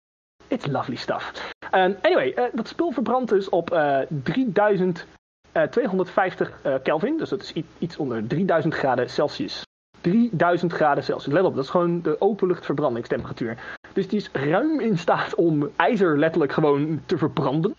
It's 0.47 0.67
lovely 0.67 0.95
stuff. 0.95 1.51
Um, 1.75 1.95
anyway, 2.01 2.33
eh, 2.33 2.43
dat 2.53 2.67
spul 2.67 2.91
verbrandt 2.91 3.29
dus 3.29 3.49
op 3.49 3.71
eh 3.71 3.99
3250 4.23 6.51
eh, 6.61 6.75
Kelvin. 6.83 7.17
Dus 7.17 7.29
dat 7.29 7.41
is 7.41 7.53
iets 7.77 7.97
onder 7.97 8.27
3000 8.27 8.73
graden 8.73 9.09
Celsius. 9.09 9.61
3000 10.01 10.73
graden 10.73 11.03
Celsius. 11.03 11.33
Let 11.33 11.43
op, 11.43 11.55
dat 11.55 11.63
is 11.63 11.69
gewoon 11.69 12.01
de 12.01 12.21
openluchtverbrandingstemperatuur. 12.21 13.79
Dus 13.93 14.07
die 14.07 14.19
is 14.19 14.29
ruim 14.31 14.79
in 14.79 14.97
staat 14.97 15.35
om 15.35 15.69
ijzer 15.75 16.17
letterlijk 16.17 16.51
gewoon 16.51 17.01
te 17.05 17.17
verbranden. 17.17 17.75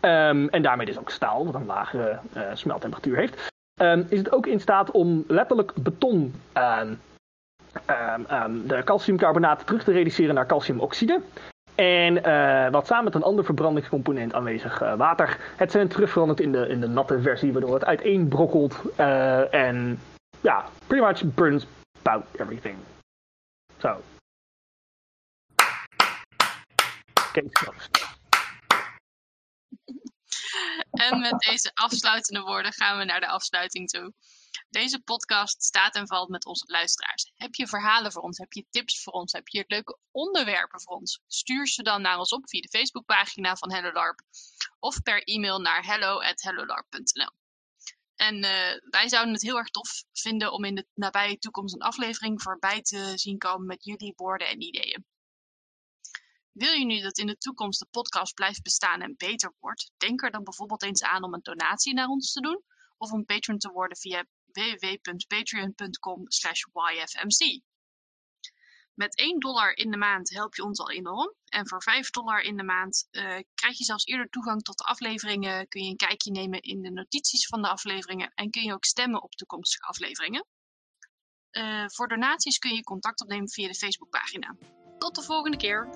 Ehm, 0.00 0.46
en 0.46 0.62
daarmee 0.62 0.86
dus 0.86 0.98
ook 0.98 1.10
staal, 1.10 1.44
wat 1.44 1.54
een 1.54 1.66
lagere 1.66 2.18
eh, 2.32 2.42
smeltemperatuur 2.54 3.16
heeft. 3.16 3.48
Ehm, 3.80 4.02
is 4.08 4.18
het 4.18 4.32
ook 4.32 4.46
in 4.46 4.60
staat 4.60 4.90
om 4.90 5.24
letterlijk 5.26 5.72
beton, 5.74 6.34
ehm, 6.52 6.94
de 8.66 8.82
calciumcarbonaat 8.84 9.66
terug 9.66 9.84
te 9.84 9.92
reduceren 9.92 10.34
naar 10.34 10.46
calciumoxide. 10.46 11.20
En 11.74 12.24
eh, 12.24 12.70
wat 12.70 12.86
samen 12.86 13.04
met 13.04 13.14
een 13.14 13.22
ander 13.22 13.44
verbrandingscomponent 13.44 14.34
aanwezig 14.34 14.80
eh, 14.80 14.94
water, 14.94 15.38
het 15.56 15.70
zijn 15.70 15.88
terugveranderd 15.88 16.40
in 16.40 16.52
de, 16.52 16.68
in 16.68 16.80
de 16.80 16.88
natte 16.88 17.20
versie, 17.20 17.52
waardoor 17.52 17.74
het 17.74 17.84
uiteenbrokkelt. 17.84 18.76
en 19.50 19.98
ja, 20.40 20.64
pretty 20.86 21.06
much 21.06 21.34
burns 21.34 21.66
about 22.02 22.24
everything. 22.36 22.76
Zo. 23.78 23.88
Case 23.88 24.09
En 30.90 31.20
met 31.20 31.38
deze 31.38 31.70
afsluitende 31.74 32.40
woorden 32.40 32.72
gaan 32.72 32.98
we 32.98 33.04
naar 33.04 33.20
de 33.20 33.28
afsluiting 33.28 33.88
toe. 33.88 34.12
Deze 34.68 35.00
podcast 35.00 35.62
staat 35.62 35.94
en 35.94 36.06
valt 36.06 36.28
met 36.28 36.46
onze 36.46 36.64
luisteraars. 36.66 37.32
Heb 37.34 37.54
je 37.54 37.66
verhalen 37.66 38.12
voor 38.12 38.22
ons? 38.22 38.38
Heb 38.38 38.52
je 38.52 38.66
tips 38.70 39.02
voor 39.02 39.12
ons? 39.12 39.32
Heb 39.32 39.48
je 39.48 39.64
leuke 39.66 39.98
onderwerpen 40.10 40.80
voor 40.80 40.96
ons? 40.96 41.20
Stuur 41.26 41.66
ze 41.66 41.82
dan 41.82 42.02
naar 42.02 42.18
ons 42.18 42.32
op 42.32 42.48
via 42.48 42.60
de 42.60 42.68
Facebookpagina 42.68 43.56
van 43.56 43.72
HelloLarp 43.72 44.20
of 44.78 45.02
per 45.02 45.22
e-mail 45.22 45.60
naar 45.60 45.84
hello@hellolarp.nl. 45.84 47.30
En 48.16 48.44
eh, 48.44 48.78
wij 48.90 49.08
zouden 49.08 49.32
het 49.32 49.42
heel 49.42 49.58
erg 49.58 49.68
tof 49.68 50.04
vinden 50.12 50.52
om 50.52 50.64
in 50.64 50.74
de 50.74 50.86
nabije 50.94 51.38
toekomst 51.38 51.74
een 51.74 51.82
aflevering 51.82 52.42
voorbij 52.42 52.82
te 52.82 53.12
zien 53.14 53.38
komen 53.38 53.66
met 53.66 53.84
jullie 53.84 54.12
woorden 54.16 54.48
en 54.48 54.62
ideeën. 54.62 55.04
Wil 56.52 56.72
je 56.72 56.84
nu 56.84 57.00
dat 57.00 57.18
in 57.18 57.26
de 57.26 57.36
toekomst 57.36 57.78
de 57.78 57.86
podcast 57.90 58.34
blijft 58.34 58.62
bestaan 58.62 59.00
en 59.00 59.14
beter 59.16 59.54
wordt? 59.58 59.92
Denk 59.96 60.22
er 60.22 60.30
dan 60.30 60.44
bijvoorbeeld 60.44 60.82
eens 60.82 61.02
aan 61.02 61.24
om 61.24 61.34
een 61.34 61.42
donatie 61.42 61.94
naar 61.94 62.08
ons 62.08 62.32
te 62.32 62.40
doen 62.40 62.64
of 62.96 63.10
een 63.10 63.24
patron 63.24 63.58
te 63.58 63.70
worden 63.70 63.96
via 63.96 64.24
www.patreon.com 64.52 66.24
yfmc. 66.26 67.62
Met 68.94 69.16
1 69.16 69.38
dollar 69.38 69.76
in 69.76 69.90
de 69.90 69.96
maand 69.96 70.30
help 70.30 70.54
je 70.54 70.64
ons 70.64 70.78
al 70.78 70.90
enorm. 70.90 71.34
En 71.44 71.68
voor 71.68 71.82
5 71.82 72.10
dollar 72.10 72.40
in 72.40 72.56
de 72.56 72.62
maand 72.62 73.08
eh, 73.10 73.22
krijg 73.54 73.78
je 73.78 73.84
zelfs 73.84 74.04
eerder 74.04 74.28
toegang 74.28 74.62
tot 74.62 74.78
de 74.78 74.84
afleveringen. 74.84 75.68
Kun 75.68 75.82
je 75.82 75.90
een 75.90 75.96
kijkje 75.96 76.30
nemen 76.30 76.60
in 76.60 76.82
de 76.82 76.90
notities 76.90 77.46
van 77.46 77.62
de 77.62 77.68
afleveringen. 77.68 78.32
En 78.34 78.50
kun 78.50 78.62
je 78.62 78.72
ook 78.72 78.84
stemmen 78.84 79.22
op 79.22 79.32
toekomstige 79.32 79.86
afleveringen. 79.86 80.46
Eh, 81.50 81.84
voor 81.86 82.08
donaties 82.08 82.58
kun 82.58 82.74
je 82.74 82.82
contact 82.82 83.20
opnemen 83.20 83.50
via 83.50 83.68
de 83.68 83.74
Facebookpagina. 83.74 84.56
Tot 84.98 85.14
de 85.14 85.22
volgende 85.22 85.56
keer! 85.56 85.88